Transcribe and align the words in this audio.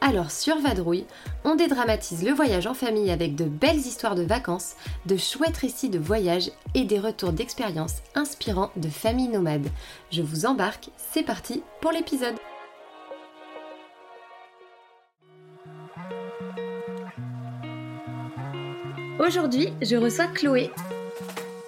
Alors 0.00 0.30
sur 0.30 0.60
Vadrouille, 0.60 1.06
on 1.44 1.56
dédramatise 1.56 2.22
le 2.22 2.32
voyage 2.32 2.66
en 2.66 2.74
famille 2.74 3.10
avec 3.10 3.34
de 3.34 3.44
belles 3.44 3.78
histoires 3.78 4.14
de 4.14 4.22
vacances, 4.22 4.76
de 5.06 5.16
chouettes 5.16 5.56
récits 5.56 5.88
de 5.88 5.98
voyage 5.98 6.50
et 6.74 6.84
des 6.84 6.98
retours 6.98 7.32
d'expériences 7.32 8.02
inspirants 8.14 8.70
de 8.76 8.88
familles 8.88 9.28
nomades. 9.28 9.68
Je 10.10 10.22
vous 10.22 10.44
embarque, 10.46 10.90
c'est 10.96 11.22
parti 11.22 11.62
pour 11.80 11.92
l'épisode. 11.92 12.36
Aujourd'hui, 19.18 19.72
je 19.80 19.96
reçois 19.96 20.26
Chloé. 20.26 20.70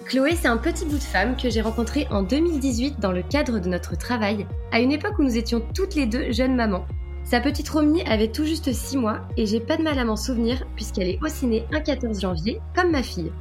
Chloé, 0.05 0.35
c'est 0.35 0.47
un 0.47 0.57
petit 0.57 0.85
bout 0.85 0.97
de 0.97 1.03
femme 1.03 1.35
que 1.35 1.49
j'ai 1.49 1.61
rencontré 1.61 2.07
en 2.11 2.21
2018 2.21 2.99
dans 2.99 3.11
le 3.11 3.23
cadre 3.23 3.59
de 3.59 3.67
notre 3.67 3.97
travail, 3.97 4.45
à 4.71 4.79
une 4.79 4.91
époque 4.91 5.17
où 5.17 5.23
nous 5.23 5.37
étions 5.37 5.61
toutes 5.73 5.95
les 5.95 6.05
deux 6.05 6.31
jeunes 6.31 6.55
mamans. 6.55 6.85
Sa 7.29 7.39
petite 7.39 7.69
Romy 7.69 8.01
avait 8.07 8.31
tout 8.31 8.43
juste 8.43 8.73
6 8.73 8.97
mois 8.97 9.19
et 9.37 9.45
j'ai 9.45 9.59
pas 9.59 9.77
de 9.77 9.83
mal 9.83 9.99
à 9.99 10.03
m'en 10.03 10.15
souvenir 10.15 10.65
puisqu'elle 10.75 11.09
est 11.09 11.19
aussi 11.21 11.45
née 11.45 11.63
un 11.71 11.79
14 11.79 12.19
janvier, 12.19 12.59
comme 12.75 12.89
ma 12.89 13.03
fille. 13.03 13.31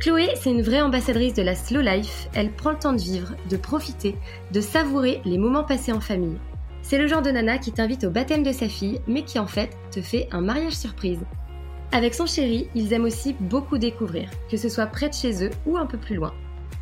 Chloé, 0.00 0.30
c'est 0.34 0.50
une 0.50 0.62
vraie 0.62 0.80
ambassadrice 0.80 1.34
de 1.34 1.42
la 1.42 1.54
slow 1.54 1.80
life, 1.80 2.28
elle 2.34 2.50
prend 2.50 2.72
le 2.72 2.76
temps 2.76 2.92
de 2.92 3.00
vivre, 3.00 3.36
de 3.48 3.56
profiter, 3.56 4.16
de 4.50 4.60
savourer 4.60 5.20
les 5.24 5.38
moments 5.38 5.62
passés 5.62 5.92
en 5.92 6.00
famille. 6.00 6.40
C'est 6.82 6.98
le 6.98 7.06
genre 7.06 7.22
de 7.22 7.30
nana 7.30 7.58
qui 7.58 7.70
t'invite 7.70 8.02
au 8.02 8.10
baptême 8.10 8.42
de 8.42 8.50
sa 8.50 8.68
fille, 8.68 9.00
mais 9.06 9.22
qui 9.22 9.38
en 9.38 9.46
fait 9.46 9.70
te 9.92 10.00
fait 10.00 10.26
un 10.32 10.40
mariage 10.40 10.72
surprise. 10.72 11.24
Avec 11.92 12.14
son 12.14 12.26
chéri, 12.26 12.66
ils 12.74 12.92
aiment 12.92 13.04
aussi 13.04 13.36
beaucoup 13.38 13.78
découvrir, 13.78 14.28
que 14.50 14.56
ce 14.56 14.68
soit 14.68 14.86
près 14.86 15.08
de 15.08 15.14
chez 15.14 15.44
eux 15.44 15.50
ou 15.66 15.76
un 15.76 15.86
peu 15.86 15.98
plus 15.98 16.16
loin. 16.16 16.34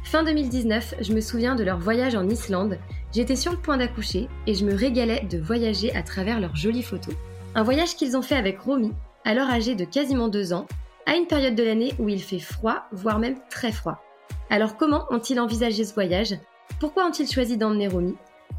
Fin 0.05 0.24
2019, 0.24 0.94
je 1.00 1.12
me 1.12 1.20
souviens 1.20 1.55
de 1.55 1.64
leur 1.64 1.78
voyage 1.78 2.14
en 2.14 2.28
Islande. 2.28 2.78
J'étais 3.12 3.36
sur 3.36 3.52
le 3.52 3.58
point 3.58 3.77
d'accoucher 3.77 4.28
et 4.46 4.55
je 4.55 4.64
me 4.64 4.74
régalais 4.74 5.27
de 5.30 5.36
voyager 5.38 5.94
à 5.94 6.02
travers 6.02 6.41
leurs 6.41 6.56
jolies 6.56 6.82
photos. 6.82 7.14
Un 7.55 7.62
voyage 7.62 7.94
qu'ils 7.94 8.16
ont 8.16 8.22
fait 8.22 8.36
avec 8.36 8.58
Romy, 8.58 8.92
alors 9.27 9.50
âgée 9.50 9.74
de 9.74 9.84
quasiment 9.84 10.28
deux 10.28 10.55
ans, 10.55 10.66
à 11.05 11.16
une 11.16 11.27
période 11.27 11.55
de 11.55 11.62
l'année 11.62 11.92
où 11.98 12.08
il 12.08 12.22
fait 12.22 12.38
froid, 12.38 12.84
voire 12.90 13.18
même 13.18 13.38
très 13.50 13.70
froid. 13.70 14.02
Alors 14.48 14.78
comment 14.78 15.06
ont-ils 15.10 15.38
envisagé 15.38 15.84
ce 15.84 15.92
voyage? 15.92 16.34
Pourquoi 16.80 17.06
ont-ils 17.06 17.30
choisi 17.30 17.58
d'emmener 17.58 17.88
Romy? 17.88 18.16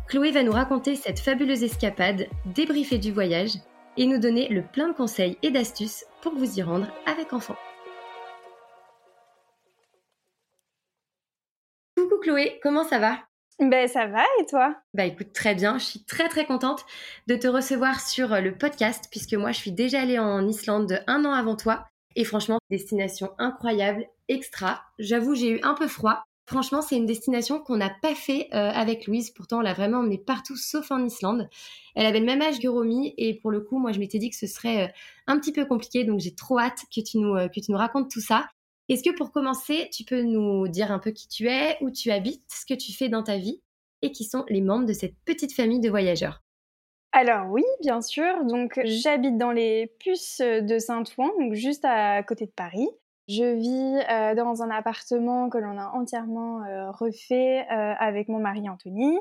Chloé 0.07 0.31
va 0.31 0.43
nous 0.43 0.51
raconter 0.51 0.95
cette 0.95 1.19
fabuleuse 1.19 1.63
escapade, 1.63 2.27
débriefer 2.45 2.99
du 2.99 3.11
voyage 3.11 3.53
et 3.97 4.05
nous 4.05 4.19
donner 4.19 4.49
le 4.49 4.61
plein 4.61 4.87
de 4.87 4.93
conseils 4.93 5.37
et 5.41 5.49
d'astuces 5.49 6.05
pour 6.21 6.35
vous 6.35 6.59
y 6.59 6.61
rendre 6.61 6.87
avec 7.07 7.33
enfant. 7.33 7.55
Chloé, 12.21 12.59
comment 12.61 12.85
ça 12.85 12.99
va? 12.99 13.17
Ben 13.59 13.87
ça 13.87 14.07
va 14.07 14.23
et 14.41 14.45
toi? 14.45 14.75
Bah 14.93 15.05
écoute 15.05 15.33
très 15.33 15.55
bien, 15.55 15.77
je 15.77 15.83
suis 15.83 16.03
très 16.03 16.27
très 16.27 16.45
contente 16.45 16.85
de 17.27 17.35
te 17.35 17.47
recevoir 17.47 17.99
sur 18.01 18.33
euh, 18.33 18.41
le 18.41 18.57
podcast 18.57 19.07
puisque 19.11 19.33
moi 19.33 19.51
je 19.51 19.57
suis 19.59 19.71
déjà 19.71 20.01
allée 20.01 20.19
en 20.19 20.47
Islande 20.47 21.03
un 21.07 21.23
an 21.25 21.31
avant 21.31 21.55
toi 21.55 21.85
et 22.15 22.23
franchement 22.23 22.57
destination 22.69 23.31
incroyable, 23.37 24.05
extra. 24.27 24.81
J'avoue 24.99 25.35
j'ai 25.35 25.51
eu 25.51 25.59
un 25.63 25.75
peu 25.75 25.87
froid. 25.87 26.23
Franchement 26.45 26.81
c'est 26.81 26.97
une 26.97 27.05
destination 27.05 27.59
qu'on 27.59 27.77
n'a 27.77 27.91
pas 28.01 28.15
fait 28.15 28.47
euh, 28.53 28.71
avec 28.71 29.07
Louise, 29.07 29.31
pourtant 29.31 29.59
on 29.59 29.61
l'a 29.61 29.73
vraiment 29.73 29.99
emmenée 29.99 30.17
partout 30.17 30.57
sauf 30.57 30.91
en 30.91 31.05
Islande. 31.05 31.47
Elle 31.95 32.05
avait 32.05 32.19
le 32.19 32.25
même 32.25 32.41
âge 32.41 32.59
que 32.59 32.67
Romy 32.67 33.13
et 33.17 33.35
pour 33.35 33.51
le 33.51 33.61
coup 33.61 33.77
moi 33.77 33.91
je 33.91 33.99
m'étais 33.99 34.19
dit 34.19 34.29
que 34.29 34.35
ce 34.35 34.47
serait 34.47 34.85
euh, 34.85 34.91
un 35.27 35.39
petit 35.39 35.53
peu 35.53 35.65
compliqué 35.65 36.03
donc 36.03 36.19
j'ai 36.19 36.33
trop 36.33 36.59
hâte 36.59 36.79
que 36.93 37.01
tu 37.01 37.19
nous 37.19 37.35
que 37.49 37.59
tu 37.59 37.71
nous 37.71 37.77
racontes 37.77 38.09
tout 38.09 38.21
ça. 38.21 38.47
Est-ce 38.89 39.03
que 39.03 39.15
pour 39.15 39.31
commencer, 39.31 39.89
tu 39.91 40.03
peux 40.03 40.21
nous 40.21 40.67
dire 40.67 40.91
un 40.91 40.99
peu 40.99 41.11
qui 41.11 41.27
tu 41.27 41.47
es, 41.47 41.77
où 41.81 41.89
tu 41.89 42.11
habites, 42.11 42.43
ce 42.49 42.65
que 42.65 42.77
tu 42.77 42.93
fais 42.93 43.09
dans 43.09 43.23
ta 43.23 43.37
vie 43.37 43.61
et 44.01 44.11
qui 44.11 44.25
sont 44.25 44.43
les 44.49 44.61
membres 44.61 44.85
de 44.85 44.93
cette 44.93 45.15
petite 45.25 45.53
famille 45.53 45.79
de 45.79 45.89
voyageurs? 45.89 46.43
Alors 47.13 47.49
oui, 47.49 47.63
bien 47.81 48.01
sûr. 48.01 48.43
Donc 48.45 48.79
j'habite 48.83 49.37
dans 49.37 49.51
les 49.51 49.87
Puces 49.99 50.41
de 50.41 50.79
Saint-Ouen, 50.79 51.31
donc 51.39 51.53
juste 51.53 51.85
à 51.85 52.21
côté 52.23 52.45
de 52.45 52.51
Paris. 52.51 52.89
Je 53.29 53.55
vis 53.55 54.03
euh, 54.11 54.35
dans 54.35 54.63
un 54.63 54.69
appartement 54.69 55.49
que 55.49 55.57
l'on 55.57 55.77
a 55.77 55.91
entièrement 55.91 56.63
euh, 56.63 56.91
refait 56.91 57.65
euh, 57.71 57.93
avec 57.97 58.27
mon 58.27 58.39
mari 58.39 58.67
Anthony, 58.67 59.17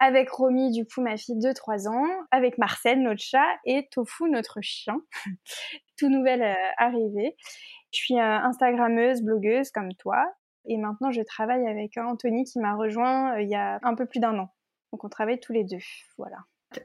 avec 0.00 0.30
Romy, 0.30 0.72
du 0.72 0.84
coup 0.86 1.00
ma 1.00 1.16
fille 1.16 1.38
de 1.38 1.52
3 1.52 1.88
ans, 1.88 2.06
avec 2.30 2.58
Marcel, 2.58 3.02
notre 3.02 3.22
chat, 3.22 3.46
et 3.64 3.88
Tofu, 3.92 4.28
notre 4.30 4.58
chien, 4.60 4.96
tout 5.98 6.08
nouvel 6.08 6.56
arrivé. 6.78 7.36
Je 7.92 7.98
suis 7.98 8.14
euh, 8.14 8.20
Instagrammeuse, 8.20 9.22
blogueuse 9.22 9.70
comme 9.70 9.92
toi. 9.94 10.24
Et 10.66 10.76
maintenant, 10.76 11.10
je 11.10 11.22
travaille 11.22 11.66
avec 11.66 11.96
Anthony 11.96 12.44
qui 12.44 12.60
m'a 12.60 12.74
rejoint 12.74 13.34
euh, 13.34 13.42
il 13.42 13.48
y 13.48 13.54
a 13.54 13.78
un 13.82 13.94
peu 13.94 14.06
plus 14.06 14.20
d'un 14.20 14.38
an. 14.38 14.48
Donc, 14.92 15.04
on 15.04 15.08
travaille 15.08 15.40
tous 15.40 15.52
les 15.52 15.64
deux. 15.64 15.78
Voilà. 16.18 16.36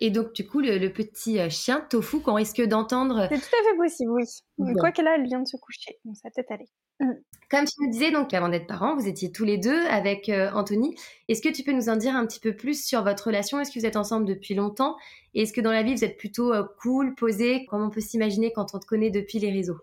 Et 0.02 0.09
donc, 0.09 0.34
du 0.34 0.48
coup, 0.48 0.62
le, 0.62 0.88
petit 0.90 1.40
euh, 1.40 1.50
chien 1.50 1.81
Tofu 1.90 2.22
qu'on 2.22 2.34
risque 2.34 2.62
d'entendre. 2.62 3.28
C'est 3.30 3.40
tout 3.40 3.56
à 3.56 3.70
fait 3.70 3.78
possible, 3.78 4.12
oui. 4.12 4.74
Quoi 4.80 4.92
qu'elle 4.92 5.08
a, 5.08 5.16
elle 5.16 5.25
vient 5.25 5.42
de 5.42 5.48
se 5.48 5.58
coucher. 5.58 6.00
Donc, 6.06 6.16
ça 6.18 6.30
peut-être 6.34 6.52
aller. 6.52 6.70
Mmh. 7.00 7.11
Comme 7.50 7.66
tu 7.66 7.73
nous 7.81 7.91
disais, 7.91 8.11
donc, 8.11 8.33
avant 8.33 8.50
d'être 8.50 8.66
parents, 8.66 8.95
vous 8.95 9.07
étiez 9.07 9.31
tous 9.31 9.45
les 9.45 9.57
deux 9.57 9.85
avec 9.85 10.31
Anthony. 10.53 10.95
Est-ce 11.29 11.41
que 11.41 11.53
tu 11.53 11.63
peux 11.63 11.73
nous 11.73 11.89
en 11.89 11.95
dire 11.95 12.16
un 12.16 12.25
petit 12.25 12.39
peu 12.39 12.56
plus 12.56 12.83
sur 12.83 13.03
votre 13.03 13.28
relation? 13.28 13.59
Est-ce 13.59 13.72
que 13.72 13.79
vous 13.79 13.85
êtes 13.85 13.97
ensemble 13.97 14.25
depuis 14.25 14.56
longtemps? 14.56 14.95
Et 15.35 15.44
est-ce 15.44 15.53
que 15.53 15.61
dans 15.61 15.72
la 15.72 15.83
vie, 15.83 15.94
vous 15.94 16.03
êtes 16.03 16.17
plutôt 16.17 16.51
cool, 16.81 17.13
posé, 17.13 17.66
comme 17.67 17.83
on 17.83 17.91
peut 17.91 18.01
s'imaginer 18.01 18.51
quand 18.51 18.73
on 18.73 18.79
te 18.79 18.85
connaît 18.88 19.11
depuis 19.11 19.38
les 19.38 19.51
réseaux? 19.51 19.78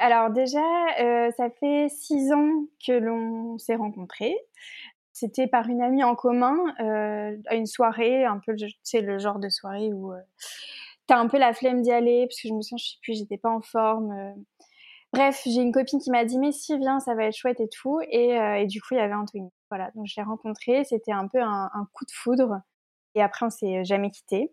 Alors 0.00 0.30
déjà, 0.30 0.64
euh, 1.00 1.30
ça 1.36 1.50
fait 1.50 1.88
six 1.90 2.32
ans 2.32 2.64
que 2.84 2.92
l'on 2.92 3.58
s'est 3.58 3.76
rencontrés. 3.76 4.34
C'était 5.12 5.46
par 5.46 5.68
une 5.68 5.82
amie 5.82 6.02
en 6.02 6.14
commun 6.14 6.56
euh, 6.80 7.36
à 7.46 7.54
une 7.54 7.66
soirée, 7.66 8.24
un 8.24 8.38
peu, 8.38 8.56
c'est 8.82 9.02
le 9.02 9.18
genre 9.18 9.38
de 9.38 9.50
soirée 9.50 9.92
où 9.92 10.14
euh, 10.14 10.20
t'as 11.06 11.18
un 11.18 11.28
peu 11.28 11.36
la 11.36 11.52
flemme 11.52 11.82
d'y 11.82 11.92
aller, 11.92 12.26
parce 12.26 12.40
que 12.40 12.48
je 12.48 12.54
me 12.54 12.62
souviens, 12.62 12.78
je 12.78 12.92
sais 12.92 12.98
plus, 13.02 13.18
j'étais 13.18 13.36
pas 13.36 13.50
en 13.50 13.60
forme. 13.60 14.34
Bref, 15.12 15.42
j'ai 15.44 15.60
une 15.60 15.72
copine 15.72 15.98
qui 15.98 16.10
m'a 16.10 16.24
dit 16.24 16.38
mais 16.38 16.52
si 16.52 16.76
viens, 16.78 17.00
ça 17.00 17.14
va 17.14 17.24
être 17.24 17.36
chouette 17.36 17.60
et 17.60 17.68
tout, 17.68 18.00
et, 18.10 18.66
du 18.66 18.80
coup 18.80 18.94
il 18.94 18.98
y 18.98 19.00
avait 19.00 19.14
Anthony. 19.14 19.50
Voilà, 19.70 19.90
donc 19.94 20.06
je 20.06 20.14
l'ai 20.16 20.22
rencontré, 20.22 20.84
c'était 20.84 21.12
un 21.12 21.26
peu 21.26 21.40
un, 21.42 21.88
coup 21.92 22.04
de 22.04 22.12
foudre, 22.12 22.60
et 23.14 23.22
après 23.22 23.46
on 23.46 23.50
s'est 23.50 23.84
jamais 23.84 24.10
quitté. 24.10 24.52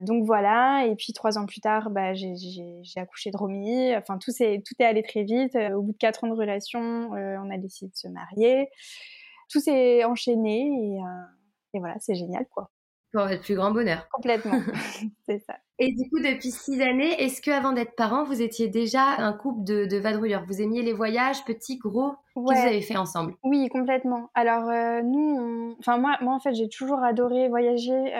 Donc 0.00 0.24
voilà, 0.24 0.86
et 0.86 0.94
puis 0.94 1.12
trois 1.12 1.38
ans 1.38 1.46
plus 1.46 1.60
tard, 1.60 1.90
bah, 1.90 2.14
j'ai 2.14 2.82
accouché 2.96 3.30
de 3.32 3.36
Romy. 3.36 3.96
Enfin, 3.96 4.18
tout, 4.18 4.30
est, 4.40 4.64
tout 4.64 4.74
est 4.78 4.84
allé 4.84 5.02
très 5.02 5.24
vite. 5.24 5.56
Euh, 5.56 5.72
au 5.74 5.82
bout 5.82 5.92
de 5.92 5.96
quatre 5.98 6.22
ans 6.22 6.28
de 6.28 6.34
relation, 6.34 7.14
euh, 7.14 7.36
on 7.42 7.50
a 7.50 7.58
décidé 7.58 7.90
de 7.90 7.96
se 7.96 8.06
marier. 8.06 8.68
Tout 9.50 9.60
s'est 9.60 10.04
enchaîné 10.04 11.00
euh, 11.00 11.24
et 11.74 11.80
voilà, 11.80 11.96
c'est 12.00 12.14
génial 12.14 12.46
quoi. 12.48 12.70
Pour 13.12 13.26
votre 13.26 13.40
plus 13.40 13.54
grand 13.54 13.70
bonheur. 13.70 14.06
Complètement, 14.12 14.52
c'est 15.26 15.38
ça. 15.38 15.54
Et 15.78 15.92
du 15.92 16.10
coup, 16.10 16.18
depuis 16.18 16.50
six 16.50 16.82
années, 16.82 17.22
est-ce 17.22 17.40
que 17.40 17.50
avant 17.50 17.72
d'être 17.72 17.94
parent, 17.94 18.24
vous 18.24 18.42
étiez 18.42 18.68
déjà 18.68 19.16
un 19.18 19.32
couple 19.32 19.64
de, 19.64 19.86
de 19.86 19.96
vadrouilleurs? 19.96 20.44
Vous 20.46 20.60
aimiez 20.60 20.82
les 20.82 20.92
voyages, 20.92 21.44
petits, 21.44 21.78
gros 21.78 22.16
Qu'est-ce 22.34 22.54
que 22.54 22.60
vous 22.60 22.66
avez 22.66 22.82
fait 22.82 22.96
ensemble? 22.96 23.34
Oui, 23.44 23.68
complètement. 23.68 24.30
Alors 24.34 24.70
nous, 25.04 25.76
enfin 25.78 25.98
moi, 25.98 26.16
moi 26.20 26.34
en 26.34 26.40
fait, 26.40 26.54
j'ai 26.54 26.68
toujours 26.68 27.02
adoré 27.02 27.48
voyager. 27.48 28.12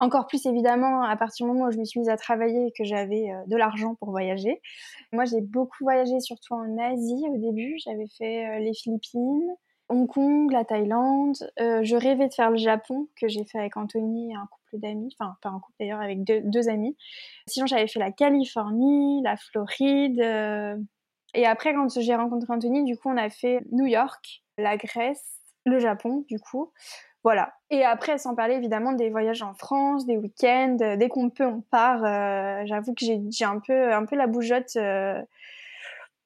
Encore 0.00 0.28
plus 0.28 0.46
évidemment 0.46 1.02
à 1.02 1.16
partir 1.16 1.46
du 1.46 1.52
moment 1.52 1.66
où 1.66 1.72
je 1.72 1.78
me 1.78 1.84
suis 1.84 1.98
mise 1.98 2.08
à 2.08 2.16
travailler 2.16 2.68
et 2.68 2.72
que 2.72 2.84
j'avais 2.84 3.30
euh, 3.32 3.42
de 3.46 3.56
l'argent 3.56 3.96
pour 3.96 4.10
voyager. 4.10 4.60
Moi, 5.12 5.24
j'ai 5.24 5.40
beaucoup 5.40 5.82
voyagé, 5.82 6.20
surtout 6.20 6.54
en 6.54 6.78
Asie 6.78 7.24
au 7.28 7.36
début. 7.36 7.76
J'avais 7.84 8.06
fait 8.16 8.46
euh, 8.46 8.58
les 8.60 8.74
Philippines, 8.74 9.50
Hong 9.88 10.06
Kong, 10.06 10.50
la 10.52 10.64
Thaïlande. 10.64 11.36
Euh, 11.60 11.80
je 11.82 11.96
rêvais 11.96 12.28
de 12.28 12.34
faire 12.34 12.50
le 12.50 12.56
Japon, 12.56 13.08
que 13.20 13.28
j'ai 13.28 13.44
fait 13.44 13.58
avec 13.58 13.76
Anthony 13.76 14.32
et 14.32 14.34
un 14.34 14.46
couple 14.50 14.80
d'amis. 14.80 15.14
Enfin, 15.18 15.36
pas 15.42 15.48
un 15.48 15.60
couple 15.60 15.76
d'ailleurs, 15.80 16.00
avec 16.00 16.24
deux, 16.24 16.68
amis. 16.68 16.96
Sinon, 17.46 17.66
j'avais 17.66 17.88
fait 17.88 18.00
la 18.00 18.12
Californie, 18.12 19.22
la 19.22 19.36
Floride. 19.36 20.20
Et 21.34 21.46
après, 21.46 21.74
quand 21.74 21.88
j'ai 22.00 22.14
rencontré 22.14 22.52
Anthony, 22.52 22.84
du 22.84 22.96
coup, 22.96 23.10
on 23.10 23.16
a 23.16 23.30
fait 23.30 23.60
New 23.72 23.86
York, 23.86 24.42
la 24.56 24.76
Grèce, 24.76 25.40
le 25.64 25.78
Japon, 25.78 26.24
du 26.28 26.38
coup. 26.38 26.72
Voilà. 27.24 27.52
Et 27.70 27.84
après, 27.84 28.16
sans 28.16 28.34
parler 28.34 28.54
évidemment 28.54 28.92
des 28.92 29.10
voyages 29.10 29.42
en 29.42 29.52
France, 29.52 30.06
des 30.06 30.16
week-ends, 30.16 30.78
euh, 30.80 30.96
dès 30.96 31.08
qu'on 31.08 31.30
peut, 31.30 31.44
on 31.44 31.60
part. 31.60 32.04
Euh, 32.04 32.62
j'avoue 32.66 32.94
que 32.94 33.04
j'ai 33.04 33.44
un 33.44 33.58
peu, 33.58 33.92
un 33.92 34.04
peu 34.04 34.16
la 34.16 34.26
bougeotte. 34.26 34.76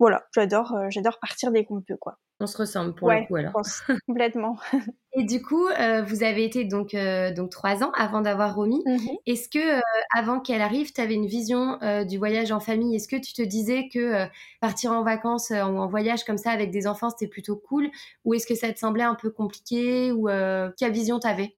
Euh, 0.02 0.04
voilà, 0.04 0.25
j'adore, 0.34 0.76
j'adore 0.90 1.19
partir 1.20 1.52
dès 1.52 1.64
qu'on 1.64 1.81
peut, 1.81 1.96
quoi. 1.96 2.19
On 2.40 2.46
se 2.46 2.58
ressemble 2.58 2.94
pour 2.94 3.08
le 3.08 3.25
coup 3.26 3.37
alors. 3.37 3.52
complètement. 4.08 4.56
Et 5.14 5.25
du 5.25 5.43
coup, 5.43 5.69
vous 6.06 6.22
avez 6.25 6.44
été 6.44 6.64
donc 6.64 6.96
donc 7.37 7.50
trois 7.50 7.84
ans 7.84 7.93
avant 7.93 8.20
d'avoir 8.20 8.56
Romy. 8.56 8.82
Mmh 8.84 8.99
Est-ce 9.26 9.49
que 9.49 9.81
avant 10.16 10.40
qu'elle 10.40 10.62
arrive, 10.62 10.93
tu 10.93 11.00
avais 11.00 11.14
une 11.14 11.26
vision 11.26 11.78
du 12.08 12.19
voyage 12.19 12.50
en 12.50 12.60
famille? 12.60 12.96
Est-ce 12.96 13.06
que 13.06 13.16
tu 13.16 13.32
te 13.32 13.43
disais 13.43 13.88
que 13.93 14.26
partir 14.60 14.90
en 14.93 15.04
vacances 15.04 15.50
ou 15.50 15.54
en 15.54 15.87
voyage 15.87 16.25
comme 16.25 16.38
ça 16.38 16.50
avec 16.50 16.70
des 16.70 16.87
enfants 16.87 17.10
c'était 17.10 17.31
plutôt 17.31 17.56
cool? 17.56 17.90
Ou 18.25 18.34
est-ce 18.34 18.46
que 18.46 18.54
ça 18.54 18.72
te 18.72 18.78
semblait 18.78 19.04
un 19.04 19.14
peu 19.14 19.31
compliqué? 19.31 20.10
Ou 20.10 20.28
quelle 20.76 20.93
vision 20.93 21.20
t'avais? 21.20 21.54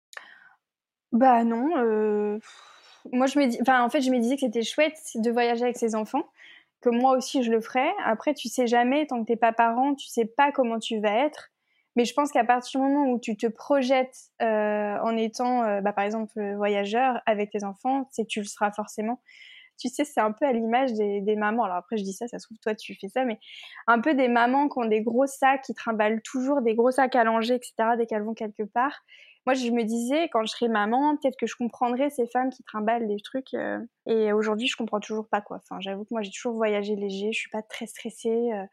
Bah 1.12 1.44
non. 1.44 2.40
Moi 3.12 3.26
je 3.26 3.38
me 3.38 3.46
dis, 3.46 3.58
enfin 3.60 3.82
en 3.82 3.88
fait 3.88 4.00
je 4.00 4.10
me 4.10 4.18
disais 4.18 4.34
que 4.34 4.40
c'était 4.40 4.62
chouette 4.62 4.98
de 5.14 5.30
voyager 5.30 5.62
avec 5.62 5.76
ses 5.76 5.94
enfants 5.94 6.24
que 6.84 6.90
moi 6.90 7.16
aussi 7.16 7.42
je 7.42 7.50
le 7.50 7.60
ferais. 7.60 7.90
Après, 8.04 8.34
tu 8.34 8.48
sais 8.48 8.66
jamais, 8.66 9.06
tant 9.06 9.20
que 9.22 9.26
t'es 9.26 9.36
pas 9.36 9.52
parent, 9.52 9.94
tu 9.94 10.08
sais 10.08 10.26
pas 10.26 10.52
comment 10.52 10.78
tu 10.78 11.00
vas 11.00 11.24
être. 11.24 11.50
Mais 11.96 12.04
je 12.04 12.12
pense 12.12 12.32
qu'à 12.32 12.44
partir 12.44 12.80
du 12.80 12.86
moment 12.86 13.10
où 13.10 13.18
tu 13.18 13.36
te 13.36 13.46
projettes 13.46 14.16
euh, 14.42 14.98
en 14.98 15.16
étant, 15.16 15.62
euh, 15.62 15.80
bah, 15.80 15.92
par 15.92 16.04
exemple, 16.04 16.32
voyageur 16.56 17.20
avec 17.24 17.50
tes 17.50 17.64
enfants, 17.64 18.08
c'est 18.10 18.26
tu 18.26 18.40
le 18.40 18.46
seras 18.46 18.72
forcément. 18.72 19.20
Tu 19.78 19.88
sais, 19.88 20.04
c'est 20.04 20.20
un 20.20 20.32
peu 20.32 20.44
à 20.44 20.52
l'image 20.52 20.92
des, 20.92 21.20
des, 21.20 21.36
mamans. 21.36 21.64
Alors 21.64 21.76
après, 21.76 21.96
je 21.96 22.04
dis 22.04 22.12
ça, 22.12 22.28
ça 22.28 22.38
se 22.38 22.46
trouve, 22.46 22.58
toi, 22.58 22.74
tu 22.74 22.94
fais 23.00 23.08
ça, 23.08 23.24
mais 23.24 23.38
un 23.86 24.00
peu 24.00 24.14
des 24.14 24.28
mamans 24.28 24.68
qui 24.68 24.78
ont 24.78 24.84
des 24.84 25.02
gros 25.02 25.26
sacs, 25.26 25.62
qui 25.62 25.74
trimballent 25.74 26.22
toujours 26.22 26.62
des 26.62 26.74
gros 26.74 26.90
sacs 26.90 27.16
à 27.16 27.24
langer, 27.24 27.54
etc., 27.54 27.74
dès 27.96 28.06
qu'elles 28.06 28.22
vont 28.22 28.34
quelque 28.34 28.62
part 28.62 29.00
moi, 29.46 29.54
je 29.54 29.70
me 29.70 29.84
disais, 29.84 30.28
quand 30.30 30.42
je 30.44 30.50
serai 30.50 30.68
maman, 30.68 31.16
peut-être 31.16 31.36
que 31.36 31.46
je 31.46 31.54
comprendrai 31.54 32.08
ces 32.08 32.26
femmes 32.26 32.50
qui 32.50 32.62
trimballent 32.62 33.06
des 33.06 33.20
trucs. 33.20 33.52
Euh, 33.54 33.78
et 34.06 34.32
aujourd'hui, 34.32 34.68
je 34.68 34.76
comprends 34.76 35.00
toujours 35.00 35.28
pas 35.28 35.42
quoi. 35.42 35.60
J'avoue 35.80 36.04
que 36.04 36.12
moi, 36.12 36.22
j'ai 36.22 36.30
toujours 36.30 36.54
voyagé 36.54 36.96
léger. 36.96 37.32
Je 37.32 37.38
suis 37.38 37.50
pas 37.50 37.62
très 37.62 37.86
stressée. 37.86 38.30
Euh. 38.52 38.64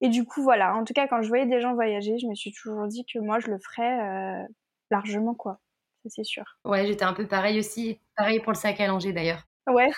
et 0.00 0.08
du 0.08 0.24
coup, 0.24 0.42
voilà. 0.42 0.74
En 0.74 0.84
tout 0.84 0.94
cas, 0.94 1.06
quand 1.06 1.20
je 1.20 1.28
voyais 1.28 1.46
des 1.46 1.60
gens 1.60 1.74
voyager, 1.74 2.18
je 2.18 2.26
me 2.26 2.34
suis 2.34 2.52
toujours 2.52 2.86
dit 2.86 3.04
que 3.04 3.18
moi, 3.18 3.40
je 3.40 3.48
le 3.48 3.58
ferais 3.58 4.42
euh, 4.42 4.46
largement, 4.90 5.34
quoi. 5.34 5.60
Ça, 6.02 6.08
c'est 6.10 6.24
sûr. 6.24 6.44
Ouais, 6.64 6.86
j'étais 6.86 7.04
un 7.04 7.14
peu 7.14 7.26
pareil 7.26 7.58
aussi. 7.58 8.00
Pareil 8.16 8.40
pour 8.40 8.52
le 8.52 8.56
sac 8.58 8.80
à 8.80 8.86
langer, 8.86 9.12
d'ailleurs. 9.12 9.42
Ouais, 9.66 9.88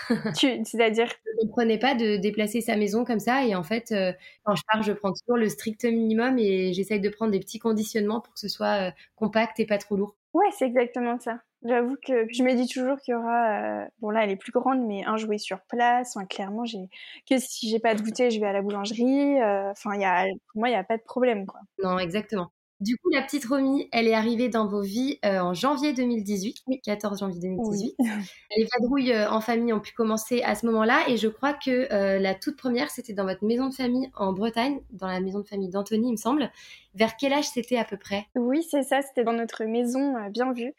c'est-à-dire? 0.64 1.08
Je 1.24 1.30
ne 1.44 1.48
comprenais 1.48 1.78
pas 1.78 1.94
de 1.94 2.16
déplacer 2.16 2.60
sa 2.60 2.76
maison 2.76 3.04
comme 3.04 3.20
ça. 3.20 3.44
Et 3.44 3.54
en 3.54 3.62
fait, 3.62 3.92
euh, 3.92 4.12
quand 4.44 4.54
je 4.54 4.62
pars, 4.66 4.82
je 4.82 4.92
prends 4.92 5.12
toujours 5.12 5.36
le 5.36 5.48
strict 5.48 5.84
minimum 5.84 6.38
et 6.38 6.72
j'essaye 6.72 7.00
de 7.00 7.08
prendre 7.08 7.32
des 7.32 7.40
petits 7.40 7.58
conditionnements 7.58 8.20
pour 8.20 8.32
que 8.34 8.40
ce 8.40 8.48
soit 8.48 8.88
euh, 8.88 8.90
compact 9.16 9.60
et 9.60 9.66
pas 9.66 9.78
trop 9.78 9.96
lourd. 9.96 10.16
Ouais, 10.32 10.46
c'est 10.52 10.66
exactement 10.66 11.18
ça. 11.18 11.40
J'avoue 11.64 11.96
que 12.06 12.26
je 12.32 12.42
me 12.44 12.54
dis 12.54 12.68
toujours 12.68 12.98
qu'il 12.98 13.12
y 13.12 13.16
aura, 13.16 13.82
euh, 13.82 13.86
bon 13.98 14.10
là 14.10 14.22
elle 14.22 14.30
est 14.30 14.36
plus 14.36 14.52
grande, 14.52 14.80
mais 14.86 15.04
un 15.04 15.16
jouet 15.16 15.38
sur 15.38 15.60
place. 15.62 16.16
Enfin, 16.16 16.24
clairement, 16.26 16.64
j'ai 16.64 16.88
que 17.28 17.38
si 17.38 17.68
j'ai 17.68 17.80
pas 17.80 17.94
de 17.94 18.02
goûter, 18.02 18.30
je 18.30 18.38
vais 18.38 18.46
à 18.46 18.52
la 18.52 18.62
boulangerie. 18.62 19.42
Enfin, 19.42 19.94
il 19.94 20.00
y 20.00 20.04
a, 20.04 20.24
pour 20.52 20.60
moi, 20.60 20.68
il 20.68 20.72
n'y 20.72 20.78
a 20.78 20.84
pas 20.84 20.96
de 20.96 21.02
problème, 21.02 21.46
quoi. 21.46 21.60
Non, 21.82 21.98
exactement. 21.98 22.52
Du 22.80 22.96
coup, 22.96 23.10
la 23.10 23.22
petite 23.22 23.44
Romy, 23.44 23.88
elle 23.90 24.06
est 24.06 24.14
arrivée 24.14 24.48
dans 24.48 24.68
vos 24.68 24.82
vies 24.82 25.18
euh, 25.24 25.40
en 25.40 25.52
janvier 25.52 25.92
2018, 25.92 26.58
oui. 26.68 26.80
14 26.82 27.18
janvier 27.18 27.40
2018. 27.40 27.96
Les 28.56 28.68
vadrouilles 28.72 29.12
euh, 29.12 29.28
en 29.30 29.40
famille 29.40 29.72
ont 29.72 29.80
pu 29.80 29.92
commencer 29.92 30.42
à 30.42 30.54
ce 30.54 30.64
moment-là 30.66 31.00
et 31.08 31.16
je 31.16 31.26
crois 31.26 31.54
que 31.54 31.92
euh, 31.92 32.20
la 32.20 32.36
toute 32.36 32.56
première, 32.56 32.90
c'était 32.90 33.14
dans 33.14 33.24
votre 33.24 33.44
maison 33.44 33.68
de 33.68 33.74
famille 33.74 34.08
en 34.14 34.32
Bretagne, 34.32 34.80
dans 34.90 35.08
la 35.08 35.18
maison 35.18 35.40
de 35.40 35.46
famille 35.48 35.70
d'Anthony, 35.70 36.08
il 36.08 36.12
me 36.12 36.16
semble. 36.16 36.52
Vers 36.94 37.16
quel 37.16 37.32
âge 37.32 37.48
c'était 37.48 37.78
à 37.78 37.84
peu 37.84 37.96
près? 37.96 38.26
Oui, 38.36 38.62
c'est 38.70 38.82
ça, 38.82 39.02
c'était 39.02 39.24
dans 39.24 39.32
notre 39.32 39.64
maison 39.64 40.14
bien 40.30 40.52
vue 40.52 40.74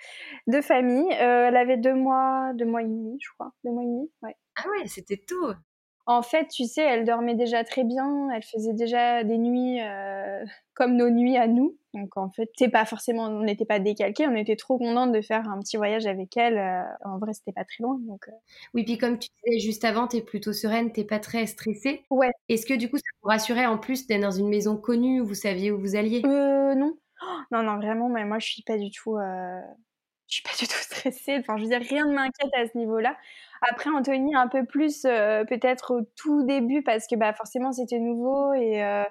de 0.47 0.61
famille. 0.61 1.11
elle 1.11 1.55
avait 1.55 1.77
deux 1.77 1.93
mois, 1.93 2.51
deux 2.55 2.65
mois 2.65 2.81
et 2.81 2.87
demi, 2.87 3.17
je 3.21 3.29
crois. 3.33 3.51
Deux 3.65 3.71
mois 3.71 3.83
et 3.83 3.87
demi, 3.87 4.09
ouais. 4.23 4.35
Ah 4.55 4.67
ouais, 4.69 4.87
c'était 4.87 5.17
tôt 5.17 5.53
en 6.09 6.23
fait, 6.23 6.47
tu 6.47 6.65
sais, 6.65 6.81
elle 6.81 7.05
dormait 7.05 7.35
déjà 7.35 7.63
très 7.63 7.83
bien, 7.83 8.31
elle 8.35 8.41
faisait 8.41 8.73
déjà 8.73 9.23
des 9.23 9.37
nuits 9.37 9.79
euh, 9.79 10.43
comme 10.73 10.95
nos 10.95 11.11
nuits 11.11 11.37
à 11.37 11.45
nous. 11.45 11.77
Donc 11.93 12.17
en 12.17 12.31
fait, 12.31 12.49
c'est 12.57 12.69
pas 12.69 12.83
forcément, 12.85 13.25
on 13.25 13.43
n'était 13.43 13.63
pas 13.65 13.77
décalqués, 13.77 14.25
on 14.27 14.35
était 14.35 14.55
trop 14.55 14.79
contente 14.79 15.11
de 15.11 15.21
faire 15.21 15.47
un 15.47 15.59
petit 15.59 15.77
voyage 15.77 16.07
avec 16.07 16.35
elle. 16.35 16.57
Euh, 16.57 16.81
en 17.05 17.19
vrai, 17.19 17.33
c'était 17.33 17.51
pas 17.51 17.63
très 17.63 17.83
loin. 17.83 17.99
Donc 18.07 18.27
euh. 18.27 18.31
oui, 18.73 18.85
puis 18.85 18.97
comme 18.97 19.19
tu 19.19 19.29
disais 19.45 19.59
juste 19.59 19.85
avant, 19.85 20.07
t'es 20.07 20.21
plutôt 20.21 20.51
sereine, 20.51 20.91
t'es 20.91 21.03
pas 21.03 21.19
très 21.19 21.45
stressée. 21.45 22.01
Ouais. 22.09 22.31
Est-ce 22.47 22.65
que 22.65 22.73
du 22.73 22.89
coup, 22.89 22.97
ça 22.97 23.03
vous 23.21 23.29
rassurait 23.29 23.67
en 23.67 23.77
plus 23.77 24.07
d'être 24.07 24.21
dans 24.21 24.31
une 24.31 24.49
maison 24.49 24.77
connue 24.77 25.21
où 25.21 25.27
vous 25.27 25.35
saviez 25.35 25.69
où 25.69 25.79
vous 25.79 25.95
alliez? 25.95 26.23
Euh 26.25 26.73
non, 26.73 26.97
non 27.51 27.61
non 27.61 27.75
vraiment, 27.75 28.09
mais 28.09 28.25
moi 28.25 28.39
je 28.39 28.47
suis 28.47 28.63
pas 28.63 28.79
du 28.79 28.89
tout 28.89 29.17
je 30.29 30.35
suis 30.35 30.43
pas 30.43 30.51
du 30.57 30.67
tout 30.67 30.73
stressée. 30.81 31.37
Enfin, 31.39 31.57
je 31.57 31.63
veux 31.63 31.69
dire, 31.69 31.81
rien 31.81 32.05
ne 32.05 32.13
m'inquiète 32.13 32.53
à 32.55 32.67
ce 32.67 32.77
niveau-là. 32.77 33.17
Après, 33.69 33.89
Anthony, 33.89 34.35
un 34.35 34.47
peu 34.47 34.65
plus, 34.65 35.03
euh, 35.05 35.43
peut-être 35.45 35.93
au 35.95 36.01
tout 36.15 36.43
début, 36.45 36.81
parce 36.83 37.07
que 37.07 37.15
bah, 37.15 37.33
forcément, 37.33 37.71
c'était 37.73 37.99
nouveau. 37.99 38.53
Et, 38.53 38.83
euh, 38.83 39.03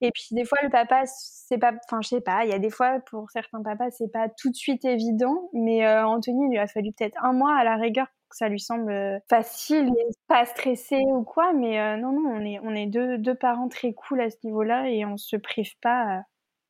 et 0.00 0.10
puis, 0.12 0.28
des 0.32 0.44
fois, 0.44 0.58
le 0.62 0.70
papa, 0.70 1.02
c'est 1.06 1.58
pas. 1.58 1.72
Enfin, 1.88 2.00
je 2.02 2.08
sais 2.08 2.20
pas, 2.20 2.44
il 2.44 2.50
y 2.50 2.54
a 2.54 2.58
des 2.58 2.70
fois, 2.70 3.00
pour 3.10 3.30
certains 3.30 3.62
papas, 3.62 3.90
c'est 3.92 4.12
pas 4.12 4.28
tout 4.28 4.50
de 4.50 4.56
suite 4.56 4.84
évident. 4.84 5.50
Mais 5.54 5.86
euh, 5.86 6.06
Anthony, 6.06 6.46
il 6.46 6.50
lui 6.50 6.58
a 6.58 6.66
fallu 6.68 6.92
peut-être 6.92 7.16
un 7.24 7.32
mois 7.32 7.56
à 7.56 7.64
la 7.64 7.76
rigueur 7.76 8.06
pour 8.08 8.30
que 8.30 8.36
ça 8.36 8.48
lui 8.48 8.60
semble 8.60 9.20
facile 9.28 9.88
et 9.88 10.06
pas 10.28 10.44
stressé 10.46 10.98
ou 11.08 11.22
quoi. 11.24 11.52
Mais 11.54 11.96
non, 11.98 12.12
non, 12.12 12.30
on 12.30 12.44
est, 12.44 12.58
on 12.62 12.74
est 12.74 12.86
deux, 12.86 13.18
deux 13.18 13.34
parents 13.34 13.68
très 13.68 13.92
cool 13.94 14.20
à 14.20 14.30
ce 14.30 14.36
niveau-là 14.44 14.88
et 14.90 15.04
on 15.06 15.16
se 15.16 15.36
prive 15.36 15.72
pas 15.80 16.22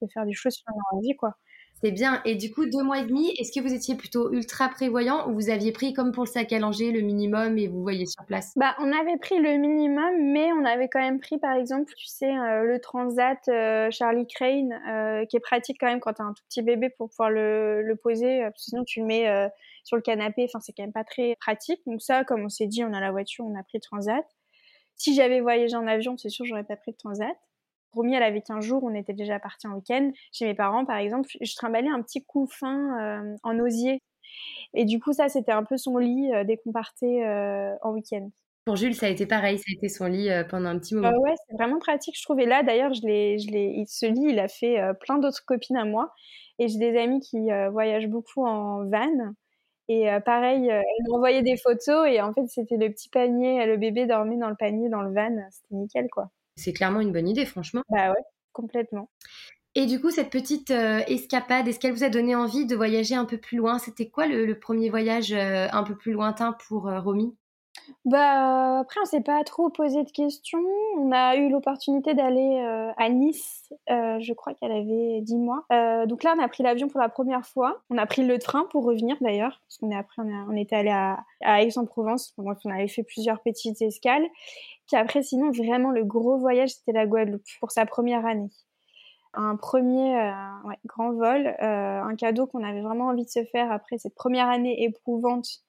de 0.03 0.09
faire 0.13 0.25
des 0.27 0.33
choses 0.33 0.55
sur 0.55 0.67
notre 0.75 1.03
vie, 1.03 1.17
quoi. 1.17 1.37
C'est 1.83 1.91
bien. 1.91 2.23
Et 2.25 2.37
du 2.37 2.53
coup, 2.53 2.65
deux 2.67 2.85
mois 2.85 3.01
et 3.01 3.07
demi, 3.07 3.35
est-ce 3.39 3.51
que 3.51 3.61
vous 3.61 3.75
étiez 3.75 3.97
plutôt 3.97 4.33
ultra 4.33 4.69
prévoyant 4.69 5.29
ou 5.29 5.35
vous 5.35 5.51
aviez 5.51 5.73
pris 5.73 5.93
comme 5.93 6.13
pour 6.13 6.23
le 6.23 6.29
sac 6.29 6.53
à 6.53 6.61
langer 6.61 6.93
le 6.93 7.01
minimum 7.01 7.59
et 7.59 7.67
vous 7.67 7.83
voyez 7.83 8.07
sur 8.07 8.25
place? 8.25 8.53
Bah, 8.55 8.77
on 8.79 8.93
avait 8.93 9.17
pris 9.17 9.39
le 9.41 9.57
minimum, 9.57 10.33
mais 10.33 10.53
on 10.53 10.65
avait 10.65 10.89
quand 10.89 11.01
même 11.01 11.19
pris, 11.19 11.39
par 11.39 11.57
exemple, 11.57 11.93
tu 11.97 12.07
sais, 12.07 12.31
euh, 12.31 12.63
le 12.63 12.79
Transat 12.79 13.41
euh, 13.49 13.91
Charlie 13.91 14.29
Crane, 14.29 14.73
euh, 14.89 15.27
qui 15.27 15.37
est 15.37 15.41
pratique 15.41 15.79
quand 15.81 15.89
même 15.89 15.99
quand 15.99 16.13
t'as 16.13 16.23
un 16.25 16.35
tout 16.35 16.45
petit 16.49 16.63
bébé 16.63 16.89
pour 16.89 17.09
pouvoir 17.11 17.31
le, 17.31 17.83
le 17.83 17.97
poser, 17.97 18.47
sinon 18.55 18.85
tu 18.85 19.01
le 19.01 19.07
mets 19.07 19.51
sur 19.83 19.97
le 19.97 20.03
canapé. 20.03 20.45
Enfin, 20.45 20.61
c'est 20.61 20.73
quand 20.73 20.85
même 20.85 20.93
pas 20.93 21.05
très 21.05 21.35
pratique. 21.41 21.81
Donc 21.87 22.01
ça, 22.01 22.23
comme 22.23 22.45
on 22.45 22.49
s'est 22.49 22.69
dit, 22.69 22.85
on 22.85 22.93
a 22.93 23.01
la 23.01 23.11
voiture, 23.11 23.45
on 23.45 23.59
a 23.59 23.63
pris 23.65 23.79
le 23.79 23.81
Transat. 23.81 24.25
Si 24.95 25.17
j'avais 25.17 25.41
voyagé 25.41 25.75
en 25.75 25.89
avion, 25.89 26.17
c'est 26.17 26.29
sûr, 26.29 26.45
j'aurais 26.45 26.63
pas 26.63 26.77
pris 26.77 26.93
le 26.93 26.97
Transat. 26.97 27.37
Elle 28.15 28.23
avait 28.23 28.43
15 28.43 28.65
jours, 28.65 28.83
on 28.85 28.95
était 28.95 29.13
déjà 29.13 29.39
partis 29.39 29.67
en 29.67 29.75
week-end. 29.75 30.11
Chez 30.33 30.47
mes 30.47 30.55
parents, 30.55 30.85
par 30.85 30.97
exemple, 30.97 31.29
je 31.41 31.55
trimballais 31.55 31.89
un 31.89 32.03
petit 32.03 32.25
couffin 32.25 32.99
euh, 33.01 33.37
en 33.43 33.59
osier. 33.59 34.03
Et 34.75 34.85
du 34.85 34.99
coup, 35.01 35.13
ça, 35.13 35.29
c'était 35.29 35.53
un 35.53 35.65
peu 35.65 35.77
son 35.77 35.99
lit 35.99 36.33
euh, 36.33 36.45
dès 36.45 36.57
qu'on 36.57 36.73
partait 36.73 37.25
euh, 37.25 37.75
en 37.83 37.93
week-end. 37.93 38.31
Pour 38.65 38.77
Jules, 38.77 38.95
ça 38.95 39.07
a 39.07 39.09
été 39.09 39.27
pareil, 39.27 39.59
ça 39.59 39.65
a 39.69 39.77
été 39.77 39.89
son 39.89 40.07
lit 40.07 40.31
pendant 40.49 40.69
un 40.69 40.79
petit 40.79 40.95
moment. 40.95 41.11
ouais, 41.19 41.35
c'est 41.49 41.57
vraiment 41.57 41.81
pratique, 41.81 42.17
je 42.17 42.23
trouve. 42.23 42.39
Et 42.39 42.47
là, 42.47 42.63
d'ailleurs, 42.63 42.95
je 42.95 43.01
je 43.01 43.85
ce 43.89 44.07
lit, 44.07 44.27
il 44.31 44.39
a 44.39 44.47
fait 44.47 44.79
plein 45.01 45.19
d'autres 45.19 45.45
copines 45.45 45.77
à 45.77 45.85
moi. 45.85 46.13
Et 46.61 46.69
j'ai 46.69 46.79
des 46.79 46.97
amis 46.97 47.19
qui 47.19 47.49
voyagent 47.73 48.07
beaucoup 48.07 48.47
en 48.47 48.89
van. 48.89 49.35
Et 49.89 50.07
pareil, 50.25 50.69
elles 50.69 51.11
m'envoyaient 51.11 51.43
des 51.43 51.57
photos 51.57 52.07
et 52.09 52.21
en 52.21 52.33
fait, 52.33 52.47
c'était 52.47 52.77
le 52.77 52.89
petit 52.89 53.09
panier, 53.09 53.67
le 53.67 53.79
bébé 53.79 54.07
dormait 54.07 54.37
dans 54.37 54.49
le 54.49 54.55
panier 54.55 54.89
dans 54.89 55.03
le 55.03 55.13
van. 55.13 55.37
C'était 55.51 55.75
nickel, 55.75 56.09
quoi. 56.09 56.31
C'est 56.57 56.73
clairement 56.73 57.01
une 57.01 57.13
bonne 57.13 57.29
idée, 57.29 57.47
franchement. 57.47 57.83
Bah 57.89 58.11
ouais, 58.11 58.23
complètement. 58.53 59.09
Et 59.75 59.87
du 59.87 60.01
coup, 60.01 60.11
cette 60.11 60.31
petite 60.31 60.71
euh, 60.71 61.01
escapade, 61.07 61.67
est-ce 61.67 61.79
qu'elle 61.79 61.95
vous 61.95 62.05
a 62.05 62.11
donné 62.11 62.35
envie 62.35 62.67
de 62.67 62.77
voyager 62.77 63.15
un 63.15 63.25
peu 63.25 63.39
plus 63.39 63.57
loin? 63.57 63.79
C'était 63.79 64.11
quoi 64.11 64.27
le, 64.27 64.59
premier 64.59 64.91
voyage 64.91 65.33
euh, 65.33 65.67
un 65.73 65.83
peu 65.83 65.97
plus 65.97 66.13
lointain 66.13 66.53
pour 66.69 66.89
euh, 66.89 67.01
Romy? 67.01 67.35
Bah, 68.05 68.81
après, 68.81 69.01
on 69.01 69.05
s'est 69.05 69.21
pas 69.21 69.43
trop 69.45 69.71
posé 69.71 70.03
de 70.03 70.11
questions. 70.11 70.63
On 70.99 71.13
a 71.13 71.37
eu 71.37 71.49
l'opportunité 71.49 72.15
d'aller 72.15 72.63
euh, 72.65 72.91
à 72.97 73.09
Nice, 73.09 73.73
euh, 73.91 74.19
je 74.21 74.33
crois 74.33 74.55
qu'elle 74.55 74.73
avait 74.73 75.21
10 75.21 75.37
mois. 75.37 75.65
Euh, 75.73 76.07
donc 76.07 76.25
là, 76.25 76.35
on 76.37 76.43
a 76.43 76.49
pris 76.49 76.63
l'avion 76.63 76.89
pour 76.89 77.01
la 77.01 77.09
première 77.09 77.47
fois. 77.47 77.81
On 77.91 77.99
a 77.99 78.07
pris 78.07 78.25
le 78.25 78.39
train 78.39 78.67
pour 78.71 78.85
revenir 78.85 79.17
d'ailleurs, 79.21 79.61
parce 79.63 79.79
qu'on 79.79 79.91
après, 79.97 80.23
on, 80.23 80.57
était 80.57 80.77
allé 80.77 80.91
à, 80.91 81.25
Aix-en-Provence. 81.63 82.35
On 82.39 82.71
avait 82.71 82.89
fait 82.89 83.05
plusieurs 83.05 83.41
petites 83.41 83.81
escales. 83.83 84.27
Puis 84.89 84.97
après, 84.97 85.23
sinon, 85.23 85.51
vraiment, 85.53 85.91
le 85.91 86.05
gros 86.05 86.39
voyage, 86.39 86.71
c'était 86.71 86.93
la 86.93 87.07
Guadeloupe 87.07 87.43
pour 87.61 87.71
sa 87.71 87.87
première 87.87 88.27
année 88.27 88.51
un 89.35 89.57
premier 89.57 90.31
grand 90.85 91.13
vol, 91.13 91.57
un 91.59 92.15
cadeau 92.17 92.47
qu'on 92.47 92.63
avait 92.63 92.83
vraiment 92.83 93.07
envie 93.07 93.25
de 93.25 93.31
se 93.31 93.43
faire 93.45 93.73
après 93.73 93.97
cette 93.97 94.15
première 94.15 94.47
année 94.51 94.85
éprouvante 94.85 95.63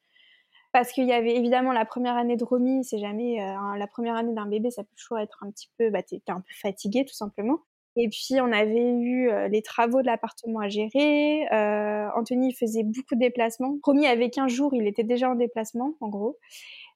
parce 0.73 0.91
qu'il 0.91 1.05
y 1.05 1.13
avait 1.13 1.35
évidemment 1.35 1.71
la 1.71 1.85
première 1.85 2.17
année 2.17 2.35
de 2.35 2.43
Romy, 2.43 2.83
c'est 2.83 2.97
jamais 2.97 3.39
euh, 3.39 3.77
la 3.77 3.87
première 3.87 4.15
année 4.15 4.33
d'un 4.33 4.47
bébé, 4.47 4.71
ça 4.71 4.83
peut 4.83 4.95
toujours 4.97 5.19
être 5.19 5.43
un 5.43 5.51
petit 5.51 5.69
peu, 5.77 5.91
bah, 5.91 6.01
t'es 6.01 6.19
un 6.27 6.41
peu 6.41 6.53
fatigué 6.61 7.05
tout 7.05 7.13
simplement. 7.13 7.59
Et 7.95 8.09
puis 8.09 8.41
on 8.41 8.51
avait 8.51 8.91
eu 8.91 9.29
euh, 9.29 9.47
les 9.49 9.61
travaux 9.61 10.01
de 10.01 10.07
l'appartement 10.07 10.61
à 10.61 10.69
gérer. 10.69 11.47
Euh, 11.53 12.09
Anthony 12.15 12.55
faisait 12.55 12.81
beaucoup 12.81 13.13
de 13.13 13.19
déplacements. 13.19 13.77
Romy 13.83 14.07
avait 14.07 14.31
15 14.31 14.51
jours, 14.51 14.73
il 14.73 14.87
était 14.87 15.03
déjà 15.03 15.29
en 15.29 15.35
déplacement 15.35 15.93
en 16.01 16.09
gros. 16.09 16.39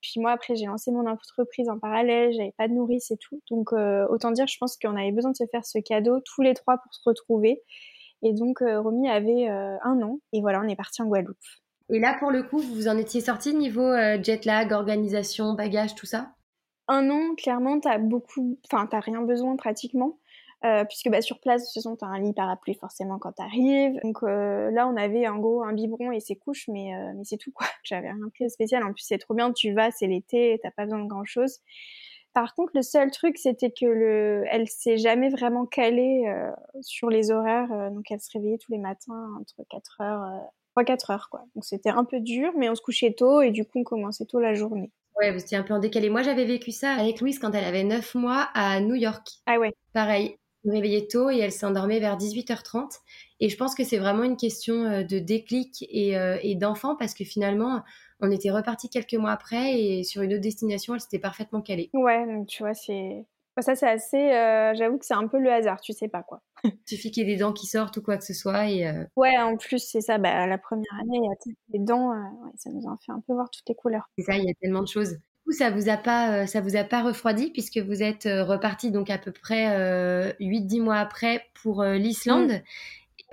Puis 0.01 0.19
moi 0.19 0.31
après 0.31 0.55
j'ai 0.55 0.65
lancé 0.65 0.89
mon 0.89 1.05
entreprise 1.05 1.69
en 1.69 1.77
parallèle, 1.77 2.33
j'avais 2.33 2.53
pas 2.57 2.67
de 2.67 2.73
nourrice 2.73 3.11
et 3.11 3.17
tout. 3.17 3.41
Donc 3.51 3.73
autant 3.73 4.31
dire, 4.31 4.47
je 4.47 4.57
pense 4.57 4.75
qu'on 4.75 4.95
avait 4.95 5.11
besoin 5.11 5.31
de 5.31 5.37
se 5.37 5.45
faire 5.51 5.65
ce 5.65 5.77
cadeau 5.77 6.19
tous 6.21 6.41
les 6.41 6.55
trois 6.55 6.79
pour 6.79 6.91
se 6.95 7.01
retrouver. 7.05 7.61
Et 8.23 8.33
donc 8.33 8.59
Romy 8.61 9.07
avait 9.07 9.47
un 9.47 10.01
an 10.01 10.19
et 10.33 10.41
voilà, 10.41 10.61
on 10.61 10.67
est 10.67 10.75
parti 10.75 11.03
en 11.03 11.05
Guadeloupe. 11.05 11.37
Et 11.89 11.99
là, 11.99 12.15
pour 12.19 12.31
le 12.31 12.43
coup, 12.43 12.59
vous 12.59 12.87
en 12.87 12.97
étiez 12.97 13.21
sorti 13.21 13.53
niveau 13.53 13.81
euh, 13.81 14.21
jet 14.21 14.45
lag, 14.45 14.71
organisation, 14.71 15.53
bagage, 15.53 15.95
tout 15.95 16.05
ça? 16.05 16.33
Un 16.87 17.09
an, 17.09 17.35
clairement, 17.35 17.79
t'as 17.79 17.97
beaucoup, 17.97 18.59
enfin, 18.65 18.87
t'as 18.87 18.99
rien 18.99 19.21
besoin 19.21 19.55
pratiquement. 19.55 20.17
Euh, 20.65 20.83
puisque 20.85 21.09
bah, 21.09 21.21
sur 21.21 21.39
place, 21.39 21.61
de 21.61 21.67
toute 21.67 21.73
façon, 21.75 21.95
tu 21.95 22.03
as 22.03 22.07
un 22.07 22.19
lit 22.19 22.33
parapluie 22.33 22.73
forcément 22.73 23.19
quand 23.19 23.33
tu 23.33 23.43
arrives. 23.43 23.99
Donc 24.03 24.23
euh, 24.23 24.71
là, 24.71 24.87
on 24.87 24.97
avait 24.97 25.27
en 25.27 25.37
gros 25.37 25.63
un 25.63 25.73
biberon 25.73 26.11
et 26.11 26.19
ses 26.19 26.35
couches, 26.35 26.67
mais, 26.67 26.95
euh, 26.95 27.13
c'est 27.23 27.37
tout 27.37 27.51
quoi. 27.51 27.67
J'avais 27.83 28.09
rien 28.09 28.29
pris 28.33 28.45
de 28.45 28.49
spécial. 28.49 28.83
En 28.83 28.91
plus, 28.91 29.03
c'est 29.03 29.19
trop 29.19 29.35
bien, 29.35 29.51
tu 29.53 29.73
vas, 29.73 29.91
c'est 29.91 30.07
l'été, 30.07 30.59
t'as 30.63 30.71
pas 30.71 30.85
besoin 30.85 31.03
de 31.03 31.07
grand 31.07 31.25
chose. 31.25 31.59
Par 32.33 32.55
contre, 32.55 32.71
le 32.75 32.81
seul 32.81 33.11
truc, 33.11 33.37
c'était 33.37 33.71
que 33.71 33.85
le, 33.85 34.45
elle 34.49 34.67
s'est 34.67 34.97
jamais 34.97 35.29
vraiment 35.29 35.65
calée 35.65 36.23
sur 36.81 37.09
les 37.09 37.31
horaires. 37.31 37.91
donc, 37.91 38.11
elle 38.11 38.19
se 38.19 38.29
réveillait 38.31 38.59
tous 38.59 38.71
les 38.71 38.77
matins 38.77 39.31
entre 39.39 39.63
4 39.71 40.01
heures, 40.01 40.41
3-4 40.83 41.11
heures, 41.11 41.27
quoi. 41.29 41.41
Donc, 41.55 41.65
c'était 41.65 41.89
un 41.89 42.05
peu 42.05 42.19
dur, 42.19 42.51
mais 42.57 42.69
on 42.69 42.75
se 42.75 42.81
couchait 42.81 43.13
tôt 43.13 43.41
et 43.41 43.51
du 43.51 43.65
coup, 43.65 43.79
on 43.79 43.83
commençait 43.83 44.25
tôt 44.25 44.39
la 44.39 44.53
journée. 44.53 44.91
Ouais, 45.19 45.37
c'était 45.39 45.55
un 45.55 45.63
peu 45.63 45.73
en 45.73 45.79
décalé. 45.79 46.09
Moi, 46.09 46.21
j'avais 46.21 46.45
vécu 46.45 46.71
ça 46.71 46.91
avec 46.91 47.21
Louise 47.21 47.39
quand 47.39 47.51
elle 47.53 47.65
avait 47.65 47.83
9 47.83 48.15
mois 48.15 48.49
à 48.53 48.79
New 48.79 48.95
York. 48.95 49.27
Ah 49.47 49.57
ouais. 49.57 49.73
Pareil 49.93 50.37
me 50.67 50.73
réveillait 50.73 51.07
tôt 51.07 51.29
et 51.29 51.37
elle 51.37 51.51
s'endormait 51.51 51.99
vers 51.99 52.17
18h30. 52.17 52.99
Et 53.39 53.49
je 53.49 53.57
pense 53.57 53.75
que 53.75 53.83
c'est 53.83 53.97
vraiment 53.97 54.23
une 54.23 54.37
question 54.37 54.83
euh, 54.85 55.03
de 55.03 55.19
déclic 55.19 55.85
euh, 55.93 56.37
et, 56.41 56.55
d'enfant 56.55 56.95
parce 56.95 57.13
que 57.13 57.23
finalement, 57.23 57.83
on 58.19 58.31
était 58.31 58.51
reparti 58.51 58.89
quelques 58.89 59.13
mois 59.13 59.31
après 59.31 59.79
et 59.79 60.03
sur 60.03 60.21
une 60.21 60.33
autre 60.33 60.41
destination, 60.41 60.93
elle 60.93 61.01
s'était 61.01 61.19
parfaitement 61.19 61.61
calée. 61.61 61.89
Ouais, 61.93 62.25
donc 62.25 62.47
tu 62.47 62.63
vois, 62.63 62.73
c'est. 62.73 63.25
Ça, 63.61 63.75
c'est 63.75 63.89
assez. 63.89 64.31
Euh, 64.31 64.73
j'avoue 64.75 64.97
que 64.97 65.05
c'est 65.05 65.13
un 65.13 65.27
peu 65.27 65.39
le 65.39 65.51
hasard, 65.51 65.81
tu 65.81 65.93
sais 65.93 66.07
pas 66.07 66.23
quoi. 66.23 66.41
Il 66.63 66.77
suffit 66.85 67.11
qu'il 67.11 67.27
y 67.27 67.31
ait 67.31 67.35
des 67.35 67.39
dents 67.39 67.53
qui 67.53 67.67
sortent 67.67 67.97
ou 67.97 68.01
quoi 68.01 68.17
que 68.17 68.23
ce 68.23 68.33
soit. 68.33 68.69
Et, 68.69 68.91
Ouais, 69.15 69.37
en 69.37 69.57
plus, 69.57 69.79
c'est 69.79 70.01
ça. 70.01 70.17
Bah, 70.17 70.45
la 70.47 70.57
première 70.57 70.93
année, 71.01 71.17
il 71.17 71.25
y 71.25 71.51
a 71.51 71.53
des 71.69 71.79
dents. 71.79 72.13
ça 72.55 72.69
nous 72.69 72.87
a 72.87 72.95
fait 73.05 73.11
un 73.11 73.21
peu 73.25 73.33
voir 73.33 73.49
toutes 73.49 73.67
les 73.67 73.75
couleurs. 73.75 74.09
C'est 74.17 74.25
ça, 74.25 74.35
il 74.35 74.45
y 74.45 74.49
a 74.49 74.53
tellement 74.61 74.81
de 74.81 74.87
choses 74.87 75.17
ça 75.53 75.69
vous 75.69 75.89
a 75.89 75.97
pas, 75.97 76.31
euh, 76.31 76.45
ça 76.45 76.61
vous 76.61 76.75
a 76.75 76.83
pas 76.83 77.01
refroidi 77.01 77.51
puisque 77.51 77.77
vous 77.77 78.03
êtes 78.03 78.25
euh, 78.25 78.43
reparti 78.43 78.91
donc 78.91 79.09
à 79.09 79.17
peu 79.17 79.31
près 79.31 79.67
8-10 80.39 80.79
euh, 80.79 80.83
mois 80.83 80.97
après 80.97 81.45
pour 81.61 81.83
l'Islande. 81.83 82.51
Mm. 82.51 82.61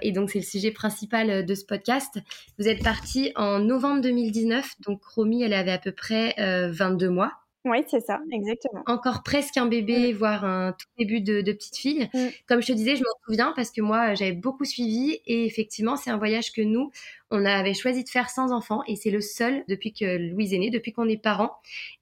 Et 0.02 0.10
donc, 0.10 0.28
c'est 0.30 0.40
le 0.40 0.44
sujet 0.44 0.72
principal 0.72 1.46
de 1.46 1.54
ce 1.54 1.64
podcast. 1.64 2.18
Vous 2.58 2.66
êtes 2.66 2.82
parti 2.82 3.32
en 3.36 3.60
novembre 3.60 4.00
2019. 4.00 4.80
Donc, 4.80 5.00
Romy, 5.04 5.44
elle 5.44 5.52
avait 5.52 5.70
à 5.70 5.78
peu 5.78 5.92
près 5.92 6.34
22 6.36 7.10
mois. 7.10 7.30
Oui, 7.66 7.78
c'est 7.88 8.00
ça, 8.00 8.20
exactement. 8.30 8.82
Encore 8.86 9.22
presque 9.22 9.56
un 9.56 9.64
bébé, 9.64 10.12
mm. 10.12 10.16
voire 10.16 10.44
un 10.44 10.72
tout 10.72 10.86
début 10.98 11.22
de, 11.22 11.40
petite 11.40 11.76
fille. 11.76 12.10
Mm. 12.12 12.26
Comme 12.46 12.60
je 12.60 12.66
te 12.66 12.72
disais, 12.72 12.94
je 12.96 13.02
m'en 13.02 13.24
souviens 13.26 13.54
parce 13.56 13.70
que 13.70 13.80
moi, 13.80 14.14
j'avais 14.14 14.32
beaucoup 14.32 14.66
suivi 14.66 15.18
et 15.26 15.46
effectivement, 15.46 15.96
c'est 15.96 16.10
un 16.10 16.18
voyage 16.18 16.52
que 16.52 16.60
nous, 16.60 16.90
on 17.30 17.46
avait 17.46 17.72
choisi 17.72 18.04
de 18.04 18.08
faire 18.08 18.28
sans 18.28 18.52
enfants 18.52 18.82
et 18.86 18.96
c'est 18.96 19.10
le 19.10 19.22
seul 19.22 19.64
depuis 19.66 19.94
que 19.94 20.04
Louise 20.30 20.52
est 20.52 20.58
née, 20.58 20.70
depuis 20.70 20.92
qu'on 20.92 21.08
est 21.08 21.16
parents. 21.16 21.52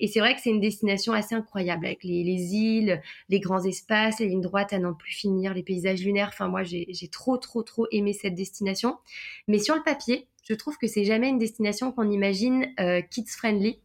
Et 0.00 0.08
c'est 0.08 0.18
vrai 0.18 0.34
que 0.34 0.40
c'est 0.40 0.50
une 0.50 0.60
destination 0.60 1.12
assez 1.12 1.36
incroyable 1.36 1.86
avec 1.86 2.02
les, 2.02 2.12
îles, 2.12 3.00
les 3.28 3.38
grands 3.38 3.62
espaces, 3.62 4.18
les 4.18 4.26
lignes 4.26 4.40
droites 4.40 4.72
à 4.72 4.80
n'en 4.80 4.94
plus 4.94 5.12
finir, 5.12 5.54
les 5.54 5.62
paysages 5.62 6.02
lunaires. 6.02 6.30
Enfin, 6.32 6.48
moi, 6.48 6.64
j'ai 6.64 7.08
trop, 7.12 7.36
trop, 7.36 7.62
trop 7.62 7.86
aimé 7.92 8.12
cette 8.14 8.34
destination. 8.34 8.96
Mais 9.46 9.60
sur 9.60 9.76
le 9.76 9.82
papier, 9.84 10.26
je 10.42 10.54
trouve 10.54 10.76
que 10.76 10.88
c'est 10.88 11.04
jamais 11.04 11.28
une 11.28 11.38
destination 11.38 11.92
qu'on 11.92 12.10
imagine 12.10 12.66
euh, 12.80 13.00
kids 13.00 13.28
friendly 13.28 13.78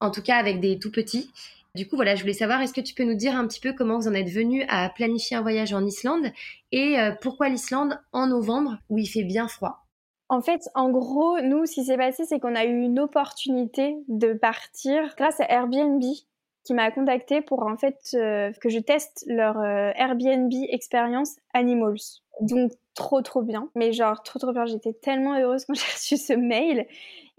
en 0.00 0.10
tout 0.10 0.22
cas 0.22 0.36
avec 0.36 0.60
des 0.60 0.78
tout 0.78 0.90
petits. 0.90 1.30
Du 1.76 1.86
coup, 1.86 1.94
voilà, 1.94 2.16
je 2.16 2.22
voulais 2.22 2.32
savoir, 2.32 2.60
est-ce 2.60 2.72
que 2.72 2.80
tu 2.80 2.94
peux 2.94 3.04
nous 3.04 3.14
dire 3.14 3.36
un 3.36 3.46
petit 3.46 3.60
peu 3.60 3.72
comment 3.72 3.96
vous 3.98 4.08
en 4.08 4.14
êtes 4.14 4.30
venu 4.30 4.64
à 4.68 4.88
planifier 4.88 5.36
un 5.36 5.42
voyage 5.42 5.72
en 5.72 5.84
Islande 5.86 6.32
et 6.72 6.98
euh, 6.98 7.12
pourquoi 7.20 7.48
l'Islande 7.48 8.00
en 8.12 8.26
novembre 8.26 8.78
où 8.88 8.98
il 8.98 9.06
fait 9.06 9.22
bien 9.22 9.46
froid? 9.46 9.86
En 10.28 10.40
fait, 10.42 10.62
en 10.74 10.90
gros, 10.90 11.40
nous, 11.40 11.66
ce 11.66 11.74
qui 11.74 11.84
s'est 11.84 11.96
passé, 11.96 12.24
c'est 12.24 12.40
qu'on 12.40 12.56
a 12.56 12.64
eu 12.64 12.80
une 12.80 12.98
opportunité 12.98 13.96
de 14.08 14.32
partir 14.32 15.14
grâce 15.16 15.40
à 15.40 15.50
Airbnb 15.50 16.02
qui 16.64 16.74
m'a 16.74 16.90
contacté 16.90 17.40
pour 17.40 17.62
en 17.62 17.76
fait 17.76 17.98
euh, 18.14 18.52
que 18.60 18.68
je 18.68 18.78
teste 18.78 19.24
leur 19.26 19.58
euh, 19.58 19.92
Airbnb 19.94 20.52
expérience 20.68 21.36
Animals. 21.54 22.20
Donc 22.40 22.72
trop 22.94 23.22
trop 23.22 23.42
bien, 23.42 23.70
mais 23.74 23.92
genre 23.92 24.22
trop 24.22 24.38
trop 24.38 24.52
bien. 24.52 24.66
J'étais 24.66 24.92
tellement 24.92 25.38
heureuse 25.38 25.64
quand 25.64 25.74
j'ai 25.74 25.92
reçu 25.92 26.16
ce 26.16 26.32
mail 26.32 26.86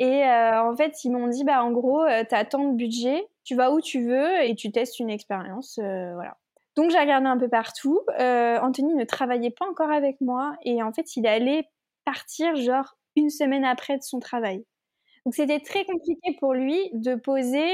et 0.02 0.24
euh, 0.24 0.64
en 0.64 0.76
fait, 0.76 1.04
ils 1.04 1.12
m'ont 1.12 1.28
dit, 1.28 1.44
bah, 1.44 1.64
en 1.64 1.72
gros, 1.72 2.02
euh, 2.02 2.24
tu 2.28 2.34
as 2.34 2.44
tant 2.44 2.68
de 2.68 2.76
budget, 2.76 3.24
tu 3.44 3.54
vas 3.56 3.72
où 3.72 3.80
tu 3.80 4.04
veux 4.04 4.42
et 4.42 4.56
tu 4.56 4.72
testes 4.72 5.00
une 5.00 5.12
expérience. 5.12 5.78
Euh, 5.78 6.16
voilà. 6.16 6.38
Donc, 6.76 6.90
j'ai 6.90 6.98
regardé 6.98 7.28
un 7.28 7.38
peu 7.38 7.48
partout. 7.48 8.02
Anthony 8.18 8.96
ne 8.96 9.04
travaillait 9.04 9.52
pas 9.52 9.68
encore 9.70 9.92
avec 9.92 10.20
moi 10.20 10.56
et 10.64 10.82
en 10.82 10.92
fait, 10.92 11.16
il 11.18 11.28
allait 11.28 11.70
partir 12.04 12.56
genre 12.56 12.98
une 13.16 13.30
semaine 13.30 13.64
après 13.64 13.96
de 13.96 14.02
son 14.02 14.20
travail. 14.20 14.66
Donc, 15.24 15.36
c'était 15.36 15.60
très 15.60 15.86
compliqué 15.86 16.36
pour 16.40 16.56
lui 16.56 16.80
de 16.94 17.14
poser, 17.14 17.68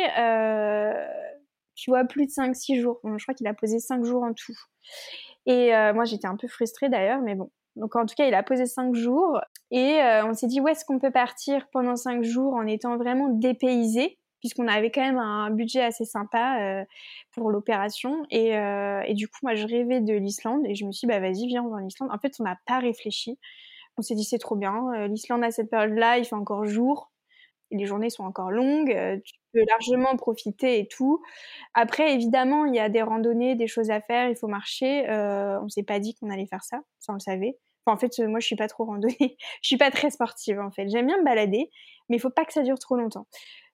tu 1.75 1.91
vois, 1.91 2.03
plus 2.03 2.25
de 2.25 2.31
5-6 2.31 2.81
jours. 2.81 3.00
je 3.05 3.24
crois 3.24 3.36
qu'il 3.36 3.48
a 3.48 3.53
posé 3.53 3.79
5 3.79 4.03
jours 4.03 4.24
en 4.24 4.34
tout. 4.34 4.57
Et 5.46 5.72
moi, 5.93 6.03
j'étais 6.03 6.27
un 6.27 6.36
peu 6.36 6.50
frustrée 6.50 6.89
d'ailleurs, 6.89 7.22
mais 7.22 7.36
bon, 7.36 7.51
donc 7.77 7.96
en 7.96 8.05
tout 8.05 8.15
cas, 8.15 8.27
il 8.27 8.34
a 8.34 8.43
posé 8.43 8.65
cinq 8.65 8.96
jours 8.96 9.39
et 9.71 10.01
euh, 10.01 10.25
on 10.25 10.33
s'est 10.33 10.47
dit 10.47 10.62
où 10.62 10.67
est-ce 10.67 10.86
qu'on 10.86 11.00
peut 11.00 11.12
partir 11.12 11.67
pendant 11.71 11.95
cinq 11.95 12.24
jours 12.24 12.53
en 12.53 12.65
étant 12.65 12.97
vraiment 12.97 13.29
dépaysé 13.29 14.17
puisqu'on 14.39 14.67
avait 14.67 14.91
quand 14.91 15.01
même 15.01 15.17
un 15.17 15.50
budget 15.50 15.81
assez 15.81 16.05
sympa 16.05 16.59
euh, 16.62 16.86
pour 17.33 17.50
l'opération. 17.50 18.24
Euh, 18.31 19.01
et, 19.05 19.15
du 19.15 19.27
coup, 19.27 19.39
moi, 19.41 19.55
je 19.55 19.65
rêvais 19.65 20.00
de 20.00 20.13
l'Islande 20.13 20.62
et 20.67 20.75
je 20.75 20.86
me 20.86 20.91
suis 20.91 21.07
dit, 21.07 21.12
bah 21.12 21.19
vas-y, 21.19 21.47
viens, 21.47 21.63
on 21.63 21.69
va 21.69 21.77
en 21.77 21.88
Islande. 21.88 22.12
En 22.13 22.19
fait, 22.19 22.33
on 22.39 22.43
n'a 22.43 22.55
pas 22.67 22.77
réfléchi. 22.77 23.39
On 23.97 24.03
s'est 24.03 24.13
dit, 24.13 24.24
c'est 24.24 24.38
trop 24.38 24.55
bien. 24.55 25.07
L'Islande, 25.07 25.43
à 25.43 25.50
cette 25.50 25.71
période-là, 25.71 26.19
il 26.19 26.25
fait 26.25 26.36
encore 26.36 26.65
jour. 26.65 27.12
les 27.71 27.88
journées 27.88 28.12
sont 28.12 28.25
encore 28.25 28.51
longues. 28.51 28.95
tu 29.25 29.33
peux 29.53 29.62
largement 29.67 30.15
profiter 30.17 30.79
et 30.79 30.88
tout. 30.88 31.19
Après, 31.74 32.13
évidemment, 32.13 32.65
il 32.65 32.75
y 32.75 32.79
a 32.79 32.89
des 32.89 33.01
randonnées, 33.01 33.55
des 33.55 33.67
choses 33.67 33.89
à 33.89 34.01
faire. 34.01 34.29
Il 34.29 34.36
faut 34.36 34.47
marcher. 34.47 35.07
on 35.09 35.67
s'est 35.67 35.81
pas 35.81 36.00
dit 36.00 36.13
qu'on 36.13 36.29
allait 36.29 36.45
faire 36.45 36.63
ça. 36.63 36.81
Ça, 37.00 37.12
on 37.12 37.15
le 37.15 37.19
savait 37.21 37.57
en 37.88 37.98
fait, 37.98 38.20
moi, 38.20 38.39
je 38.39 38.46
suis 38.46 38.56
pas 38.56 38.67
trop 38.67 38.86
randonnée. 38.86 39.15
je 39.62 39.67
suis 39.67 39.77
pas 39.77 39.91
très 39.91 40.10
sportive, 40.10 40.60
en 40.60 40.72
fait. 40.72 40.89
J'aime 40.89 41.08
bien 41.08 41.17
me 41.17 41.24
balader, 41.24 41.70
mais 42.10 42.17
il 42.17 42.20
faut 42.20 42.29
pas 42.29 42.46
que 42.46 42.53
ça 42.53 42.63
dure 42.63 42.79
trop 42.79 42.96
longtemps. 42.96 43.27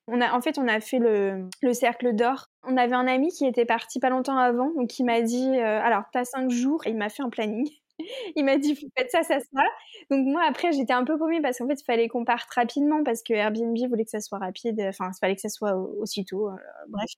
On 0.07 0.21
en 0.21 0.41
fait, 0.41 0.57
on 0.57 0.67
a 0.67 0.81
fait 0.81 0.99
le, 0.99 1.49
cercle 1.73 2.13
d'or. 2.13 2.47
On 2.63 2.75
avait 2.77 2.95
un 2.95 3.07
ami 3.07 3.29
qui 3.29 3.45
était 3.45 3.65
parti 3.65 3.99
pas 3.99 4.09
longtemps 4.09 4.37
avant, 4.37 4.69
donc 4.75 4.99
il 4.99 5.05
m'a 5.05 5.21
dit, 5.21 5.47
euh, 5.57 5.81
alors, 5.81 6.03
t'as 6.11 6.25
cinq 6.25 6.49
jours, 6.49 6.85
et 6.85 6.89
il 6.89 6.97
m'a 6.97 7.09
fait 7.09 7.23
un 7.23 7.29
planning. 7.29 7.69
il 8.35 8.43
m'a 8.43 8.57
dit, 8.57 8.75
faites 8.75 9.11
ça, 9.11 9.23
ça, 9.23 9.39
ça. 9.39 9.63
Donc 10.09 10.25
moi, 10.25 10.43
après, 10.47 10.71
j'étais 10.71 10.93
un 10.93 11.03
peu 11.03 11.17
paumée 11.17 11.41
parce 11.41 11.57
qu'en 11.57 11.67
fait, 11.67 11.79
il 11.79 11.85
fallait 11.85 12.07
qu'on 12.07 12.25
parte 12.25 12.49
rapidement 12.53 13.03
parce 13.03 13.21
que 13.23 13.33
Airbnb 13.33 13.77
voulait 13.89 14.05
que 14.05 14.09
ça 14.09 14.21
soit 14.21 14.39
rapide. 14.39 14.81
Enfin, 14.81 15.11
il 15.13 15.19
fallait 15.19 15.35
que 15.35 15.41
ça 15.41 15.49
soit 15.49 15.75
aussitôt. 15.75 16.49
Euh, 16.49 16.55
bref. 16.87 17.09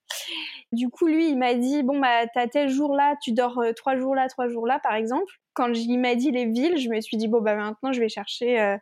Du 0.72 0.89
coup, 0.89 1.08
lui, 1.08 1.29
il 1.29 1.38
m'a 1.38 1.53
dit, 1.53 1.84
bon, 1.84 2.00
bah, 2.00 2.27
t'as 2.34 2.48
tel 2.48 2.70
jour 2.70 2.96
là, 2.96 3.15
tu 3.22 3.32
dors 3.32 3.60
euh, 3.60 3.72
trois 3.74 3.96
jours 3.96 4.15
là, 4.15 4.27
trois 4.27 4.48
jours 4.48 4.67
là, 4.67 4.79
par 4.79 4.96
exemple 4.96 5.32
quand 5.55 5.72
il 5.74 5.98
m'a 6.00 6.15
dit 6.15 6.32
les 6.32 6.46
villes, 6.46 6.77
je 6.77 6.89
me 6.89 7.00
suis 7.00 7.15
dit 7.15 7.29
bon 7.29 7.39
bah 7.39 7.55
maintenant 7.55 7.94
je 7.94 8.01
vais 8.01 8.10
chercher 8.10 8.60
euh, 8.60 8.77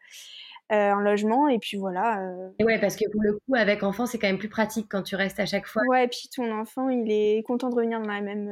un 0.71 1.00
logement 1.01 1.47
et 1.47 1.59
puis 1.59 1.77
voilà. 1.77 2.19
Et 2.57 2.63
ouais 2.63 2.79
parce 2.79 2.95
que 2.95 3.07
pour 3.12 3.21
le 3.21 3.33
coup 3.33 3.55
avec 3.55 3.83
enfant 3.83 4.07
c'est 4.07 4.17
quand 4.17 4.25
même 4.25 4.39
plus 4.39 4.50
pratique 4.50 4.88
quand 4.89 5.03
tu 5.03 5.15
restes 5.15 5.39
à 5.39 5.45
chaque 5.45 5.67
fois. 5.67 5.83
Ouais 5.88 6.05
et 6.05 6.07
puis 6.07 6.29
ton 6.35 6.51
enfant 6.51 6.89
il 6.89 7.12
est 7.12 7.43
content 7.43 7.69
de 7.69 7.75
revenir 7.75 8.01
dans 8.01 8.09
la 8.09 8.21
même 8.21 8.50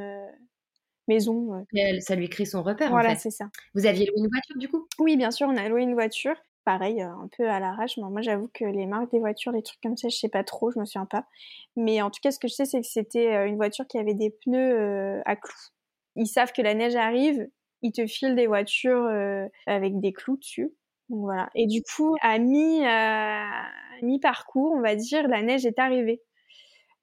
maison. 1.08 1.64
ça 2.00 2.14
lui 2.14 2.28
crée 2.28 2.44
son 2.44 2.62
repère. 2.62 2.90
Voilà 2.90 3.10
en 3.10 3.12
fait. 3.12 3.18
c'est 3.18 3.30
ça. 3.30 3.46
Vous 3.74 3.86
aviez 3.86 4.06
loué 4.06 4.14
une 4.18 4.28
voiture 4.28 4.56
du 4.56 4.68
coup? 4.68 4.86
Oui 4.98 5.16
bien 5.16 5.30
sûr 5.30 5.48
on 5.48 5.56
a 5.56 5.68
loué 5.68 5.82
une 5.82 5.94
voiture. 5.94 6.36
Pareil, 6.64 7.02
un 7.02 7.28
peu 7.36 7.48
à 7.50 7.58
l'arrache. 7.58 7.96
moi, 7.96 8.22
j'avoue 8.22 8.48
que 8.54 8.64
les 8.64 8.86
marques 8.86 9.10
des 9.10 9.18
voitures, 9.18 9.50
les 9.50 9.64
trucs 9.64 9.80
comme 9.80 9.96
ça, 9.96 10.08
je 10.08 10.16
sais 10.16 10.28
pas 10.28 10.44
trop, 10.44 10.70
je 10.70 10.78
me 10.78 10.84
souviens 10.84 11.06
pas. 11.06 11.26
Mais 11.74 12.00
en 12.02 12.08
tout 12.08 12.20
cas, 12.22 12.30
ce 12.30 12.38
que 12.38 12.46
je 12.46 12.54
sais, 12.54 12.66
c'est 12.66 12.80
que 12.80 12.86
c'était 12.86 13.48
une 13.48 13.56
voiture 13.56 13.84
qui 13.88 13.98
avait 13.98 14.14
des 14.14 14.30
pneus 14.30 15.20
à 15.26 15.34
clous. 15.34 15.72
Ils 16.16 16.26
savent 16.26 16.52
que 16.52 16.62
la 16.62 16.74
neige 16.74 16.94
arrive, 16.94 17.48
ils 17.82 17.92
te 17.92 18.06
filent 18.06 18.34
des 18.34 18.46
voitures 18.46 19.04
euh, 19.06 19.46
avec 19.66 20.00
des 20.00 20.12
clous 20.12 20.36
dessus. 20.36 20.72
Donc 21.08 21.20
voilà. 21.22 21.50
Et 21.54 21.66
du 21.66 21.82
coup, 21.82 22.16
à 22.20 22.38
mi, 22.38 22.84
euh, 22.86 24.06
mi 24.06 24.20
parcours, 24.20 24.72
on 24.72 24.80
va 24.80 24.94
dire, 24.94 25.28
la 25.28 25.42
neige 25.42 25.66
est 25.66 25.78
arrivée. 25.78 26.22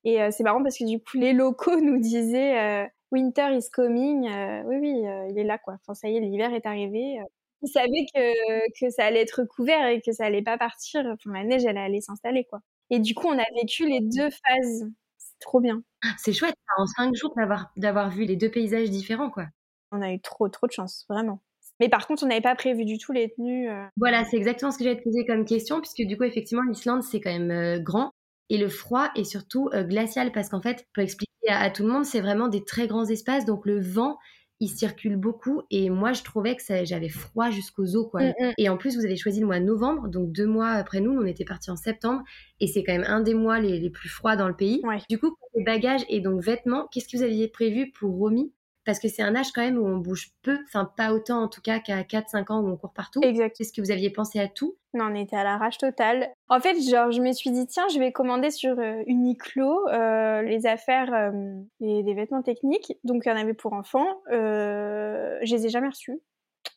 Et 0.06 0.22
euh, 0.22 0.30
c'est 0.32 0.44
marrant 0.44 0.64
parce 0.64 0.78
que 0.78 0.86
du 0.86 1.00
coup, 1.00 1.18
les 1.18 1.34
locaux 1.34 1.80
nous 1.82 2.00
disaient 2.00 2.90
Winter 3.12 3.56
is 3.56 3.70
coming. 3.72 4.30
oui, 4.66 4.78
oui, 4.78 5.04
il 5.30 5.38
est 5.38 5.44
là 5.44 5.58
quoi. 5.58 5.76
Enfin, 5.82 5.94
ça 5.94 6.10
y 6.10 6.18
est, 6.18 6.20
l'hiver 6.20 6.54
est 6.54 6.66
arrivé. 6.66 7.20
Ils 7.62 7.70
savaient 7.70 8.06
que, 8.14 8.80
que 8.80 8.90
ça 8.90 9.06
allait 9.06 9.22
être 9.22 9.44
couvert 9.44 9.88
et 9.88 10.02
que 10.02 10.12
ça 10.12 10.26
allait 10.26 10.42
pas 10.42 10.58
partir. 10.58 11.06
Enfin, 11.06 11.34
la 11.34 11.44
neige, 11.44 11.66
elle 11.66 11.78
allait 11.78 12.02
s'installer 12.02 12.46
quoi. 12.46 12.60
Et 12.90 13.00
du 13.00 13.14
coup, 13.14 13.28
on 13.28 13.38
a 13.38 13.46
vécu 13.62 13.88
les 13.88 14.00
deux 14.02 14.30
phases. 14.30 14.90
C'est 15.18 15.40
trop 15.40 15.60
bien. 15.60 15.84
C'est 16.18 16.34
chouette, 16.34 16.56
en 16.78 16.86
cinq 16.86 17.14
jours, 17.16 17.34
d'avoir 17.76 18.10
vu 18.10 18.26
les 18.26 18.36
deux 18.36 18.50
paysages 18.50 18.90
différents 18.90 19.30
quoi. 19.30 19.46
On 19.92 20.02
a 20.02 20.12
eu 20.12 20.20
trop, 20.22 20.48
trop 20.50 20.68
de 20.68 20.72
chance, 20.72 21.06
vraiment. 21.10 21.42
Mais 21.80 21.90
par 21.90 22.08
contre, 22.08 22.24
on 22.24 22.28
n'avait 22.28 22.42
pas 22.42 22.56
prévu 22.56 22.86
du 22.86 22.98
tout 22.98 23.12
les 23.12 23.32
tenues. 23.32 23.70
Euh. 23.70 23.86
Voilà, 23.98 24.26
c'est 24.26 24.38
exactement 24.38 24.72
ce 24.72 24.78
que 24.78 24.84
j'allais 24.84 24.98
te 24.98 25.04
poser 25.04 25.26
comme 25.26 25.46
question, 25.46 25.80
puisque 25.80 26.02
du 26.02 26.18
coup, 26.18 26.24
effectivement, 26.24 26.64
l'Islande, 26.64 27.04
c'est 27.04 27.22
quand 27.22 27.32
même 27.32 27.52
euh, 27.52 27.80
grand. 27.80 28.12
Et 28.50 28.58
le 28.58 28.70
froid 28.70 29.10
est 29.16 29.24
surtout 29.24 29.70
euh, 29.74 29.84
glacial, 29.84 30.32
parce 30.32 30.50
qu'en 30.50 30.62
fait, 30.62 30.88
pour 30.94 31.04
expliquer 31.04 31.32
à, 31.48 31.70
tout 31.70 31.84
le 31.84 31.90
monde, 31.90 32.06
c'est 32.06 32.22
vraiment 32.22 32.48
des 32.48 32.64
très 32.64 32.88
grands 32.88 33.06
espaces, 33.06 33.46
donc 33.46 33.66
le 33.66 33.80
vent 33.80 34.18
il 34.62 34.68
circule 34.68 35.16
beaucoup 35.16 35.62
et 35.72 35.90
moi 35.90 36.12
je 36.12 36.22
trouvais 36.22 36.56
que 36.56 36.62
j'avais 36.84 37.10
froid 37.10 37.50
jusqu'aux 37.50 37.96
os 37.96 38.10
quoi. 38.10 38.22
Mm, 38.22 38.34
mm. 38.40 38.52
Et 38.58 38.70
en 38.70 38.78
plus 38.78 38.98
vous 38.98 39.06
avez 39.06 39.16
choisi 39.16 39.40
le 39.40 39.46
mois 39.46 39.60
de 39.60 39.66
novembre, 39.66 40.10
donc 40.10 40.32
deux 40.32 40.48
mois 40.48 40.72
après 40.72 41.00
nous, 41.00 41.12
on 41.12 41.26
était 41.26 41.46
partis 41.46 41.72
en 41.72 41.78
septembre 41.78 42.24
et 42.60 42.68
c'est 42.68 42.84
quand 42.84 42.92
même 42.92 43.06
un 43.08 43.22
des 43.22 43.34
mois 43.34 43.60
les, 43.60 43.90
plus 43.90 44.10
froids 44.10 44.36
dans 44.36 44.48
le 44.48 44.56
pays. 44.56 44.82
Du 45.10 45.18
coup, 45.18 45.36
les 45.56 45.64
bagages 45.64 46.06
et 46.10 46.20
donc 46.20 46.42
vêtements, 46.42 46.88
qu'est-ce 46.92 47.08
que 47.08 47.18
vous 47.18 47.24
aviez 47.24 47.48
prévu 47.48 47.92
pour 47.92 48.12
Romy? 48.16 48.52
Parce 48.86 49.00
que 49.00 49.08
c'est 49.08 49.22
un 49.22 49.36
âge 49.36 49.52
quand 49.52 49.62
même 49.62 49.78
où 49.78 49.86
on 49.86 49.98
bouge 49.98 50.32
peu, 50.42 50.58
enfin 50.68 50.86
pas 50.98 51.14
autant 51.14 51.44
en 51.44 51.48
tout 51.48 51.62
cas 51.62 51.80
qu'à 51.80 52.02
4-5 52.04 52.52
ans 52.52 52.62
où 52.62 52.68
on 52.68 52.78
court 52.78 52.94
partout. 52.94 53.22
Exact. 53.22 53.60
Est-ce 53.60 53.74
que 53.74 53.82
vous 53.82 53.92
aviez 53.92 54.10
pensé 54.10 54.40
à 54.40 54.48
tout? 54.48 54.76
Non, 54.94 55.06
on 55.12 55.16
était 55.16 55.36
à 55.36 55.44
l'arrache 55.44 55.78
totale. 55.78 56.34
En 56.48 56.60
fait, 56.60 56.80
genre, 56.82 57.12
je 57.12 57.22
me 57.22 57.32
suis 57.32 57.52
dit, 57.52 57.68
tiens, 57.68 57.88
je 57.94 58.00
vais 58.00 58.12
commander 58.12 58.50
sur 58.50 58.80
euh, 58.80 59.04
Uniqlo 59.06 59.88
euh, 59.90 60.42
les 60.42 60.66
affaires, 60.66 61.14
euh, 61.14 61.32
les, 61.80 62.14
vêtements 62.14 62.42
techniques. 62.42 62.94
Donc, 63.04 63.24
il 63.26 63.30
y 63.30 63.32
en 63.32 63.38
avait 63.38 63.54
pour 63.54 63.74
enfants. 63.74 64.22
je 64.32 65.56
les 65.56 65.66
ai 65.68 65.70
jamais 65.70 65.90
reçus. 65.90 66.20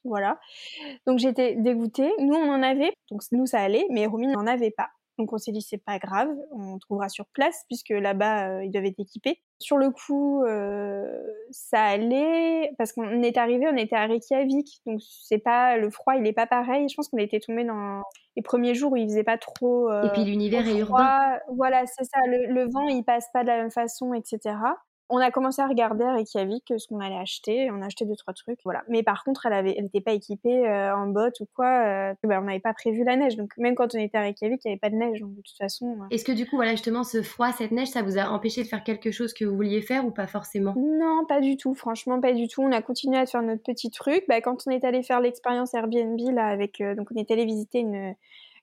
Voilà. 0.04 0.38
Donc, 1.06 1.20
j'étais 1.20 1.54
dégoûtée. 1.54 2.12
Nous, 2.18 2.34
on 2.34 2.50
en 2.50 2.62
avait. 2.62 2.92
Donc, 3.10 3.22
nous, 3.32 3.46
ça 3.46 3.60
allait. 3.60 3.86
Mais 3.90 4.04
Romy 4.04 4.26
n'en 4.26 4.46
avait 4.46 4.72
pas. 4.72 4.90
Donc 5.22 5.32
on 5.32 5.38
s'est 5.38 5.52
dit 5.52 5.62
c'est 5.62 5.78
pas 5.78 6.00
grave, 6.00 6.28
on 6.50 6.80
trouvera 6.80 7.08
sur 7.08 7.26
place 7.26 7.64
puisque 7.68 7.90
là-bas 7.90 8.48
euh, 8.48 8.64
ils 8.64 8.72
doivent 8.72 8.86
être 8.86 8.98
équipés. 8.98 9.40
Sur 9.60 9.78
le 9.78 9.90
coup, 9.90 10.42
euh, 10.42 11.16
ça 11.52 11.80
allait 11.80 12.72
parce 12.76 12.92
qu'on 12.92 13.22
est 13.22 13.36
arrivé, 13.36 13.68
on 13.72 13.76
était 13.76 13.94
à 13.94 14.06
Reykjavik, 14.06 14.80
donc 14.84 15.00
c'est 15.00 15.38
pas 15.38 15.76
le 15.76 15.90
froid, 15.90 16.16
il 16.16 16.26
est 16.26 16.32
pas 16.32 16.48
pareil. 16.48 16.88
Je 16.88 16.96
pense 16.96 17.08
qu'on 17.08 17.18
était 17.18 17.38
tombé 17.38 17.62
dans 17.62 18.02
les 18.34 18.42
premiers 18.42 18.74
jours 18.74 18.90
où 18.90 18.96
il 18.96 19.06
faisait 19.06 19.22
pas 19.22 19.38
trop. 19.38 19.88
Euh, 19.88 20.02
Et 20.02 20.10
puis 20.10 20.24
l'univers 20.24 20.66
est 20.66 20.78
urbain. 20.78 21.38
Voilà, 21.54 21.86
c'est 21.86 22.02
ça. 22.02 22.18
Le, 22.26 22.52
le, 22.52 22.68
vent 22.68 22.88
il 22.88 23.04
passe 23.04 23.28
pas 23.32 23.42
de 23.42 23.46
la 23.46 23.58
même 23.58 23.70
façon, 23.70 24.12
etc 24.12 24.56
on 25.12 25.18
a 25.18 25.30
commencé 25.30 25.60
à 25.60 25.66
regarder 25.66 26.04
avec 26.04 26.32
Yavik 26.32 26.72
ce 26.78 26.86
qu'on 26.88 26.98
allait 26.98 27.18
acheter. 27.18 27.70
On 27.70 27.82
a 27.82 27.86
acheté 27.86 28.06
deux 28.06 28.16
trois 28.16 28.32
trucs, 28.32 28.58
voilà. 28.64 28.82
Mais 28.88 29.02
par 29.02 29.24
contre, 29.24 29.44
elle 29.44 29.52
avait, 29.52 29.74
elle 29.76 29.84
n'était 29.84 30.00
pas 30.00 30.14
équipée 30.14 30.66
euh, 30.66 30.96
en 30.96 31.06
bottes 31.06 31.38
ou 31.40 31.46
quoi. 31.54 31.66
Euh, 31.66 32.14
bah, 32.24 32.38
on 32.40 32.44
n'avait 32.44 32.60
pas 32.60 32.72
prévu 32.72 33.04
la 33.04 33.16
neige, 33.16 33.36
donc 33.36 33.52
même 33.58 33.74
quand 33.74 33.94
on 33.94 33.98
était 33.98 34.16
avec 34.16 34.40
Yavik, 34.40 34.64
il 34.64 34.68
n'y 34.68 34.72
avait 34.72 34.80
pas 34.80 34.88
de 34.88 34.94
neige. 34.94 35.20
Donc 35.20 35.34
de 35.34 35.42
toute 35.42 35.56
façon. 35.58 35.98
Euh. 36.00 36.06
Est-ce 36.10 36.24
que 36.24 36.32
du 36.32 36.46
coup, 36.46 36.56
voilà, 36.56 36.70
justement, 36.70 37.04
ce 37.04 37.20
froid, 37.20 37.52
cette 37.52 37.72
neige, 37.72 37.88
ça 37.88 38.00
vous 38.00 38.16
a 38.16 38.30
empêché 38.30 38.62
de 38.62 38.68
faire 38.68 38.82
quelque 38.82 39.10
chose 39.10 39.34
que 39.34 39.44
vous 39.44 39.54
vouliez 39.54 39.82
faire 39.82 40.06
ou 40.06 40.12
pas 40.12 40.26
forcément? 40.26 40.72
Non, 40.78 41.26
pas 41.28 41.42
du 41.42 41.58
tout. 41.58 41.74
Franchement, 41.74 42.18
pas 42.18 42.32
du 42.32 42.48
tout. 42.48 42.62
On 42.62 42.72
a 42.72 42.80
continué 42.80 43.18
à 43.18 43.26
faire 43.26 43.42
notre 43.42 43.62
petit 43.62 43.90
truc. 43.90 44.24
Bah, 44.28 44.40
quand 44.40 44.66
on 44.66 44.70
est 44.70 44.82
allé 44.82 45.02
faire 45.02 45.20
l'expérience 45.20 45.74
Airbnb 45.74 46.18
là, 46.32 46.46
avec, 46.46 46.82
donc 46.96 47.08
on 47.14 47.20
est 47.20 47.30
allé 47.30 47.44
visiter 47.44 47.80
une 47.80 48.14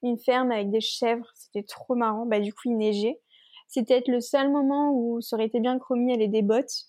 une 0.01 0.17
ferme 0.17 0.51
avec 0.51 0.69
des 0.71 0.81
chèvres. 0.81 1.27
C'était 1.35 1.63
trop 1.63 1.95
marrant. 1.95 2.25
Bah, 2.25 2.39
du 2.39 2.53
coup, 2.53 2.61
il 2.65 2.77
neigeait. 2.77 3.19
C'était 3.69 3.93
peut-être 3.93 4.07
le 4.09 4.19
seul 4.19 4.51
moment 4.51 4.91
où 4.91 5.21
ça 5.21 5.35
aurait 5.35 5.45
été 5.45 5.59
bien 5.59 5.77
que 5.77 5.83
Romy 5.85 6.11
ait 6.11 6.27
des 6.27 6.41
bottes. 6.41 6.87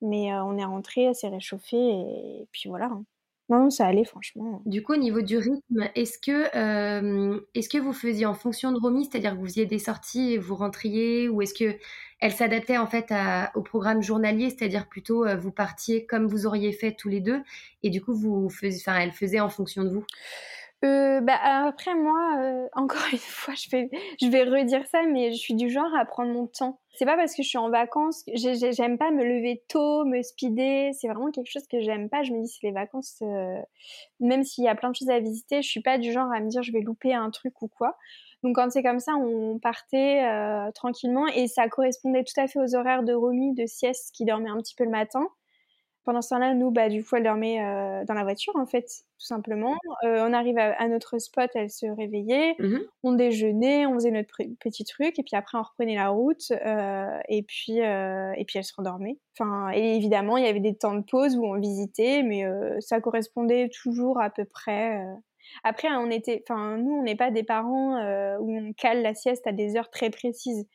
Mais 0.00 0.32
euh, 0.32 0.42
on 0.44 0.56
est 0.56 0.64
rentré, 0.64 1.02
elle 1.02 1.14
s'est 1.14 1.28
réchauffée 1.28 1.76
et, 1.76 2.48
puis 2.50 2.68
voilà. 2.68 2.86
Hein. 2.86 3.04
Non, 3.50 3.68
ça 3.68 3.86
allait 3.86 4.06
franchement. 4.06 4.62
Du 4.64 4.82
coup, 4.82 4.94
au 4.94 4.96
niveau 4.96 5.20
du 5.20 5.36
rythme, 5.36 5.90
est-ce 5.94 6.18
que, 6.18 6.56
euh, 6.56 7.38
est-ce 7.54 7.68
que 7.68 7.76
vous 7.76 7.92
faisiez 7.92 8.24
en 8.24 8.32
fonction 8.32 8.72
de 8.72 8.78
Romy, 8.78 9.04
c'est-à-dire 9.04 9.32
que 9.32 9.36
vous 9.36 9.44
faisiez 9.44 9.66
des 9.66 9.78
sorties 9.78 10.32
et 10.32 10.38
vous 10.38 10.54
rentriez, 10.56 11.28
ou 11.28 11.42
est-ce 11.42 11.52
que 11.52 11.76
elle 12.20 12.32
s'adaptait 12.32 12.78
en 12.78 12.86
fait 12.86 13.12
au 13.54 13.60
programme 13.60 14.02
journalier, 14.02 14.48
c'est-à-dire 14.48 14.88
plutôt 14.88 15.26
euh, 15.26 15.36
vous 15.36 15.52
partiez 15.52 16.06
comme 16.06 16.26
vous 16.26 16.46
auriez 16.46 16.72
fait 16.72 16.92
tous 16.92 17.10
les 17.10 17.20
deux, 17.20 17.42
et 17.82 17.90
du 17.90 18.00
coup 18.00 18.14
vous 18.14 18.48
enfin, 18.64 18.98
elle 18.98 19.12
faisait 19.12 19.40
en 19.40 19.50
fonction 19.50 19.84
de 19.84 19.90
vous? 19.90 20.04
Euh, 20.84 21.20
bah, 21.20 21.38
après 21.66 21.94
moi, 21.94 22.36
euh, 22.40 22.68
encore 22.74 23.06
une 23.12 23.18
fois, 23.18 23.54
je 23.54 23.70
vais, 23.70 24.42
redire 24.44 24.86
ça, 24.86 25.02
mais 25.06 25.32
je 25.32 25.36
suis 25.36 25.54
du 25.54 25.70
genre 25.70 25.94
à 25.94 26.04
prendre 26.04 26.32
mon 26.32 26.46
temps. 26.46 26.80
C'est 26.96 27.06
pas 27.06 27.16
parce 27.16 27.34
que 27.34 27.42
je 27.42 27.48
suis 27.48 27.58
en 27.58 27.70
vacances, 27.70 28.22
j'aime 28.34 28.98
pas 28.98 29.10
me 29.10 29.24
lever 29.24 29.64
tôt, 29.68 30.04
me 30.04 30.22
speeder. 30.22 30.92
C'est 30.92 31.08
vraiment 31.08 31.32
quelque 31.32 31.50
chose 31.50 31.66
que 31.66 31.80
j'aime 31.80 32.08
pas. 32.08 32.22
Je 32.22 32.32
me 32.32 32.40
dis 32.42 32.48
c'est 32.48 32.64
les 32.66 32.72
vacances, 32.72 33.18
euh, 33.22 33.60
même 34.20 34.44
s'il 34.44 34.62
y 34.62 34.68
a 34.68 34.76
plein 34.76 34.90
de 34.90 34.94
choses 34.94 35.10
à 35.10 35.18
visiter, 35.18 35.60
je 35.60 35.68
suis 35.68 35.82
pas 35.82 35.98
du 35.98 36.12
genre 36.12 36.30
à 36.32 36.38
me 36.38 36.48
dire 36.48 36.62
je 36.62 36.70
vais 36.70 36.80
louper 36.80 37.12
un 37.12 37.30
truc 37.30 37.60
ou 37.62 37.68
quoi. 37.68 37.96
Donc 38.44 38.56
quand 38.56 38.70
c'est 38.70 38.84
comme 38.84 39.00
ça, 39.00 39.14
on 39.16 39.58
partait 39.58 40.22
tranquillement 40.74 41.26
et 41.28 41.48
ça 41.48 41.68
correspondait 41.68 42.22
tout 42.22 42.38
à 42.40 42.46
fait 42.46 42.60
aux 42.60 42.76
horaires 42.76 43.02
de 43.02 43.12
Romy 43.12 43.54
de 43.54 43.66
sieste 43.66 44.14
qui 44.14 44.24
dormait 44.24 44.50
un 44.50 44.58
petit 44.58 44.76
peu 44.76 44.84
le 44.84 44.90
matin. 44.90 45.26
Pendant 46.04 46.20
ce 46.20 46.28
temps-là, 46.30 46.52
nous, 46.52 46.70
bah, 46.70 46.90
du 46.90 47.02
coup, 47.02 47.16
elle 47.16 47.22
dormait 47.22 47.64
euh, 47.64 48.04
dans 48.04 48.12
la 48.12 48.24
voiture, 48.24 48.54
en 48.56 48.66
fait, 48.66 48.84
tout 48.84 49.26
simplement. 49.26 49.74
Euh, 50.04 50.26
on 50.28 50.34
arrive 50.34 50.58
à, 50.58 50.86
notre 50.88 51.18
spot, 51.18 51.50
elle 51.54 51.70
se 51.70 51.86
réveillait, 51.86 52.56
mmh 52.58 52.78
on 53.02 53.12
déjeunait, 53.12 53.86
on 53.86 53.94
faisait 53.94 54.10
notre 54.10 54.36
petit 54.60 54.84
truc, 54.84 55.18
et 55.18 55.22
puis 55.22 55.34
après, 55.34 55.56
on 55.56 55.62
reprenait 55.62 55.94
la 55.94 56.08
route, 56.08 56.52
euh, 56.52 57.18
et 57.28 57.42
puis 57.42 57.78
et 57.78 58.44
puis 58.46 58.58
elle 58.58 58.64
se 58.64 58.74
rendormait. 58.76 59.18
Enfin, 59.38 59.70
et 59.74 59.96
évidemment, 59.96 60.36
il 60.36 60.44
y 60.44 60.48
avait 60.48 60.60
des 60.60 60.74
temps 60.74 60.94
de 60.94 61.02
pause 61.02 61.36
où 61.36 61.44
on 61.44 61.58
visitait, 61.58 62.22
mais 62.22 62.44
ça 62.80 63.00
correspondait 63.00 63.70
toujours 63.70 64.20
à 64.20 64.30
peu 64.30 64.44
près. 64.44 65.02
Après, 65.64 65.88
on 65.90 66.10
était, 66.10 66.42
enfin, 66.48 66.78
nous, 66.78 66.92
on 66.92 67.02
n'est 67.02 67.16
pas 67.16 67.30
des 67.30 67.44
parents 67.44 67.96
où 68.38 68.56
on 68.56 68.72
cale 68.72 69.02
la 69.02 69.14
sieste 69.14 69.46
à 69.46 69.52
des 69.52 69.76
heures 69.76 69.90
très 69.90 70.10
précises. 70.10 70.66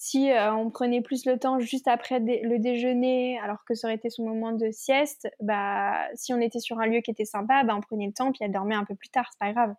Si 0.00 0.30
euh, 0.30 0.54
on 0.54 0.70
prenait 0.70 1.02
plus 1.02 1.26
le 1.26 1.40
temps 1.40 1.58
juste 1.58 1.88
après 1.88 2.20
le 2.20 2.58
déjeuner, 2.60 3.36
alors 3.40 3.64
que 3.64 3.74
ça 3.74 3.88
aurait 3.88 3.96
été 3.96 4.10
son 4.10 4.24
moment 4.24 4.52
de 4.52 4.70
sieste, 4.70 5.26
bah 5.40 6.06
si 6.14 6.32
on 6.32 6.40
était 6.40 6.60
sur 6.60 6.78
un 6.78 6.86
lieu 6.86 7.00
qui 7.00 7.10
était 7.10 7.24
sympa, 7.24 7.64
bah 7.64 7.74
on 7.76 7.80
prenait 7.80 8.06
le 8.06 8.12
temps 8.12 8.30
puis 8.30 8.38
elle 8.42 8.52
dormait 8.52 8.76
un 8.76 8.84
peu 8.84 8.94
plus 8.94 9.08
tard, 9.08 9.26
c'est 9.32 9.40
pas 9.40 9.52
grave. 9.52 9.74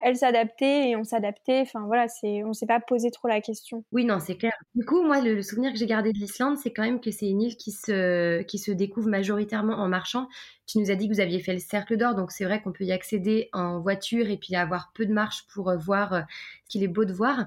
Elle 0.00 0.16
s'adaptait 0.16 0.88
et 0.88 0.96
on 0.96 1.04
s'adaptait. 1.04 1.60
Enfin 1.60 1.84
voilà, 1.86 2.08
c'est 2.08 2.42
on 2.42 2.52
s'est 2.52 2.66
pas 2.66 2.80
posé 2.80 3.12
trop 3.12 3.28
la 3.28 3.40
question. 3.40 3.84
Oui 3.92 4.04
non 4.04 4.18
c'est 4.18 4.34
clair. 4.34 4.54
Du 4.74 4.84
coup 4.84 5.04
moi 5.04 5.20
le, 5.20 5.40
souvenir 5.40 5.72
que 5.72 5.78
j'ai 5.78 5.86
gardé 5.86 6.12
de 6.12 6.18
l'Islande 6.18 6.56
c'est 6.58 6.72
quand 6.72 6.82
même 6.82 7.00
que 7.00 7.12
c'est 7.12 7.28
une 7.28 7.40
île 7.40 7.56
qui 7.56 7.70
se 7.70 8.42
qui 8.42 8.58
se 8.58 8.72
découvre 8.72 9.08
majoritairement 9.08 9.74
en 9.74 9.88
marchant. 9.88 10.26
Tu 10.66 10.78
nous 10.78 10.90
as 10.90 10.96
dit 10.96 11.08
que 11.08 11.14
vous 11.14 11.20
aviez 11.20 11.40
fait 11.40 11.52
le 11.52 11.60
cercle 11.60 11.96
d'or 11.96 12.16
donc 12.16 12.32
c'est 12.32 12.44
vrai 12.44 12.60
qu'on 12.60 12.72
peut 12.72 12.84
y 12.84 12.92
accéder 12.92 13.50
en 13.52 13.78
voiture 13.78 14.30
et 14.30 14.36
puis 14.36 14.56
avoir 14.56 14.90
peu 14.94 15.06
de 15.06 15.12
marche 15.12 15.46
pour 15.54 15.68
euh, 15.68 15.76
voir 15.76 16.12
euh, 16.12 16.20
ce 16.64 16.70
qu'il 16.70 16.82
est 16.82 16.88
beau 16.88 17.04
de 17.04 17.12
voir. 17.12 17.46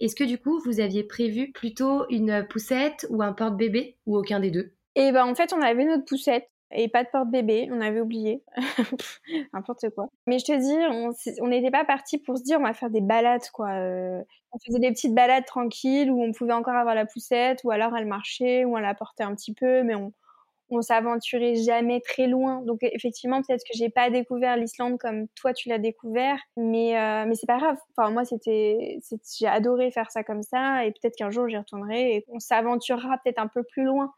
Est-ce 0.00 0.16
que 0.16 0.24
du 0.24 0.38
coup, 0.38 0.60
vous 0.64 0.80
aviez 0.80 1.04
prévu 1.04 1.52
plutôt 1.52 2.06
une 2.10 2.46
poussette 2.48 3.06
ou 3.10 3.22
un 3.22 3.32
porte-bébé 3.32 3.96
ou 4.06 4.16
aucun 4.16 4.40
des 4.40 4.50
deux? 4.50 4.72
Eh 4.94 5.12
ben 5.12 5.24
en 5.24 5.34
fait, 5.34 5.52
on 5.52 5.60
avait 5.60 5.84
notre 5.84 6.04
poussette 6.04 6.48
et 6.74 6.88
pas 6.88 7.04
de 7.04 7.08
porte-bébé, 7.10 7.68
on 7.70 7.80
avait 7.80 8.00
oublié. 8.00 8.42
N'importe 9.52 9.90
quoi. 9.94 10.08
Mais 10.26 10.38
je 10.38 10.44
te 10.46 10.52
dis, 10.52 11.38
on 11.40 11.48
n'était 11.48 11.70
pas 11.70 11.84
parti 11.84 12.18
pour 12.18 12.38
se 12.38 12.42
dire 12.42 12.58
on 12.58 12.64
va 12.64 12.72
faire 12.72 12.90
des 12.90 13.00
balades 13.00 13.48
quoi. 13.52 13.70
Euh. 13.70 14.22
on 14.52 14.58
faisait 14.66 14.78
des 14.78 14.90
petites 14.90 15.14
balades 15.14 15.44
tranquilles 15.44 16.10
où 16.10 16.22
on 16.22 16.32
pouvait 16.32 16.52
encore 16.52 16.74
avoir 16.74 16.94
la 16.94 17.06
poussette 17.06 17.60
ou 17.64 17.70
alors 17.70 17.96
elle 17.96 18.06
marchait 18.06 18.64
ou 18.64 18.76
on 18.76 18.80
la 18.80 18.94
portait 18.94 19.24
un 19.24 19.34
petit 19.34 19.54
peu, 19.54 19.82
mais 19.82 19.94
on, 19.94 20.12
on 20.72 20.82
s'aventurait 20.82 21.54
jamais 21.54 22.00
très 22.00 22.26
loin. 22.26 22.62
Donc 22.62 22.78
effectivement, 22.82 23.42
peut-être 23.42 23.62
que 23.62 23.76
j'ai 23.76 23.90
pas 23.90 24.10
découvert 24.10 24.56
l'Islande 24.56 24.98
comme 24.98 25.28
toi 25.34 25.52
tu 25.52 25.68
l'as 25.68 25.78
découvert, 25.78 26.38
mais 26.56 26.98
euh, 26.98 27.24
mais 27.26 27.34
c'est 27.34 27.46
pas 27.46 27.58
grave. 27.58 27.76
Enfin 27.96 28.10
moi 28.10 28.24
c'était 28.24 28.98
j'ai 29.38 29.46
adoré 29.46 29.90
faire 29.90 30.10
ça 30.10 30.24
comme 30.24 30.42
ça 30.42 30.84
et 30.84 30.92
peut-être 30.92 31.16
qu'un 31.16 31.30
jour 31.30 31.48
j'y 31.48 31.56
retournerai 31.56 32.16
et 32.16 32.24
on 32.28 32.38
s'aventurera 32.38 33.18
peut-être 33.22 33.38
un 33.38 33.48
peu 33.48 33.62
plus 33.62 33.84
loin. 33.84 34.12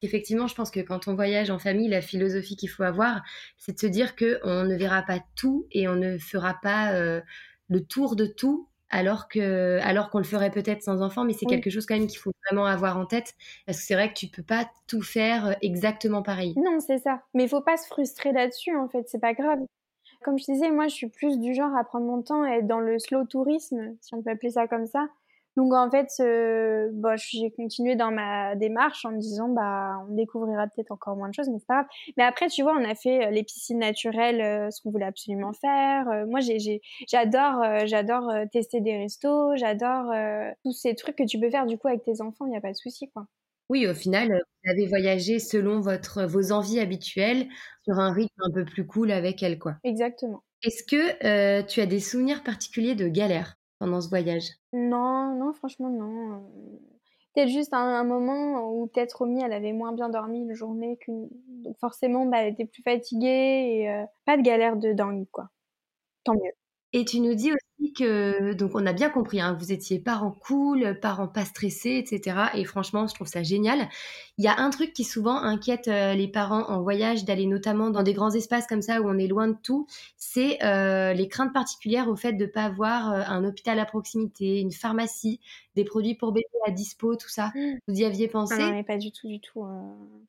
Effectivement, 0.00 0.46
je 0.46 0.54
pense 0.54 0.70
que 0.70 0.80
quand 0.80 1.08
on 1.08 1.14
voyage 1.14 1.50
en 1.50 1.58
famille, 1.58 1.88
la 1.88 2.00
philosophie 2.00 2.54
qu'il 2.54 2.68
faut 2.68 2.84
avoir, 2.84 3.22
c'est 3.56 3.72
de 3.72 3.80
se 3.80 3.86
dire 3.86 4.14
que 4.14 4.38
on 4.44 4.64
ne 4.64 4.76
verra 4.76 5.02
pas 5.02 5.18
tout 5.34 5.66
et 5.72 5.88
on 5.88 5.96
ne 5.96 6.18
fera 6.18 6.54
pas 6.62 6.92
euh, 6.92 7.20
le 7.68 7.84
tour 7.84 8.14
de 8.14 8.26
tout 8.26 8.68
alors 8.90 9.28
que 9.28 9.78
alors 9.82 10.10
qu'on 10.10 10.18
le 10.18 10.24
ferait 10.24 10.50
peut-être 10.50 10.82
sans 10.82 11.02
enfant 11.02 11.24
mais 11.24 11.32
c'est 11.32 11.46
quelque 11.46 11.70
chose 11.70 11.86
quand 11.86 11.96
même 11.96 12.06
qu'il 12.06 12.18
faut 12.18 12.32
vraiment 12.48 12.66
avoir 12.66 12.96
en 12.98 13.06
tête 13.06 13.34
parce 13.66 13.78
que 13.78 13.84
c'est 13.84 13.94
vrai 13.94 14.08
que 14.08 14.18
tu 14.18 14.28
peux 14.28 14.42
pas 14.42 14.70
tout 14.86 15.02
faire 15.02 15.46
euh, 15.46 15.52
exactement 15.62 16.22
pareil. 16.22 16.54
Non, 16.56 16.80
c'est 16.80 16.98
ça. 16.98 17.22
Mais 17.34 17.44
il 17.44 17.48
faut 17.48 17.60
pas 17.60 17.76
se 17.76 17.86
frustrer 17.86 18.32
là-dessus 18.32 18.76
en 18.76 18.88
fait, 18.88 19.08
c'est 19.08 19.20
pas 19.20 19.34
grave. 19.34 19.58
Comme 20.22 20.38
je 20.38 20.44
disais, 20.44 20.70
moi 20.70 20.88
je 20.88 20.94
suis 20.94 21.08
plus 21.08 21.38
du 21.38 21.54
genre 21.54 21.74
à 21.76 21.84
prendre 21.84 22.06
mon 22.06 22.22
temps 22.22 22.46
et 22.46 22.58
être 22.58 22.66
dans 22.66 22.80
le 22.80 22.98
slow 22.98 23.24
tourisme, 23.24 23.96
si 24.00 24.14
on 24.14 24.22
peut 24.22 24.30
appeler 24.30 24.52
ça 24.52 24.68
comme 24.68 24.86
ça. 24.86 25.08
Donc 25.58 25.74
en 25.74 25.90
fait, 25.90 26.06
euh, 26.20 26.88
bon, 26.92 27.16
j'ai 27.16 27.50
continué 27.50 27.96
dans 27.96 28.12
ma 28.12 28.54
démarche 28.54 29.04
en 29.04 29.10
me 29.10 29.18
disant 29.18 29.48
bah 29.48 30.04
on 30.08 30.14
découvrira 30.14 30.68
peut-être 30.68 30.92
encore 30.92 31.16
moins 31.16 31.28
de 31.30 31.34
choses, 31.34 31.48
mais 31.48 31.58
c'est 31.58 31.66
pas 31.66 31.82
grave. 31.82 31.86
Mais 32.16 32.22
après, 32.22 32.46
tu 32.46 32.62
vois, 32.62 32.76
on 32.78 32.88
a 32.88 32.94
fait 32.94 33.26
euh, 33.26 33.30
les 33.30 33.42
piscines 33.42 33.80
naturelles, 33.80 34.40
euh, 34.40 34.70
ce 34.70 34.80
qu'on 34.80 34.92
voulait 34.92 35.06
absolument 35.06 35.52
faire. 35.52 36.04
moi, 36.28 36.38
j'adore, 37.08 37.64
j'adore 37.86 38.32
tester 38.52 38.80
des 38.80 38.98
restos, 38.98 39.56
j'adore 39.56 40.12
tous 40.62 40.70
ces 40.70 40.94
trucs 40.94 41.16
que 41.16 41.26
tu 41.26 41.40
peux 41.40 41.50
faire 41.50 41.66
du 41.66 41.76
coup 41.76 41.88
avec 41.88 42.04
tes 42.04 42.20
enfants. 42.20 42.46
Il 42.46 42.50
n'y 42.50 42.56
a 42.56 42.60
pas 42.60 42.70
de 42.70 42.76
souci, 42.76 43.10
quoi. 43.10 43.26
Oui, 43.68 43.88
au 43.88 43.94
final, 43.94 44.28
vous 44.62 44.70
avez 44.70 44.86
voyagé 44.86 45.40
selon 45.40 45.80
votre 45.80 46.24
vos 46.24 46.52
envies 46.52 46.78
habituelles 46.78 47.48
sur 47.82 47.98
un 47.98 48.12
rythme 48.12 48.42
un 48.44 48.52
peu 48.52 48.64
plus 48.64 48.86
cool 48.86 49.10
avec 49.10 49.42
elle, 49.42 49.58
quoi. 49.58 49.74
Exactement. 49.82 50.44
Est-ce 50.62 50.84
que 50.84 51.62
tu 51.66 51.80
as 51.80 51.86
des 51.86 52.00
souvenirs 52.00 52.44
particuliers 52.44 52.94
de 52.94 53.08
galères 53.08 53.57
pendant 53.78 54.00
ce 54.00 54.08
voyage? 54.08 54.50
Non, 54.72 55.34
non, 55.36 55.52
franchement, 55.52 55.90
non. 55.90 56.50
Peut-être 57.34 57.48
juste 57.48 57.72
un, 57.72 58.04
moment 58.04 58.70
où 58.70 58.86
peut-être 58.88 59.18
Romy, 59.18 59.42
elle 59.42 59.52
avait 59.52 59.72
moins 59.72 59.92
bien 59.92 60.08
dormi 60.08 60.40
une 60.40 60.54
journée 60.54 60.96
qu'une. 60.98 61.28
Donc 61.62 61.78
forcément, 61.78 62.26
bah, 62.26 62.42
elle 62.42 62.52
était 62.52 62.64
plus 62.64 62.82
fatiguée 62.82 63.80
et 63.80 63.90
euh, 63.90 64.04
pas 64.24 64.36
de 64.36 64.42
galère 64.42 64.76
de 64.76 64.92
dingue, 64.92 65.26
quoi. 65.30 65.48
Tant 66.24 66.34
mieux. 66.34 66.52
Et 66.92 67.04
tu 67.04 67.20
nous 67.20 67.34
dis 67.34 67.52
aussi 67.52 67.67
que, 67.92 68.52
donc 68.54 68.72
on 68.74 68.86
a 68.86 68.92
bien 68.92 69.08
compris, 69.08 69.40
hein, 69.40 69.56
vous 69.58 69.72
étiez 69.72 69.98
parents 69.98 70.30
cool, 70.30 70.98
parents 71.00 71.28
pas 71.28 71.44
stressés, 71.44 71.96
etc. 71.96 72.36
Et 72.54 72.64
franchement, 72.64 73.06
je 73.06 73.14
trouve 73.14 73.26
ça 73.26 73.42
génial. 73.42 73.88
Il 74.36 74.44
y 74.44 74.48
a 74.48 74.58
un 74.58 74.70
truc 74.70 74.92
qui 74.92 75.04
souvent 75.04 75.36
inquiète 75.36 75.88
euh, 75.88 76.14
les 76.14 76.28
parents 76.28 76.68
en 76.68 76.82
voyage, 76.82 77.24
d'aller 77.24 77.46
notamment 77.46 77.90
dans 77.90 78.02
des 78.02 78.14
grands 78.14 78.30
espaces 78.30 78.66
comme 78.66 78.82
ça 78.82 79.00
où 79.00 79.08
on 79.08 79.18
est 79.18 79.26
loin 79.26 79.48
de 79.48 79.56
tout, 79.62 79.86
c'est 80.16 80.62
euh, 80.64 81.12
les 81.12 81.28
craintes 81.28 81.52
particulières 81.52 82.08
au 82.08 82.16
fait 82.16 82.32
de 82.32 82.46
pas 82.46 82.64
avoir 82.64 83.12
euh, 83.12 83.22
un 83.26 83.44
hôpital 83.44 83.78
à 83.78 83.84
proximité, 83.84 84.60
une 84.60 84.72
pharmacie, 84.72 85.40
des 85.76 85.84
produits 85.84 86.14
pour 86.14 86.32
bébé 86.32 86.46
à 86.66 86.70
dispo, 86.70 87.16
tout 87.16 87.28
ça. 87.28 87.52
Mmh. 87.54 87.74
Vous 87.86 88.00
y 88.00 88.04
aviez 88.04 88.28
pensé? 88.28 88.54
Ah 88.58 88.68
Non, 88.68 88.72
mais 88.72 88.84
pas 88.84 88.96
du 88.96 89.12
tout, 89.12 89.28
du 89.28 89.40
tout, 89.40 89.64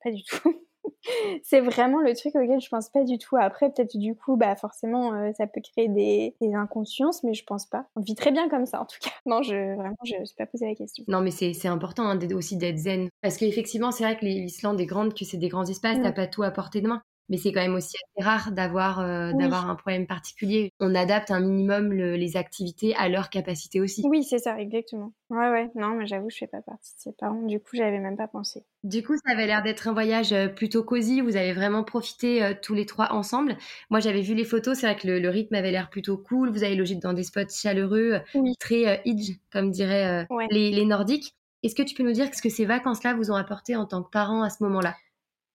pas 0.03 0.11
du 0.11 0.23
tout. 0.23 0.55
c'est 1.43 1.61
vraiment 1.61 2.01
le 2.01 2.15
truc 2.15 2.35
auquel 2.35 2.59
je 2.59 2.69
pense 2.69 2.89
pas 2.89 3.03
du 3.03 3.17
tout. 3.17 3.35
Après, 3.37 3.71
peut-être 3.71 3.97
du 3.97 4.15
coup, 4.15 4.37
bah 4.37 4.55
forcément, 4.55 5.13
euh, 5.13 5.31
ça 5.37 5.47
peut 5.47 5.61
créer 5.61 5.87
des, 5.87 6.35
inconsciences, 6.53 7.23
mais 7.23 7.33
je 7.33 7.43
pense 7.43 7.65
pas. 7.65 7.85
On 7.95 8.01
vit 8.01 8.15
très 8.15 8.31
bien 8.31 8.49
comme 8.49 8.65
ça, 8.65 8.81
en 8.81 8.85
tout 8.85 8.97
cas. 9.01 9.11
Non, 9.25 9.41
je 9.41 9.75
vraiment, 9.75 9.95
je 10.03 10.15
ne 10.19 10.25
suis 10.25 10.35
pas 10.35 10.45
posé 10.45 10.67
la 10.67 10.75
question. 10.75 11.03
Non, 11.07 11.21
mais 11.21 11.31
c'est 11.31 11.67
important 11.67 12.03
hein, 12.07 12.19
aussi 12.33 12.57
d'être 12.57 12.77
zen, 12.77 13.09
parce 13.21 13.37
qu'effectivement, 13.37 13.91
c'est 13.91 14.03
vrai 14.03 14.17
que 14.17 14.25
l'Islande 14.25 14.79
est 14.79 14.85
grande, 14.85 15.13
que 15.13 15.25
c'est 15.25 15.37
des 15.37 15.49
grands 15.49 15.65
espaces, 15.65 15.97
tu 15.97 16.03
t'as 16.03 16.11
mm. 16.11 16.15
pas 16.15 16.27
tout 16.27 16.43
à 16.43 16.51
portée 16.51 16.81
de 16.81 16.87
main 16.87 17.01
mais 17.29 17.37
c'est 17.37 17.51
quand 17.51 17.61
même 17.61 17.75
aussi 17.75 17.95
assez 17.97 18.25
rare 18.25 18.51
d'avoir 18.51 18.99
euh, 18.99 19.31
d'avoir 19.33 19.69
un 19.69 19.75
problème 19.75 20.07
particulier. 20.07 20.73
On 20.79 20.95
adapte 20.95 21.31
un 21.31 21.39
minimum 21.39 21.93
les 21.93 22.37
activités 22.37 22.95
à 22.95 23.09
leur 23.09 23.29
capacité 23.29 23.81
aussi. 23.81 24.03
Oui, 24.05 24.23
c'est 24.23 24.39
ça, 24.39 24.59
exactement. 24.59 25.13
Ouais, 25.29 25.49
ouais. 25.51 25.69
Non, 25.75 25.95
mais 25.95 26.07
j'avoue, 26.07 26.29
je 26.29 26.37
fais 26.37 26.47
pas 26.47 26.61
partie 26.61 26.95
de 26.95 26.99
ses 26.99 27.11
parents. 27.11 27.41
Du 27.43 27.59
coup, 27.59 27.75
j'avais 27.75 27.99
même 27.99 28.17
pas 28.17 28.27
pensé. 28.27 28.63
Du 28.83 29.03
coup, 29.03 29.15
ça 29.15 29.33
avait 29.33 29.45
l'air 29.45 29.61
d'être 29.61 29.87
un 29.87 29.93
voyage 29.93 30.33
euh, 30.33 30.47
plutôt 30.47 30.83
cosy. 30.83 31.21
Vous 31.21 31.35
avez 31.35 31.53
vraiment 31.53 31.83
profité 31.83 32.43
euh, 32.43 32.53
tous 32.59 32.73
les 32.73 32.85
trois 32.85 33.13
ensemble. 33.13 33.55
Moi, 33.91 33.99
j'avais 33.99 34.21
vu 34.21 34.33
les 34.33 34.43
photos. 34.43 34.79
C'est 34.79 34.87
vrai 34.87 34.95
que 34.95 35.07
le, 35.07 35.29
rythme 35.29 35.53
avait 35.55 35.71
l'air 35.71 35.89
plutôt 35.89 36.17
cool. 36.17 36.49
Vous 36.49 36.63
avez 36.63 36.75
logé 36.75 36.95
dans 36.95 37.13
des 37.13 37.23
spots 37.23 37.49
chaleureux, 37.49 38.21
très 38.59 38.87
euh, 38.87 39.11
comme 39.51 39.69
diraient 39.69 40.25
les, 40.49 40.71
les 40.71 40.85
Nordiques. 40.85 41.35
Est-ce 41.61 41.75
que 41.75 41.83
tu 41.83 41.93
peux 41.93 42.03
nous 42.03 42.13
dire 42.13 42.33
ce 42.33 42.41
que 42.41 42.49
ces 42.49 42.65
vacances-là 42.65 43.13
vous 43.13 43.31
ont 43.31 43.35
apporté 43.35 43.75
en 43.75 43.85
tant 43.85 44.01
que 44.01 44.09
parents 44.09 44.43
à 44.43 44.49
ce 44.49 44.63
moment-là? 44.63 44.95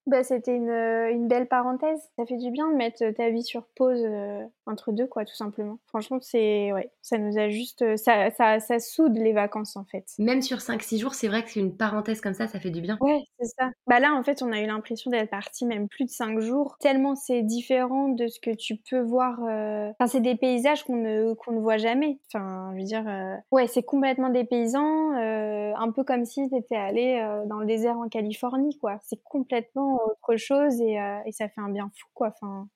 Bah, 0.07 0.23
c'était 0.23 0.55
une, 0.55 0.69
euh, 0.69 1.11
une, 1.11 1.29
belle 1.29 1.49
parenthèse. 1.49 1.99
Ça 2.17 2.27
fait 2.27 2.37
du 2.37 2.51
bien 2.51 2.71
de 2.71 2.77
mettre 2.77 3.03
ta 3.12 3.31
vie 3.31 3.43
sur 3.43 3.67
pause 3.75 4.03
euh, 4.05 4.45
entre 4.67 4.93
deux, 4.93 5.07
quoi, 5.07 5.25
tout 5.25 5.35
simplement. 5.35 5.79
Franchement, 5.87 6.19
c'est, 6.21 6.73
ouais, 6.73 6.90
ça 7.01 7.17
nous 7.17 7.38
a 7.38 7.49
juste, 7.49 7.81
euh, 7.83 7.97
ça, 7.97 8.31
ça, 8.31 8.61
ça 8.61 8.79
soude 8.79 9.17
les 9.17 9.33
vacances, 9.33 9.77
en 9.77 9.85
fait. 9.85 10.05
Même 10.19 10.43
sur 10.43 10.59
5-6 10.59 10.99
jours, 10.99 11.14
c'est 11.14 11.29
vrai 11.29 11.43
que 11.43 11.51
c'est 11.51 11.61
une 11.61 11.75
parenthèse 11.75 12.21
comme 12.21 12.35
ça, 12.35 12.47
ça 12.47 12.61
fait 12.61 12.71
du 12.71 12.83
bien. 12.83 12.99
Ouais, 13.01 13.25
c'est 13.40 13.47
ça. 13.59 13.71
Bah 13.87 13.99
là, 13.99 14.14
en 14.14 14.23
fait, 14.23 14.43
on 14.43 14.53
a 14.53 14.61
eu 14.61 14.67
l'impression 14.67 15.11
d'être 15.11 15.31
parti 15.31 15.64
même 15.64 15.88
plus 15.88 16.05
de 16.05 16.11
5 16.11 16.38
jours, 16.40 16.77
tellement 16.81 17.14
c'est 17.14 17.43
différent 17.43 18.09
de 18.09 18.27
ce 18.27 18.40
que 18.40 18.55
tu 18.55 18.77
peux 18.77 19.01
voir. 19.01 19.38
Enfin, 19.40 20.07
c'est 20.07 20.21
des 20.21 20.37
paysages 20.37 20.85
qu'on 20.85 20.97
ne, 20.97 21.33
qu'on 21.35 21.53
ne 21.53 21.61
voit 21.61 21.79
jamais. 21.79 22.19
Enfin, 22.29 22.73
je 22.75 22.79
veux 22.79 22.85
dire, 22.85 23.05
ouais, 23.53 23.67
c'est 23.69 23.83
complètement 23.83 24.29
dépaysant, 24.29 25.12
un 25.12 25.90
peu 25.93 26.05
comme 26.05 26.25
si 26.27 26.49
tu 26.51 26.57
étais 26.57 26.77
allé 26.77 27.23
dans 27.47 27.59
le 27.59 27.67
désert 27.67 27.99
en 27.99 28.09
Californie, 28.09 28.79
quoi. 28.79 28.99
C'est 29.03 29.23
complètement 29.23 29.93
autre 29.94 30.37
chose 30.37 30.80
euh, 30.80 31.18
et, 31.26 31.33
ça 31.33 31.48
fait 31.48 31.61
un 31.61 31.70
bien 31.70 31.90
fou, 31.94 32.09
quoi. 32.14 32.28
Enfin, 32.28 32.68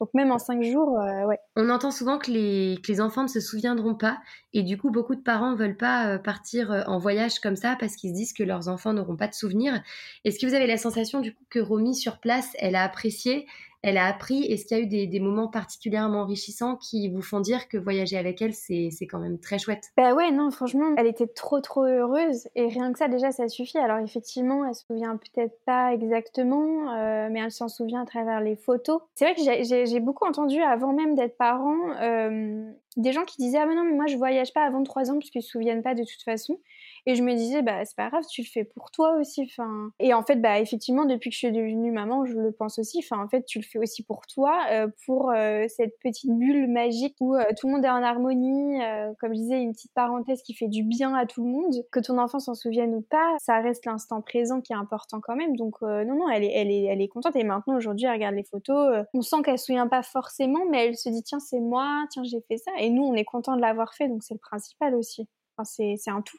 donc 0.00 0.08
même 0.14 0.32
en 0.32 0.38
cinq 0.38 0.62
jours, 0.62 0.98
euh, 0.98 1.26
ouais. 1.26 1.38
On 1.56 1.68
entend 1.68 1.90
souvent 1.90 2.18
que 2.18 2.30
les, 2.30 2.78
que 2.82 2.90
les, 2.90 3.00
enfants 3.00 3.22
ne 3.22 3.28
se 3.28 3.40
souviendront 3.40 3.94
pas 3.94 4.18
et 4.54 4.62
du 4.62 4.78
coup 4.78 4.90
beaucoup 4.90 5.14
de 5.14 5.20
parents 5.20 5.54
veulent 5.54 5.76
pas 5.76 6.08
euh, 6.08 6.18
partir 6.18 6.84
en 6.86 6.98
voyage 6.98 7.38
comme 7.38 7.56
ça 7.56 7.76
parce 7.78 7.96
qu'ils 7.96 8.10
se 8.10 8.14
disent 8.14 8.32
que 8.32 8.42
leurs 8.42 8.68
enfants 8.68 8.94
n'auront 8.94 9.16
pas 9.16 9.28
de 9.28 9.34
souvenirs. 9.34 9.82
Est-ce 10.24 10.38
que 10.38 10.46
vous 10.46 10.54
avez 10.54 10.66
la 10.66 10.78
sensation 10.78 11.20
du 11.20 11.34
coup 11.34 11.44
que 11.50 11.58
Romy 11.58 11.94
sur 11.94 12.18
place, 12.18 12.50
elle 12.58 12.76
a 12.76 12.82
apprécié 12.82 13.46
elle 13.82 13.96
a 13.96 14.06
appris 14.06 14.44
Est-ce 14.44 14.66
qu'il 14.66 14.76
y 14.76 14.80
a 14.80 14.82
eu 14.82 15.06
des, 15.06 15.20
moments 15.20 15.48
particulièrement 15.48 16.22
enrichissants 16.22 16.76
qui 16.76 17.08
vous 17.08 17.22
font 17.22 17.40
dire 17.40 17.68
que 17.68 17.78
voyager 17.78 18.16
avec 18.16 18.40
elle, 18.42 18.54
c'est 18.54 18.90
quand 19.02 19.18
même 19.18 19.38
très 19.38 19.58
chouette? 19.58 19.90
Bah 19.96 20.14
ouais, 20.14 20.30
non, 20.30 20.50
franchement, 20.50 20.94
elle 20.96 21.06
était 21.06 21.26
trop 21.26 21.60
trop 21.60 21.84
heureuse 21.84 22.48
et 22.54 22.68
rien 22.68 22.92
que 22.92 22.98
ça, 22.98 23.08
déjà, 23.08 23.30
ça 23.32 23.48
suffit. 23.48 23.78
Alors 23.78 23.98
effectivement, 23.98 24.64
elle 24.64 24.74
se 24.74 24.84
souvient 24.86 25.16
peut-être 25.16 25.58
pas 25.64 25.92
exactement, 25.92 26.92
euh, 26.94 27.28
mais 27.30 27.40
elle 27.40 27.50
s'en 27.50 27.68
souvient 27.68 28.02
à 28.02 28.06
travers 28.06 28.40
les 28.40 28.56
photos. 28.56 29.00
C'est 29.14 29.24
vrai 29.24 29.34
que 29.34 29.86
j'ai 29.86 30.00
beaucoup 30.00 30.26
entendu 30.26 30.60
avant 30.60 30.92
même 30.92 31.14
d'être 31.14 31.36
parent 31.36 31.76
euh, 32.00 32.70
des 32.96 33.12
gens 33.12 33.24
qui 33.24 33.36
disaient 33.38 33.58
ah 33.58 33.66
mais 33.66 33.74
non 33.74 33.84
mais 33.84 33.94
moi 33.94 34.06
je 34.06 34.16
voyage 34.16 34.52
pas 34.52 34.64
avant 34.64 34.82
3 34.82 35.10
ans 35.10 35.18
puisqu'ils 35.18 35.42
se 35.42 35.50
souviennent 35.50 35.82
pas 35.82 35.94
de 35.94 36.02
toute 36.02 36.22
façon 36.24 36.58
et 37.06 37.14
je 37.14 37.22
me 37.22 37.34
disais 37.34 37.62
bah 37.62 37.84
c'est 37.84 37.96
pas 37.96 38.08
grave 38.08 38.24
tu 38.28 38.42
le 38.42 38.46
fais 38.46 38.64
pour 38.64 38.90
toi 38.90 39.16
aussi 39.18 39.42
enfin. 39.42 39.90
Et 39.98 40.14
en 40.14 40.22
fait 40.22 40.36
bah 40.36 40.60
effectivement 40.60 41.04
depuis 41.04 41.30
que 41.30 41.34
je 41.34 41.38
suis 41.38 41.52
devenue 41.52 41.92
maman 41.92 42.24
je 42.24 42.34
le 42.34 42.52
pense 42.52 42.78
aussi 42.78 42.98
enfin 42.98 43.22
en 43.22 43.28
fait 43.28 43.44
tu 43.44 43.58
le 43.58 43.64
fais 43.64 43.78
aussi 43.78 44.02
pour 44.02 44.26
toi 44.26 44.58
euh, 44.70 44.88
pour 45.06 45.30
euh, 45.30 45.64
cette 45.68 45.98
petite 46.02 46.30
bulle 46.30 46.68
magique 46.68 47.16
où 47.20 47.34
euh, 47.34 47.44
tout 47.58 47.66
le 47.66 47.74
monde 47.74 47.84
est 47.84 47.90
en 47.90 48.02
harmonie 48.02 48.78
comme 49.18 49.34
je 49.34 49.40
disais 49.40 49.60
une 49.60 49.72
petite 49.72 49.92
parenthèse 49.94 50.42
qui 50.42 50.54
fait 50.54 50.68
du 50.68 50.82
bien 50.82 51.14
à 51.14 51.26
tout 51.26 51.44
le 51.44 51.50
monde. 51.50 51.74
Que 51.92 52.00
ton 52.00 52.18
enfant 52.18 52.38
s'en 52.38 52.54
souvienne 52.54 52.94
ou 52.94 53.02
pas 53.02 53.36
ça 53.38 53.60
reste 53.60 53.86
l'instant 53.86 54.22
présent 54.22 54.60
qui 54.60 54.72
est 54.72 54.76
important 54.76 55.20
quand 55.20 55.36
même. 55.36 55.56
Donc 55.56 55.82
non 55.82 56.14
non 56.14 56.28
elle 56.28 56.44
est 56.44 56.52
elle 56.52 56.70
est 56.70 56.84
elle 56.84 57.00
est 57.00 57.08
contente. 57.08 57.36
Et 57.36 57.44
maintenant 57.44 57.76
aujourd'hui 57.76 58.06
elle 58.06 58.12
regarde 58.12 58.34
les 58.34 58.44
photos 58.44 59.04
on 59.14 59.22
sent 59.22 59.36
qu'elle 59.44 59.58
se 59.58 59.66
souvient 59.66 59.88
pas 59.88 60.02
forcément 60.02 60.60
mais 60.70 60.86
elle 60.86 60.96
se 60.96 61.08
dit 61.08 61.22
tiens 61.22 61.40
c'est 61.40 61.60
moi 61.60 62.04
tiens 62.10 62.22
j'ai 62.24 62.40
fait 62.48 62.58
ça. 62.58 62.70
Et 62.78 62.90
nous, 62.90 63.02
on 63.02 63.14
est 63.14 63.24
content 63.24 63.56
de 63.56 63.60
l'avoir 63.60 63.94
fait, 63.94 64.08
donc 64.08 64.22
c'est 64.22 64.34
le 64.34 64.40
principal 64.40 64.94
aussi. 64.94 65.28
Enfin, 65.56 65.64
c'est 65.64 66.10
un 66.10 66.22
tout. 66.22 66.38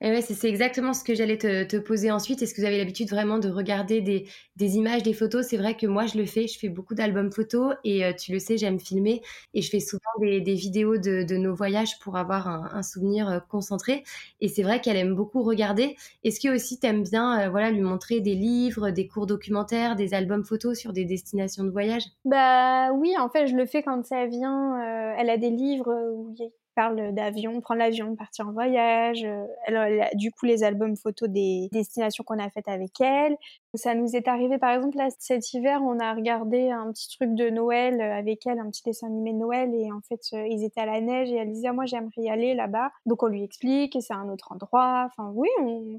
Et 0.00 0.10
ouais, 0.10 0.22
c'est 0.22 0.48
exactement 0.48 0.92
ce 0.92 1.02
que 1.02 1.14
j'allais 1.14 1.38
te, 1.38 1.76
poser 1.78 2.10
ensuite. 2.10 2.40
Est-ce 2.42 2.54
que 2.54 2.60
vous 2.60 2.66
avez 2.66 2.78
l'habitude 2.78 3.08
vraiment 3.08 3.38
de 3.38 3.48
regarder 3.48 4.00
des, 4.00 4.76
images, 4.76 5.02
des 5.02 5.12
photos? 5.12 5.46
C'est 5.46 5.56
vrai 5.56 5.76
que 5.76 5.86
moi, 5.86 6.06
je 6.06 6.18
le 6.18 6.26
fais. 6.26 6.46
Je 6.46 6.58
fais 6.58 6.68
beaucoup 6.68 6.94
d'albums 6.94 7.32
photos 7.32 7.74
et 7.84 8.04
euh, 8.04 8.12
tu 8.12 8.32
le 8.32 8.38
sais, 8.38 8.56
j'aime 8.56 8.78
filmer 8.78 9.22
et 9.54 9.62
je 9.62 9.70
fais 9.70 9.80
souvent 9.80 10.02
des, 10.20 10.40
vidéos 10.54 10.98
de, 10.98 11.36
nos 11.36 11.54
voyages 11.54 11.98
pour 11.98 12.16
avoir 12.16 12.48
un, 12.48 12.82
souvenir 12.82 13.28
euh, 13.28 13.38
concentré. 13.48 14.04
Et 14.40 14.48
c'est 14.48 14.62
vrai 14.62 14.80
qu'elle 14.80 14.96
aime 14.96 15.14
beaucoup 15.14 15.42
regarder. 15.42 15.96
Est-ce 16.22 16.40
que 16.40 16.54
aussi 16.54 16.78
t'aimes 16.78 17.02
bien 17.02 17.40
euh, 17.40 17.50
voilà, 17.50 17.70
lui 17.70 17.80
montrer 17.80 18.20
des 18.20 18.34
livres, 18.34 18.90
des 18.90 19.08
cours 19.08 19.26
documentaires, 19.26 19.96
des 19.96 20.14
albums 20.14 20.44
photos 20.44 20.78
sur 20.78 20.92
des 20.92 21.04
destinations 21.04 21.64
de 21.64 21.70
voyage? 21.70 22.04
Bah 22.24 22.92
oui, 22.92 23.14
en 23.18 23.28
fait, 23.28 23.46
je 23.46 23.56
le 23.56 23.66
fais 23.66 23.82
quand 23.82 24.04
ça 24.06 24.26
vient. 24.26 24.78
elle 25.18 25.30
a 25.30 25.36
des 25.38 25.50
livres 25.50 25.92
où 26.14 26.34
il 26.38 26.50
parle 26.78 27.12
d'avion, 27.12 27.60
prendre 27.60 27.80
l'avion, 27.80 28.14
partir 28.14 28.46
en 28.46 28.52
voyage. 28.52 29.24
Euh, 29.24 29.44
elle, 29.66 30.08
du 30.14 30.30
coup, 30.30 30.46
les 30.46 30.62
albums 30.62 30.96
photos 30.96 31.28
des 31.28 31.68
destinations 31.72 32.22
qu'on 32.22 32.38
a 32.38 32.48
faites 32.50 32.68
avec 32.68 33.00
elle. 33.00 33.36
Ça 33.74 33.96
nous 33.96 34.14
est 34.14 34.28
arrivé, 34.28 34.58
par 34.58 34.70
exemple, 34.70 34.96
là, 34.96 35.08
cet 35.18 35.52
hiver, 35.52 35.80
on 35.82 35.98
a 35.98 36.14
regardé 36.14 36.70
un 36.70 36.92
petit 36.92 37.08
truc 37.16 37.34
de 37.34 37.50
Noël 37.50 38.00
euh, 38.00 38.16
avec 38.16 38.46
elle, 38.46 38.60
un 38.60 38.70
petit 38.70 38.84
dessin 38.84 39.08
animé 39.08 39.32
de 39.32 39.38
Noël, 39.38 39.74
et 39.74 39.90
en 39.90 40.00
fait, 40.08 40.20
euh, 40.34 40.46
ils 40.48 40.62
étaient 40.62 40.80
à 40.80 40.86
la 40.86 41.00
neige, 41.00 41.32
et 41.32 41.34
elle 41.34 41.50
disait, 41.50 41.66
ah, 41.66 41.72
moi, 41.72 41.84
j'aimerais 41.84 42.12
y 42.18 42.30
aller 42.30 42.54
là-bas. 42.54 42.92
Donc, 43.06 43.24
on 43.24 43.26
lui 43.26 43.42
explique, 43.42 43.98
c'est 44.00 44.14
un 44.14 44.28
autre 44.28 44.52
endroit. 44.52 45.08
Enfin, 45.10 45.32
oui, 45.34 45.48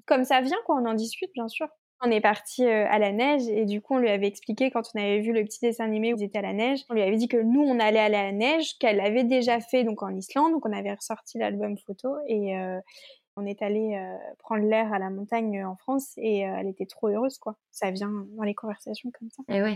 comme 0.06 0.24
ça 0.24 0.40
vient, 0.40 0.58
quoi, 0.66 0.76
on 0.82 0.86
en 0.86 0.94
discute, 0.94 1.32
bien 1.34 1.50
sûr. 1.50 1.68
On 2.02 2.12
est 2.12 2.22
parti 2.22 2.64
euh, 2.66 2.86
à 2.90 2.98
la 2.98 3.12
neige 3.12 3.48
et 3.50 3.66
du 3.66 3.82
coup 3.82 3.96
on 3.96 3.98
lui 3.98 4.10
avait 4.10 4.28
expliqué 4.28 4.72
quand 4.72 4.84
on 4.96 5.00
avait 5.00 5.20
vu 5.20 5.34
le 5.34 5.44
petit 5.44 5.60
dessin 5.60 5.84
animé 5.84 6.14
où 6.14 6.18
ils 6.18 6.24
étaient 6.24 6.38
à 6.38 6.44
la 6.44 6.54
neige, 6.54 6.80
on 6.90 6.94
lui 6.94 7.02
avait 7.02 7.18
dit 7.18 7.28
que 7.28 7.38
nous 7.38 7.62
on 7.62 7.80
allait 7.80 8.00
à 8.00 8.08
la 8.08 8.32
neige, 8.32 8.78
qu'elle 8.80 9.02
avait 9.02 9.26
déjà 9.26 9.60
fait 9.60 9.84
donc 9.84 10.02
en 10.02 10.16
Islande, 10.16 10.54
donc 10.54 10.66
on 10.66 10.72
avait 10.72 10.94
ressorti 10.94 11.38
l'album 11.38 11.78
photo 11.78 12.16
et 12.28 12.58
euh, 12.58 12.80
on 13.36 13.46
est 13.46 13.62
allé 13.62 13.96
euh, 13.96 14.16
prendre 14.38 14.66
l'air 14.66 14.94
à 14.94 15.00
la 15.00 15.10
montagne 15.10 15.66
en 15.66 15.76
France 15.76 16.14
et 16.18 16.40
elle 16.40 16.68
était 16.68 16.86
trop 16.86 17.10
heureuse 17.10 17.38
quoi. 17.38 17.58
Ça 17.72 17.92
vient 17.92 18.12
dans 18.38 18.44
les 18.44 18.56
conversations 18.56 19.12
comme 19.18 19.30
ça. 19.30 19.44
Et 19.50 19.58
eh 19.58 19.62
ouais. 19.62 19.76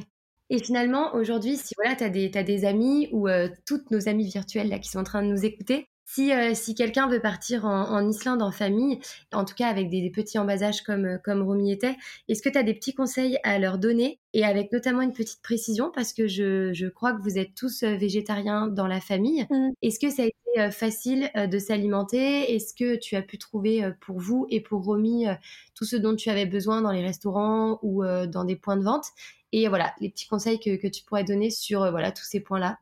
Et 0.50 0.62
finalement, 0.62 1.14
aujourd'hui, 1.16 1.56
si 1.58 1.74
voilà, 1.78 1.96
tu 1.96 2.04
as 2.04 2.10
des, 2.10 2.66
amis 2.66 3.10
ou 3.12 3.28
toutes 3.66 3.90
nos 3.92 4.08
amis 4.08 4.28
virtuelles 4.28 4.70
là, 4.70 4.78
qui 4.78 4.90
sont 4.90 5.00
en 5.00 5.04
train 5.04 5.24
de 5.24 5.28
nous 5.28 5.46
écouter, 5.46 5.88
si, 6.06 6.32
euh, 6.32 6.54
si 6.54 6.76
quelqu'un 6.76 7.08
veut 7.08 7.22
partir 7.22 7.66
en, 7.66 8.08
Islande 8.08 8.42
en 8.42 8.52
famille, 8.52 9.00
en 9.32 9.46
tout 9.46 9.56
cas 9.56 9.68
avec 9.68 9.90
des, 9.90 10.10
petits 10.12 10.38
en 10.38 10.46
bas 10.46 10.62
âge 10.62 10.84
comme, 10.84 11.06
euh, 11.06 11.18
comme 11.24 11.42
Romy 11.42 11.72
était, 11.72 11.96
est-ce 12.28 12.42
que 12.42 12.50
tu 12.50 12.58
as 12.58 12.64
des 12.64 12.74
petits 12.74 12.94
conseils 12.94 13.38
à 13.44 13.58
leur 13.58 13.78
donner 13.78 14.20
et 14.34 14.44
avec 14.44 14.72
notamment 14.72 15.02
une 15.02 15.14
petite 15.14 15.42
précision 15.42 15.92
parce 15.94 16.14
que 16.14 16.28
je, 16.28 16.74
je 16.74 16.88
crois 16.88 17.14
que 17.14 17.22
vous 17.22 17.38
êtes 17.38 17.56
tous 17.56 17.84
euh, 17.84 17.96
végétariens 17.96 18.68
dans 18.68 18.88
la 18.88 19.00
famille. 19.00 19.46
Mmh. 19.50 19.70
Est-ce 19.82 20.00
que 20.00 20.10
ça 20.10 20.24
a 20.24 20.26
été 20.26 20.72
facile 20.72 21.32
de 21.36 21.58
s'alimenter? 21.58 22.54
Est-ce 22.54 22.76
que 22.76 22.96
tu 22.96 23.16
as 23.16 23.24
pu 23.24 23.40
trouver 23.40 23.90
pour 24.02 24.20
vous 24.20 24.46
et 24.52 24.62
pour 24.62 24.84
Romy 24.84 25.26
tout 25.74 25.84
ce 25.84 25.96
dont 25.96 26.16
tu 26.16 26.30
avais 26.30 26.46
besoin 26.46 26.84
dans 26.84 26.92
les 26.92 27.02
restaurants 27.02 27.80
ou 27.82 28.04
dans 28.04 28.44
des 28.44 28.56
points 28.56 28.78
de 28.78 28.84
vente? 28.84 29.06
Et 29.52 29.68
voilà, 29.68 29.96
les 30.00 30.10
petits 30.10 30.28
conseils 30.28 30.60
que, 30.60 30.76
que 30.76 30.88
tu 30.88 31.04
pourrais 31.06 31.24
donner 31.24 31.50
sur 31.50 31.90
voilà, 31.90 32.12
tous 32.12 32.24
ces 32.24 32.40
points-là. 32.40 32.78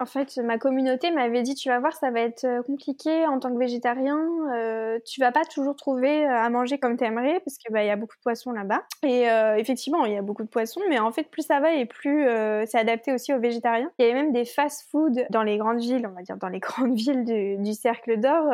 En 0.00 0.06
fait, 0.06 0.38
ma 0.38 0.58
communauté 0.58 1.12
m'avait 1.12 1.42
dit, 1.42 1.54
tu 1.54 1.68
vas 1.68 1.78
voir, 1.78 1.94
ça 1.94 2.10
va 2.10 2.18
être 2.20 2.42
euh, 2.44 2.62
compliqué 2.64 3.26
en 3.28 3.38
tant 3.38 3.52
que 3.54 3.58
végétarien. 3.58 4.18
Euh, 4.52 4.98
tu 5.06 5.20
vas 5.20 5.30
pas 5.30 5.44
toujours 5.44 5.76
trouver 5.76 6.26
euh, 6.26 6.36
à 6.36 6.50
manger 6.50 6.78
comme 6.78 6.96
tu 6.96 7.04
aimerais 7.04 7.38
parce 7.44 7.58
que 7.58 7.72
bah 7.72 7.84
y 7.84 7.90
a 7.90 7.94
beaucoup 7.96 8.16
de 8.16 8.20
poissons 8.20 8.50
là-bas. 8.50 8.82
Et 9.04 9.30
euh, 9.30 9.54
effectivement, 9.56 10.04
il 10.04 10.12
y 10.14 10.16
a 10.16 10.22
beaucoup 10.22 10.42
de 10.42 10.48
poissons, 10.48 10.80
mais 10.88 10.98
en 10.98 11.12
fait, 11.12 11.30
plus 11.30 11.42
ça 11.46 11.60
va 11.60 11.74
et 11.74 11.86
plus 11.86 12.24
c'est 12.66 12.76
adapté 12.78 13.12
aussi 13.14 13.32
aux 13.32 13.38
végétariens. 13.38 13.88
Il 14.00 14.06
y 14.06 14.10
avait 14.10 14.20
même 14.20 14.32
des 14.32 14.44
fast-food 14.44 15.26
dans 15.30 15.44
les 15.44 15.58
grandes 15.58 15.78
villes, 15.80 16.06
on 16.08 16.14
va 16.14 16.22
dire 16.22 16.38
dans 16.38 16.48
les 16.48 16.58
grandes 16.60 16.96
villes 16.96 17.24
du, 17.24 17.56
du 17.58 17.72
cercle 17.74 18.18
d'or, 18.18 18.52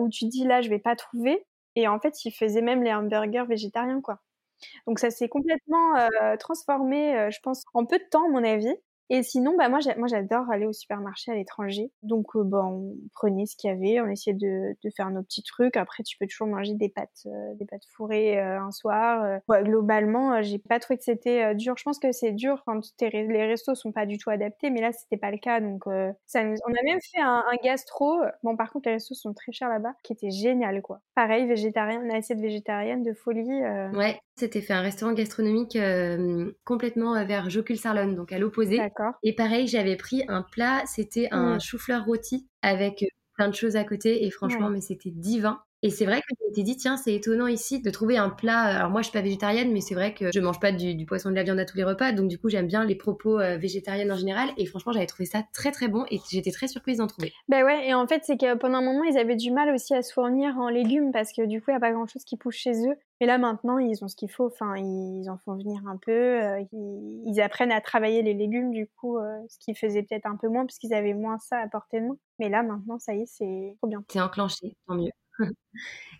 où 0.00 0.08
tu 0.08 0.24
dis 0.24 0.44
là, 0.44 0.62
je 0.62 0.70
vais 0.70 0.78
pas 0.78 0.96
trouver. 0.96 1.44
Et 1.76 1.86
en 1.86 2.00
fait, 2.00 2.24
ils 2.24 2.30
faisaient 2.32 2.62
même 2.62 2.82
les 2.82 2.94
hamburgers 2.94 3.44
végétariens, 3.46 4.00
quoi. 4.00 4.20
Donc 4.86 4.98
ça 5.00 5.10
s'est 5.10 5.28
complètement 5.28 5.94
transformé, 6.40 7.30
je 7.32 7.38
pense, 7.42 7.64
en 7.74 7.86
peu 7.86 7.98
de 7.98 8.04
temps, 8.10 8.26
à 8.26 8.30
mon 8.30 8.44
avis. 8.44 8.74
Et 9.10 9.22
sinon, 9.22 9.56
bah 9.56 9.68
moi, 9.68 9.78
moi 9.96 10.06
j'adore 10.06 10.50
aller 10.50 10.66
au 10.66 10.72
supermarché 10.72 11.32
à 11.32 11.34
l'étranger. 11.34 11.90
Donc, 12.02 12.36
euh, 12.36 12.44
bah, 12.44 12.64
on 12.64 12.94
prenait 13.14 13.46
ce 13.46 13.56
qu'il 13.56 13.70
y 13.70 13.72
avait, 13.72 14.00
on 14.00 14.10
essayait 14.10 14.36
de, 14.36 14.76
de, 14.82 14.90
faire 14.90 15.10
nos 15.10 15.22
petits 15.22 15.42
trucs. 15.42 15.76
Après, 15.76 16.02
tu 16.02 16.18
peux 16.18 16.26
toujours 16.26 16.46
manger 16.46 16.74
des 16.74 16.90
pâtes, 16.90 17.22
euh, 17.26 17.54
des 17.54 17.64
pâtes 17.64 17.86
fourrées 17.90 18.38
euh, 18.38 18.60
un 18.60 18.70
soir. 18.70 19.40
Ouais, 19.48 19.62
globalement, 19.62 20.42
j'ai 20.42 20.58
pas 20.58 20.78
trouvé 20.78 20.98
que 20.98 21.04
c'était 21.04 21.54
dur. 21.54 21.74
Je 21.78 21.84
pense 21.84 21.98
que 21.98 22.12
c'est 22.12 22.32
dur 22.32 22.62
quand 22.66 22.80
les 23.00 23.46
restos 23.46 23.74
sont 23.74 23.92
pas 23.92 24.04
du 24.04 24.18
tout 24.18 24.30
adaptés, 24.30 24.70
mais 24.70 24.80
là, 24.80 24.92
c'était 24.92 25.16
pas 25.16 25.30
le 25.30 25.38
cas. 25.38 25.60
Donc, 25.60 25.86
on 25.86 25.90
a 25.92 26.82
même 26.84 27.00
fait 27.00 27.20
un, 27.20 27.44
un, 27.50 27.56
gastro. 27.64 28.20
Bon, 28.42 28.56
par 28.56 28.70
contre, 28.70 28.88
les 28.88 28.94
restos 28.94 29.14
sont 29.14 29.32
très 29.32 29.52
chers 29.52 29.68
là-bas, 29.68 29.94
qui 30.02 30.12
était 30.12 30.30
génial, 30.30 30.82
quoi. 30.82 31.00
Pareil, 31.14 31.46
végétarien, 31.46 32.02
une 32.02 32.12
assiette 32.12 32.40
végétarienne 32.40 33.02
de 33.02 33.14
folie. 33.14 33.62
Ouais, 33.94 34.20
c'était 34.38 34.60
fait 34.60 34.72
un 34.72 34.80
restaurant 34.80 35.12
gastronomique 35.12 35.78
complètement 36.64 37.24
vers 37.24 37.50
Jocul-Sarlonne, 37.50 38.14
donc 38.14 38.32
à 38.32 38.38
l'opposé. 38.38 38.80
Et 39.22 39.34
pareil, 39.34 39.66
j'avais 39.66 39.96
pris 39.96 40.22
un 40.28 40.42
plat, 40.42 40.82
c'était 40.86 41.28
un 41.30 41.56
mmh. 41.56 41.60
chou-fleur 41.60 42.04
rôti 42.04 42.48
avec 42.62 43.04
plein 43.34 43.48
de 43.48 43.54
choses 43.54 43.76
à 43.76 43.84
côté 43.84 44.24
et 44.24 44.30
franchement, 44.30 44.70
mais 44.70 44.80
c'était 44.80 45.10
divin. 45.10 45.60
Et 45.82 45.90
c'est 45.90 46.06
vrai 46.06 46.20
que 46.20 46.26
je 46.30 46.46
m'étais 46.46 46.62
dit, 46.64 46.76
tiens, 46.76 46.96
c'est 46.96 47.14
étonnant 47.14 47.46
ici 47.46 47.80
de 47.80 47.90
trouver 47.90 48.16
un 48.16 48.30
plat. 48.30 48.58
Alors 48.58 48.90
moi, 48.90 49.00
je 49.00 49.08
suis 49.10 49.12
pas 49.12 49.22
végétarienne, 49.22 49.72
mais 49.72 49.80
c'est 49.80 49.94
vrai 49.94 50.12
que 50.12 50.32
je 50.32 50.40
mange 50.40 50.58
pas 50.58 50.72
du, 50.72 51.06
poisson 51.06 51.30
de 51.30 51.36
la 51.36 51.44
viande 51.44 51.60
à 51.60 51.64
tous 51.64 51.76
les 51.76 51.84
repas, 51.84 52.12
donc 52.12 52.28
du 52.28 52.38
coup, 52.38 52.48
j'aime 52.48 52.66
bien 52.66 52.84
les 52.84 52.96
propos 52.96 53.38
euh, 53.38 53.56
végétariennes 53.58 54.10
en 54.10 54.16
général. 54.16 54.48
Et 54.56 54.66
franchement, 54.66 54.92
j'avais 54.92 55.06
trouvé 55.06 55.26
ça 55.26 55.42
très 55.54 55.70
très 55.70 55.86
bon 55.86 56.04
et 56.10 56.18
j'étais 56.30 56.50
très 56.50 56.66
surprise 56.66 56.98
d'en 56.98 57.06
trouver. 57.06 57.32
Ben 57.48 57.64
ouais, 57.64 57.88
et 57.88 57.94
en 57.94 58.06
fait, 58.08 58.22
c'est 58.24 58.36
que 58.36 58.56
pendant 58.56 58.78
un 58.78 58.82
moment, 58.82 59.04
ils 59.04 59.16
avaient 59.18 59.36
du 59.36 59.52
mal 59.52 59.72
aussi 59.72 59.94
à 59.94 60.02
se 60.02 60.12
fournir 60.12 60.58
en 60.58 60.68
légumes 60.68 61.12
parce 61.12 61.32
que 61.32 61.46
du 61.46 61.60
coup, 61.60 61.70
il 61.70 61.74
y 61.74 61.76
a 61.76 61.80
pas 61.80 61.92
grand 61.92 62.06
chose 62.06 62.24
qui 62.24 62.36
pousse 62.36 62.56
chez 62.56 62.86
eux. 62.88 62.96
Mais 63.20 63.26
là 63.26 63.38
maintenant, 63.38 63.78
ils 63.78 64.04
ont 64.04 64.08
ce 64.08 64.16
qu'il 64.16 64.30
faut. 64.30 64.46
Enfin, 64.46 64.76
ils 64.76 65.28
en 65.30 65.38
font 65.38 65.54
venir 65.54 65.80
un 65.86 65.96
peu. 65.96 66.12
Euh, 66.12 66.62
ils, 66.72 67.40
apprennent 67.40 67.72
à 67.72 67.80
travailler 67.80 68.22
les 68.22 68.34
légumes, 68.34 68.72
du 68.72 68.88
coup, 68.88 69.18
euh, 69.18 69.38
ce 69.48 69.58
qu'ils 69.58 69.76
faisaient 69.76 70.02
peut-être 70.02 70.26
un 70.26 70.36
peu 70.36 70.48
moins 70.48 70.66
puisqu'ils 70.66 70.94
avaient 70.94 71.14
moins 71.14 71.38
ça 71.38 71.58
à 71.58 71.68
portée 71.68 72.00
de 72.00 72.06
main. 72.06 72.16
Mais 72.40 72.48
là 72.48 72.62
maintenant, 72.62 72.98
ça 72.98 73.14
y 73.14 73.22
est, 73.22 73.26
c'est 73.26 73.74
trop 73.78 73.88
bien. 73.88 74.04
C'est 74.08 74.20
enclenché, 74.20 74.76
tant 74.86 74.94
mieux. 74.94 75.10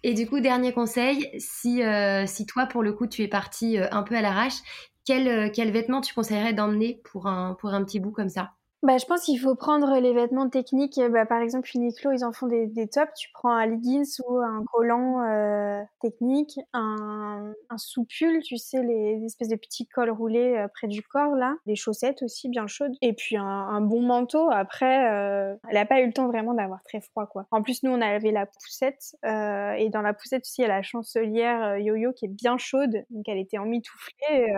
Et 0.02 0.14
du 0.14 0.26
coup, 0.28 0.40
dernier 0.40 0.72
conseil, 0.72 1.28
si, 1.38 1.82
euh, 1.82 2.26
si 2.26 2.46
toi, 2.46 2.66
pour 2.66 2.82
le 2.82 2.92
coup, 2.92 3.06
tu 3.06 3.22
es 3.22 3.28
parti 3.28 3.78
euh, 3.78 3.86
un 3.90 4.02
peu 4.02 4.16
à 4.16 4.22
l'arrache, 4.22 4.56
quel, 5.04 5.28
euh, 5.28 5.50
quel 5.52 5.70
vêtement 5.72 6.00
tu 6.00 6.14
conseillerais 6.14 6.52
d'emmener 6.52 7.00
pour 7.04 7.26
un, 7.26 7.54
pour 7.54 7.70
un 7.74 7.84
petit 7.84 8.00
bout 8.00 8.12
comme 8.12 8.28
ça? 8.28 8.52
Bah, 8.82 8.96
je 8.96 9.06
pense 9.06 9.24
qu'il 9.24 9.40
faut 9.40 9.56
prendre 9.56 9.98
les 9.98 10.12
vêtements 10.12 10.48
techniques. 10.48 11.00
Bah, 11.10 11.26
par 11.26 11.40
exemple, 11.40 11.68
Uniqlo, 11.74 12.12
ils 12.12 12.24
en 12.24 12.32
font 12.32 12.46
des, 12.46 12.68
des 12.68 12.86
tops. 12.86 13.12
Tu 13.18 13.28
prends 13.32 13.50
un 13.50 13.66
leggings 13.66 14.06
ou 14.26 14.38
un 14.38 14.62
collant 14.72 15.22
euh, 15.22 15.82
technique, 16.00 16.60
un, 16.72 17.52
un 17.70 17.78
soupule, 17.78 18.40
tu 18.42 18.56
sais, 18.56 18.80
les, 18.84 19.20
espèces 19.24 19.48
de 19.48 19.56
petits 19.56 19.88
cols 19.88 20.10
roulés 20.10 20.56
euh, 20.56 20.68
près 20.72 20.86
du 20.86 21.02
corps, 21.02 21.34
là. 21.34 21.56
Les 21.66 21.74
chaussettes 21.74 22.22
aussi, 22.22 22.48
bien 22.48 22.68
chaudes. 22.68 22.94
Et 23.02 23.14
puis 23.14 23.36
un, 23.36 23.44
un 23.44 23.80
bon 23.80 24.00
manteau. 24.00 24.48
Après, 24.52 25.12
euh, 25.12 25.56
elle 25.68 25.76
a 25.76 25.84
pas 25.86 26.00
eu 26.00 26.06
le 26.06 26.12
temps 26.12 26.28
vraiment 26.28 26.54
d'avoir 26.54 26.82
très 26.84 27.00
froid, 27.00 27.26
quoi. 27.26 27.46
En 27.50 27.62
plus, 27.62 27.82
nous, 27.82 27.90
on 27.90 28.00
avait 28.00 28.30
la 28.30 28.46
poussette. 28.46 29.16
Euh, 29.24 29.72
et 29.72 29.88
dans 29.88 30.02
la 30.02 30.14
poussette 30.14 30.42
aussi, 30.42 30.62
il 30.62 30.62
y 30.62 30.66
a 30.66 30.68
la 30.68 30.82
chancelière 30.82 31.64
euh, 31.64 31.78
Yo-Yo 31.80 32.12
qui 32.12 32.26
est 32.26 32.28
bien 32.28 32.58
chaude. 32.58 33.04
Donc, 33.10 33.28
elle 33.28 33.38
était 33.38 33.58
emmitouflée. 33.58 34.52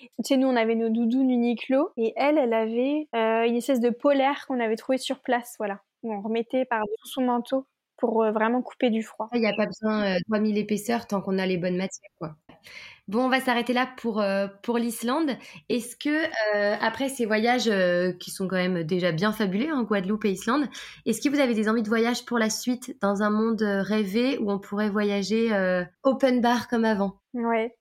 Tu 0.00 0.08
sais, 0.24 0.36
nous, 0.36 0.48
on 0.48 0.56
avait 0.56 0.74
nos 0.74 0.88
doudounes 0.88 1.30
Uniqlo 1.30 1.90
et 1.96 2.12
elle, 2.16 2.38
elle 2.38 2.52
avait 2.52 3.08
euh, 3.14 3.46
une 3.46 3.56
espèce 3.56 3.80
de 3.80 3.90
polaire 3.90 4.44
qu'on 4.46 4.60
avait 4.60 4.76
trouvé 4.76 4.98
sur 4.98 5.20
place, 5.20 5.54
voilà, 5.58 5.80
où 6.02 6.12
on 6.12 6.20
remettait 6.20 6.64
par-dessous 6.64 7.06
son 7.06 7.22
manteau 7.22 7.66
pour 7.96 8.22
euh, 8.22 8.32
vraiment 8.32 8.62
couper 8.62 8.90
du 8.90 9.02
froid. 9.02 9.28
Il 9.34 9.40
n'y 9.40 9.46
a 9.46 9.54
pas 9.54 9.66
besoin 9.66 10.04
euh, 10.04 10.18
de 10.18 10.24
3000 10.28 10.58
épaisseurs 10.58 11.06
tant 11.06 11.20
qu'on 11.20 11.38
a 11.38 11.46
les 11.46 11.58
bonnes 11.58 11.76
matières, 11.76 12.10
quoi. 12.18 12.36
Bon, 13.08 13.24
on 13.24 13.28
va 13.28 13.40
s'arrêter 13.40 13.72
là 13.72 13.88
pour, 13.96 14.22
pour 14.62 14.78
l'Islande. 14.78 15.30
Est-ce 15.68 15.96
que, 15.96 16.26
après 16.80 17.08
ces 17.08 17.26
voyages 17.26 17.68
qui 18.20 18.30
sont 18.30 18.46
quand 18.46 18.54
même 18.54 18.84
déjà 18.84 19.10
bien 19.10 19.32
fabuleux, 19.32 19.72
en 19.72 19.78
hein, 19.78 19.82
Guadeloupe 19.82 20.26
et 20.26 20.30
Islande, 20.30 20.68
est-ce 21.06 21.20
que 21.20 21.28
vous 21.28 21.40
avez 21.40 21.54
des 21.54 21.68
envies 21.68 21.82
de 21.82 21.88
voyage 21.88 22.24
pour 22.24 22.38
la 22.38 22.50
suite 22.50 22.96
dans 23.02 23.22
un 23.22 23.30
monde 23.30 23.62
rêvé 23.62 24.38
où 24.38 24.52
on 24.52 24.60
pourrait 24.60 24.90
voyager 24.90 25.50
open 26.04 26.40
bar 26.40 26.68
comme 26.68 26.84
avant? 26.84 27.16
Ouais. 27.34 27.74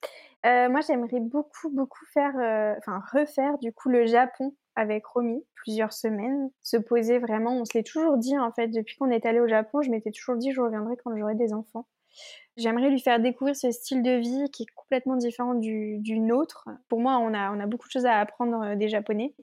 Euh, 0.45 0.69
moi, 0.69 0.79
j'aimerais 0.81 1.19
beaucoup, 1.19 1.69
beaucoup 1.69 2.05
faire, 2.13 2.37
euh, 2.37 2.75
refaire 3.11 3.57
du 3.57 3.73
coup 3.73 3.89
le 3.89 4.05
Japon 4.05 4.55
avec 4.75 5.05
Romy, 5.05 5.43
plusieurs 5.55 5.91
semaines, 5.91 6.49
se 6.63 6.77
poser 6.77 7.19
vraiment. 7.19 7.57
On 7.57 7.65
se 7.65 7.77
l'est 7.77 7.83
toujours 7.83 8.17
dit 8.17 8.37
en 8.37 8.51
fait 8.53 8.69
depuis 8.69 8.95
qu'on 8.97 9.09
est 9.09 9.25
allé 9.25 9.41
au 9.41 9.47
Japon. 9.47 9.81
Je 9.81 9.91
m'étais 9.91 10.11
toujours 10.11 10.37
dit 10.37 10.51
je 10.53 10.61
reviendrai 10.61 10.95
quand 11.03 11.15
j'aurai 11.17 11.35
des 11.35 11.53
enfants. 11.53 11.87
J'aimerais 12.57 12.89
lui 12.89 12.99
faire 13.01 13.19
découvrir 13.19 13.55
ce 13.55 13.71
style 13.71 14.01
de 14.01 14.11
vie 14.11 14.49
qui 14.51 14.63
est 14.63 14.73
complètement 14.75 15.15
différent 15.17 15.53
du, 15.53 15.97
du 15.99 16.19
nôtre. 16.19 16.69
Pour 16.87 16.99
moi, 17.01 17.17
on 17.19 17.33
a, 17.33 17.51
on 17.51 17.59
a 17.59 17.67
beaucoup 17.67 17.87
de 17.87 17.91
choses 17.91 18.05
à 18.05 18.19
apprendre 18.19 18.61
euh, 18.63 18.75
des 18.75 18.89
Japonais 18.89 19.35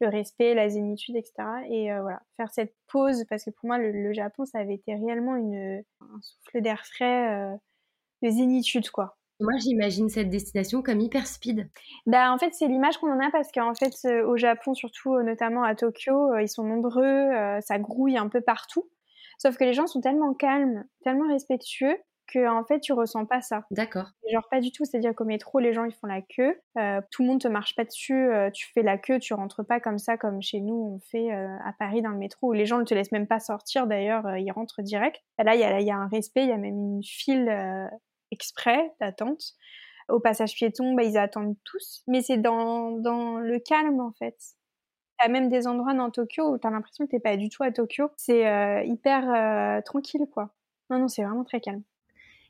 le 0.00 0.08
respect, 0.08 0.54
la 0.54 0.68
zénitude, 0.70 1.14
etc. 1.14 1.34
Et 1.68 1.90
voilà, 2.00 2.22
faire 2.38 2.50
cette 2.50 2.74
pause, 2.88 3.26
parce 3.28 3.44
que 3.44 3.50
pour 3.50 3.66
moi, 3.66 3.76
le, 3.76 4.14
Japon, 4.14 4.46
ça 4.46 4.58
avait 4.58 4.76
été 4.76 4.94
réellement 4.94 5.36
une, 5.36 5.82
un 6.00 6.20
souffle 6.22 6.62
d'air 6.62 6.86
frais, 6.86 7.58
de 8.22 8.30
zénitude, 8.30 8.88
quoi. 8.88 9.18
Moi, 9.40 9.54
j'imagine 9.58 10.10
cette 10.10 10.28
destination 10.28 10.82
comme 10.82 11.00
hyper 11.00 11.26
speed. 11.26 11.68
Bah, 12.06 12.30
en 12.30 12.38
fait, 12.38 12.52
c'est 12.52 12.68
l'image 12.68 12.98
qu'on 12.98 13.10
en 13.10 13.20
a 13.20 13.30
parce 13.30 13.50
qu'en 13.50 13.74
fait, 13.74 13.94
euh, 14.04 14.26
au 14.26 14.36
Japon, 14.36 14.74
surtout 14.74 15.14
euh, 15.14 15.22
notamment 15.22 15.62
à 15.62 15.74
Tokyo, 15.74 16.32
euh, 16.32 16.42
ils 16.42 16.48
sont 16.48 16.64
nombreux, 16.64 17.30
ça 17.60 17.78
grouille 17.78 18.18
un 18.18 18.28
peu 18.28 18.40
partout. 18.40 18.88
Sauf 19.38 19.56
que 19.56 19.64
les 19.64 19.72
gens 19.72 19.86
sont 19.86 20.02
tellement 20.02 20.34
calmes, 20.34 20.84
tellement 21.02 21.28
respectueux 21.28 21.96
que 22.32 22.46
en 22.48 22.64
fait, 22.64 22.78
tu 22.78 22.92
ressens 22.92 23.24
pas 23.24 23.40
ça. 23.40 23.64
D'accord. 23.72 24.10
Genre 24.30 24.46
pas 24.50 24.60
du 24.60 24.70
tout, 24.70 24.84
c'est-à-dire 24.84 25.14
qu'au 25.16 25.24
métro, 25.24 25.58
les 25.58 25.72
gens 25.72 25.84
ils 25.84 25.94
font 25.94 26.06
la 26.06 26.20
queue, 26.20 26.54
tout 27.10 27.22
le 27.22 27.28
monde 27.28 27.40
te 27.40 27.48
marche 27.48 27.74
pas 27.74 27.84
dessus, 27.84 28.28
tu 28.54 28.70
fais 28.72 28.82
la 28.82 28.98
queue, 28.98 29.18
tu 29.18 29.34
rentres 29.34 29.66
pas 29.66 29.80
comme 29.80 29.98
ça 29.98 30.16
comme 30.16 30.40
chez 30.40 30.60
nous 30.60 30.94
on 30.94 31.00
fait 31.10 31.32
à 31.32 31.72
Paris 31.76 32.02
dans 32.02 32.10
le 32.10 32.18
métro 32.18 32.50
où 32.50 32.52
les 32.52 32.66
gens 32.66 32.78
ne 32.78 32.84
te 32.84 32.94
laissent 32.94 33.10
même 33.10 33.26
pas 33.26 33.40
sortir. 33.40 33.88
D'ailleurs, 33.88 34.36
ils 34.36 34.52
rentrent 34.52 34.82
direct. 34.82 35.20
là, 35.38 35.56
il 35.56 35.60
y 35.60 35.64
a, 35.64 35.80
y 35.80 35.90
a, 35.90 35.96
un 35.96 36.06
respect, 36.06 36.44
il 36.44 36.50
y 36.50 36.52
a 36.52 36.58
même 36.58 36.76
une 36.76 37.02
file 37.02 37.50
exprès 38.30 38.92
d'attente. 39.00 39.54
Au 40.08 40.20
passage 40.20 40.54
piéton, 40.54 40.94
bah, 40.94 41.04
ils 41.04 41.18
attendent 41.18 41.56
tous, 41.64 42.02
mais 42.08 42.22
c'est 42.22 42.38
dans, 42.38 42.92
dans 42.92 43.38
le 43.38 43.58
calme 43.60 44.00
en 44.00 44.12
fait. 44.12 44.36
Il 45.20 45.26
y 45.26 45.26
a 45.26 45.32
même 45.32 45.48
des 45.48 45.66
endroits 45.66 45.94
dans 45.94 46.10
Tokyo 46.10 46.54
où 46.54 46.58
tu 46.58 46.66
as 46.66 46.70
l'impression 46.70 47.06
que 47.06 47.10
t'es 47.12 47.20
pas 47.20 47.36
du 47.36 47.48
tout 47.48 47.62
à 47.62 47.70
Tokyo. 47.70 48.10
C'est 48.16 48.46
euh, 48.48 48.82
hyper 48.84 49.30
euh, 49.78 49.82
tranquille 49.82 50.26
quoi. 50.32 50.50
Non, 50.90 50.98
non, 50.98 51.08
c'est 51.08 51.22
vraiment 51.24 51.44
très 51.44 51.60
calme. 51.60 51.82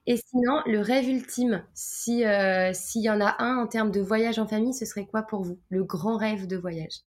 Et 0.07 0.17
sinon, 0.19 0.61
le 0.67 0.81
rêve 0.81 1.09
ultime, 1.09 1.65
si 1.75 2.25
euh, 2.27 2.73
s'il 2.75 3.03
y 3.03 3.11
en 3.11 3.21
a 3.21 3.37
un 3.43 3.57
en 3.59 3.67
termes 3.67 3.91
de 3.91 4.01
voyage 4.01 4.39
en 4.39 4.47
famille, 4.47 4.75
ce 4.75 4.85
serait 4.85 5.07
quoi 5.07 5.23
pour 5.23 5.43
vous? 5.43 5.59
Le 5.71 5.85
grand 5.85 6.17
rêve 6.17 6.47
de 6.47 6.57
voyage? 6.57 7.01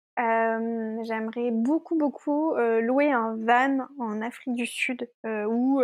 Euh, 0.61 1.03
j'aimerais 1.03 1.51
beaucoup, 1.51 1.97
beaucoup 1.97 2.53
euh, 2.53 2.81
louer 2.81 3.11
un 3.11 3.35
van 3.37 3.87
en 3.99 4.21
Afrique 4.21 4.55
du 4.55 4.65
Sud 4.65 5.09
euh, 5.25 5.45
ou 5.45 5.81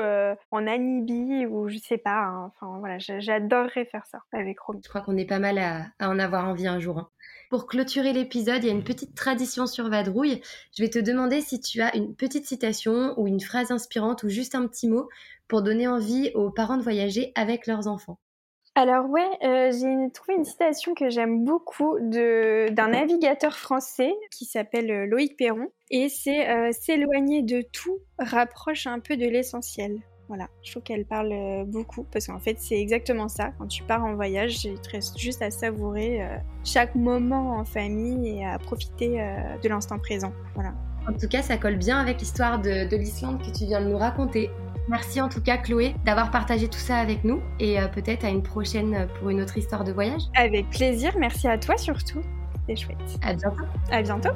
en 0.52 0.62
Namibie 0.62 1.46
ou 1.46 1.68
je 1.68 1.78
sais 1.78 1.98
pas. 1.98 2.24
Hein. 2.24 2.52
Enfin 2.62 2.98
j'adorerais 3.00 3.86
faire 3.86 4.06
ça 4.06 4.20
avec 4.32 4.60
Romy. 4.60 4.82
Je 4.84 4.90
crois 4.90 5.02
qu'on 5.02 5.18
est 5.18 5.26
pas 5.26 5.40
mal 5.40 5.58
à, 5.58 5.86
en 6.00 6.20
avoir 6.20 6.48
envie 6.48 6.68
un 6.68 6.80
jour. 6.80 7.00
Hein. 7.00 7.10
Pour 7.50 7.66
clôturer 7.66 8.12
l'épisode, 8.12 8.63
il 8.63 8.68
y 8.68 8.70
a 8.70 8.74
une 8.74 8.84
petite 8.84 9.16
tradition 9.16 9.68
sur 9.68 9.90
Vadrouille. 9.90 10.42
Je 10.76 10.84
vais 10.84 10.90
te 10.90 11.00
demander 11.00 11.42
si 11.42 11.62
tu 11.62 11.82
as 11.82 11.96
une 11.96 12.13
petite 12.16 12.46
citation 12.46 13.13
ou 13.18 13.28
une 13.28 13.40
phrase 13.40 13.72
inspirante 13.72 14.24
ou 14.24 14.30
juste 14.30 14.54
un 14.54 14.68
petit 14.68 14.90
mot 14.90 15.08
pour 15.48 15.62
donner 15.62 15.88
envie 15.88 16.32
aux 16.36 16.52
parents 16.52 16.78
de 16.78 16.84
voyager 16.84 17.32
avec 17.36 17.66
leurs 17.68 17.88
enfants. 17.88 18.20
Alors 18.78 19.10
ouais, 19.10 19.28
euh, 19.44 19.72
j'ai 19.72 20.12
trouvé 20.12 20.38
une 20.38 20.46
citation 20.46 20.94
que 20.94 21.10
j'aime 21.10 21.44
beaucoup 21.44 21.98
d'un 22.00 22.88
navigateur 22.90 23.58
français 23.58 24.13
qui 24.30 24.46
s'appelle 24.46 24.92
euh, 24.92 25.08
Loïc 25.08 25.36
Perron 25.36 25.72
et 25.90 26.10
c'est 26.10 26.48
euh, 26.48 26.70
s'éloigner 26.72 27.42
de 27.42 27.63
tout 27.74 27.98
rapproche 28.20 28.86
un 28.86 29.00
peu 29.00 29.18
de 29.18 29.26
l'essentiel. 29.26 29.98
Voilà, 30.28 30.48
je 30.62 30.70
trouve 30.70 30.84
qu'elle 30.84 31.08
parle 31.08 31.66
beaucoup 31.66 32.04
parce 32.04 32.28
qu'en 32.28 32.38
fait 32.38 32.60
c'est 32.60 32.80
exactement 32.80 33.30
ça. 33.30 33.50
Quand 33.58 33.66
tu 33.66 33.82
pars 33.82 34.06
en 34.06 34.13
voyage, 34.13 34.63
il 34.63 34.80
te 34.80 34.92
reste 34.92 35.18
juste 35.18 35.42
à 35.42 35.50
savourer 35.50 36.22
chaque 36.63 36.94
moment 36.94 37.54
en 37.54 37.66
famille 37.66 38.30
et 38.30 38.46
à 38.46 38.60
profiter 38.60 39.26
de 39.63 39.70
l'instant 39.70 39.98
présent. 39.98 40.34
Voilà. 40.54 40.74
En 41.08 41.13
tout 41.13 41.28
cas, 41.30 41.41
ça 41.41 41.58
colle 41.58 41.78
bien 41.78 42.00
avec 42.00 42.20
l'histoire 42.20 42.60
de, 42.60 42.89
de 42.89 42.98
l'Islande 42.98 43.41
que 43.41 43.58
tu 43.58 43.65
viens 43.65 43.82
de 43.82 43.88
nous 43.88 43.98
raconter. 43.98 44.50
Merci 44.89 45.20
en 45.20 45.28
tout 45.28 45.41
cas 45.41 45.58
Chloé 45.58 45.96
d'avoir 46.06 46.32
partagé 46.32 46.70
tout 46.70 46.80
ça 46.80 46.98
avec 46.98 47.26
nous 47.26 47.41
et 47.60 47.80
euh, 47.80 47.88
peut-être 47.88 48.24
à 48.24 48.30
une 48.30 48.41
prochaine 48.41 49.08
pour 49.20 49.30
une 49.30 49.41
autre 49.41 49.58
histoire 49.58 49.84
de 49.84 49.91
voyage. 49.91 50.22
Avec 50.36 50.70
plaisir, 50.70 51.13
merci 51.17 51.48
à 51.48 51.58
toi 51.58 51.78
surtout. 51.78 52.22
C'est 52.67 52.76
chouette. 52.78 52.98
À 53.22 53.34
bientôt. 53.34 53.65
À 53.91 54.02
bientôt. 54.02 54.30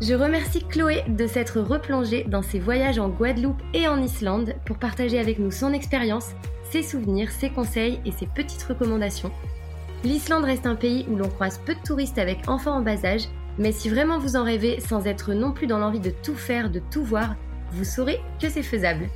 Je 0.00 0.14
remercie 0.14 0.64
Chloé 0.64 1.02
de 1.08 1.26
s'être 1.26 1.60
replongée 1.60 2.24
dans 2.24 2.42
ses 2.42 2.60
voyages 2.60 2.98
en 2.98 3.08
Guadeloupe 3.08 3.62
et 3.74 3.88
en 3.88 4.00
Islande 4.00 4.54
pour 4.64 4.78
partager 4.78 5.18
avec 5.18 5.38
nous 5.40 5.50
son 5.50 5.72
expérience, 5.72 6.32
ses 6.70 6.82
souvenirs, 6.82 7.30
ses 7.32 7.50
conseils 7.50 8.00
et 8.04 8.12
ses 8.12 8.26
petites 8.26 8.62
recommandations. 8.62 9.32
L'Islande 10.04 10.44
reste 10.44 10.66
un 10.66 10.76
pays 10.76 11.04
où 11.08 11.16
l'on 11.16 11.28
croise 11.28 11.58
peu 11.58 11.74
de 11.74 11.80
touristes 11.80 12.18
avec 12.18 12.48
enfants 12.48 12.76
en 12.76 12.82
bas 12.82 13.04
âge 13.04 13.28
mais 13.58 13.72
si 13.72 13.88
vraiment 13.88 14.18
vous 14.18 14.36
en 14.36 14.44
rêvez 14.44 14.80
sans 14.80 15.06
être 15.06 15.34
non 15.34 15.52
plus 15.52 15.66
dans 15.66 15.78
l'envie 15.78 16.00
de 16.00 16.12
tout 16.22 16.34
faire, 16.34 16.70
de 16.70 16.80
tout 16.90 17.04
voir, 17.04 17.36
vous 17.72 17.84
saurez 17.84 18.20
que 18.40 18.48
c'est 18.48 18.62
faisable. 18.62 19.08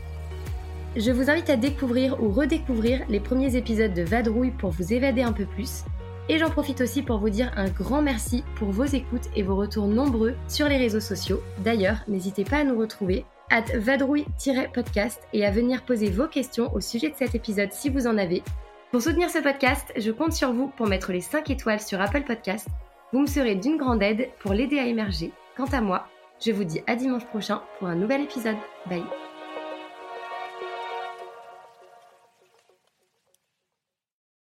Je 0.97 1.11
vous 1.11 1.31
invite 1.31 1.49
à 1.49 1.57
découvrir 1.57 2.23
ou 2.23 2.29
redécouvrir 2.31 3.01
les 3.09 3.21
premiers 3.21 3.57
épisodes 3.57 3.95
de 3.95 4.03
Vadrouille 4.03 4.51
pour 4.51 4.71
vous 4.71 4.93
évader 4.93 5.23
un 5.23 5.33
peu 5.33 5.47
plus. 5.47 5.85
Et 6.29 6.39
j'en 6.39 6.51
profite 6.51 6.81
aussi 6.81 7.03
pour 7.03 7.19
vous 7.19 7.31
dire 7.31 7.51
un 7.57 7.69
grand 7.69 8.03
merci 8.03 8.45
pour 8.57 8.71
vos 8.71 8.85
écoutes 8.85 9.29
et 9.35 9.43
vos 9.43 9.57
retours 9.57 9.87
nombreux 9.87 10.35
sur 10.49 10.69
les 10.69 10.77
réseaux 10.77 11.01
sociaux. 11.01 11.43
D'ailleurs, 11.59 12.05
n'hésitez 12.09 12.45
pas 12.45 12.59
à 12.59 12.65
nous 12.65 12.79
retrouver 12.79 13.25
at 13.51 13.65
vadrouille-podcast 13.75 15.21
et 15.33 15.45
à 15.45 15.51
venir 15.51 15.83
poser 15.83 16.11
vos 16.11 16.27
questions 16.27 16.75
au 16.75 16.81
sujet 16.81 17.11
de 17.11 17.17
cet 17.17 17.35
épisode 17.35 17.73
si 17.73 17.91
vous 17.91 18.07
en 18.07 18.19
avez. 18.19 18.43
Pour 18.91 19.03
soutenir 19.03 19.31
ce 19.31 19.39
podcast, 19.39 19.93
je 19.97 20.11
compte 20.11 20.33
sur 20.33 20.53
vous 20.53 20.69
pour 20.69 20.87
mettre 20.87 21.13
les 21.13 21.21
5 21.21 21.51
étoiles 21.51 21.81
sur 21.81 22.01
Apple 22.01 22.23
Podcast. 22.23 22.69
Vous 23.13 23.21
me 23.21 23.27
serez 23.27 23.55
d'une 23.55 23.77
grande 23.77 24.03
aide 24.03 24.31
pour 24.41 24.55
l'aider 24.55 24.79
à 24.79 24.87
émerger. 24.87 25.33
Quant 25.57 25.67
à 25.73 25.81
moi, 25.81 26.07
je 26.45 26.51
vous 26.51 26.65
dis 26.65 26.81
à 26.87 26.97
dimanche 26.97 27.27
prochain 27.27 27.63
pour 27.79 27.89
un 27.89 27.95
nouvel 27.95 28.23
épisode. 28.23 28.57
Bye 28.89 29.05